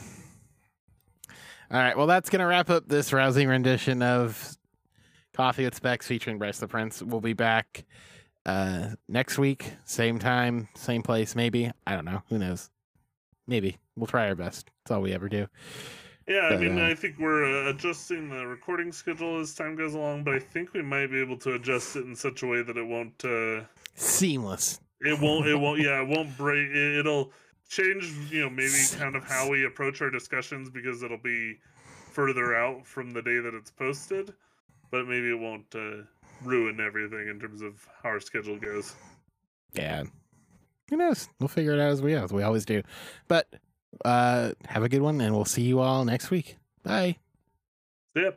All 1.71 1.79
right, 1.79 1.95
well, 1.95 2.07
that's 2.07 2.29
gonna 2.29 2.47
wrap 2.47 2.69
up 2.69 2.87
this 2.87 3.13
rousing 3.13 3.47
rendition 3.47 4.01
of 4.01 4.57
Coffee 5.33 5.65
with 5.65 5.75
Specs 5.75 6.07
featuring 6.07 6.37
Bryce 6.39 6.59
the 6.59 6.67
Prince. 6.67 7.01
We'll 7.01 7.21
be 7.21 7.33
back 7.33 7.85
uh, 8.45 8.89
next 9.07 9.37
week, 9.37 9.73
same 9.85 10.17
time, 10.19 10.67
same 10.75 11.03
place, 11.03 11.35
maybe. 11.35 11.71
I 11.85 11.95
don't 11.95 12.05
know. 12.05 12.23
Who 12.29 12.39
knows? 12.39 12.69
Maybe 13.47 13.77
we'll 13.95 14.07
try 14.07 14.27
our 14.27 14.35
best. 14.35 14.69
That's 14.83 14.91
all 14.95 15.01
we 15.01 15.13
ever 15.13 15.29
do. 15.29 15.47
Yeah, 16.29 16.49
I 16.51 16.57
mean, 16.57 16.77
uh, 16.77 16.85
I 16.85 16.93
think 16.93 17.17
we're 17.17 17.43
uh, 17.43 17.71
adjusting 17.71 18.29
the 18.29 18.45
recording 18.45 18.91
schedule 18.91 19.39
as 19.39 19.55
time 19.55 19.75
goes 19.75 19.95
along, 19.95 20.25
but 20.25 20.35
I 20.35 20.39
think 20.39 20.73
we 20.73 20.83
might 20.83 21.07
be 21.07 21.19
able 21.19 21.37
to 21.37 21.55
adjust 21.55 21.95
it 21.95 22.05
in 22.05 22.15
such 22.15 22.43
a 22.43 22.45
way 22.45 22.61
that 22.61 22.77
it 22.77 22.85
won't. 22.85 23.25
Uh, 23.25 23.63
Seamless. 23.95 24.79
it 25.01 25.19
won't. 25.19 25.47
It 25.47 25.55
won't. 25.55 25.79
Yeah, 25.83 26.03
it 26.03 26.07
won't 26.07 26.37
break. 26.37 26.69
It, 26.69 26.99
it'll 26.99 27.31
change. 27.67 28.13
You 28.29 28.41
know, 28.41 28.49
maybe 28.51 28.77
kind 28.95 29.15
of 29.15 29.23
how 29.23 29.49
we 29.49 29.65
approach 29.65 30.03
our 30.03 30.11
discussions 30.11 30.69
because 30.69 31.01
it'll 31.01 31.17
be 31.17 31.57
further 32.11 32.55
out 32.55 32.85
from 32.85 33.09
the 33.09 33.23
day 33.23 33.39
that 33.39 33.55
it's 33.55 33.71
posted, 33.71 34.31
but 34.91 35.07
maybe 35.07 35.31
it 35.31 35.39
won't 35.39 35.73
uh, 35.73 36.03
ruin 36.43 36.79
everything 36.79 37.27
in 37.27 37.39
terms 37.39 37.63
of 37.63 37.87
how 38.03 38.09
our 38.09 38.19
schedule 38.19 38.59
goes. 38.59 38.93
Yeah. 39.73 40.03
Who 40.91 40.97
knows? 40.97 41.27
We'll 41.39 41.47
figure 41.47 41.73
it 41.73 41.79
out 41.79 41.89
as 41.89 42.03
we 42.03 42.11
go, 42.11 42.23
as 42.23 42.31
we 42.31 42.43
always 42.43 42.65
do. 42.65 42.83
But 43.27 43.47
uh, 44.05 44.51
have 44.67 44.83
a 44.83 44.89
good 44.89 45.01
one, 45.01 45.21
and 45.21 45.35
we'll 45.35 45.45
see 45.45 45.63
you 45.63 45.79
all 45.79 46.05
next 46.05 46.29
week. 46.29 46.57
Bye. 46.83 47.17
Yeah, 48.15 48.31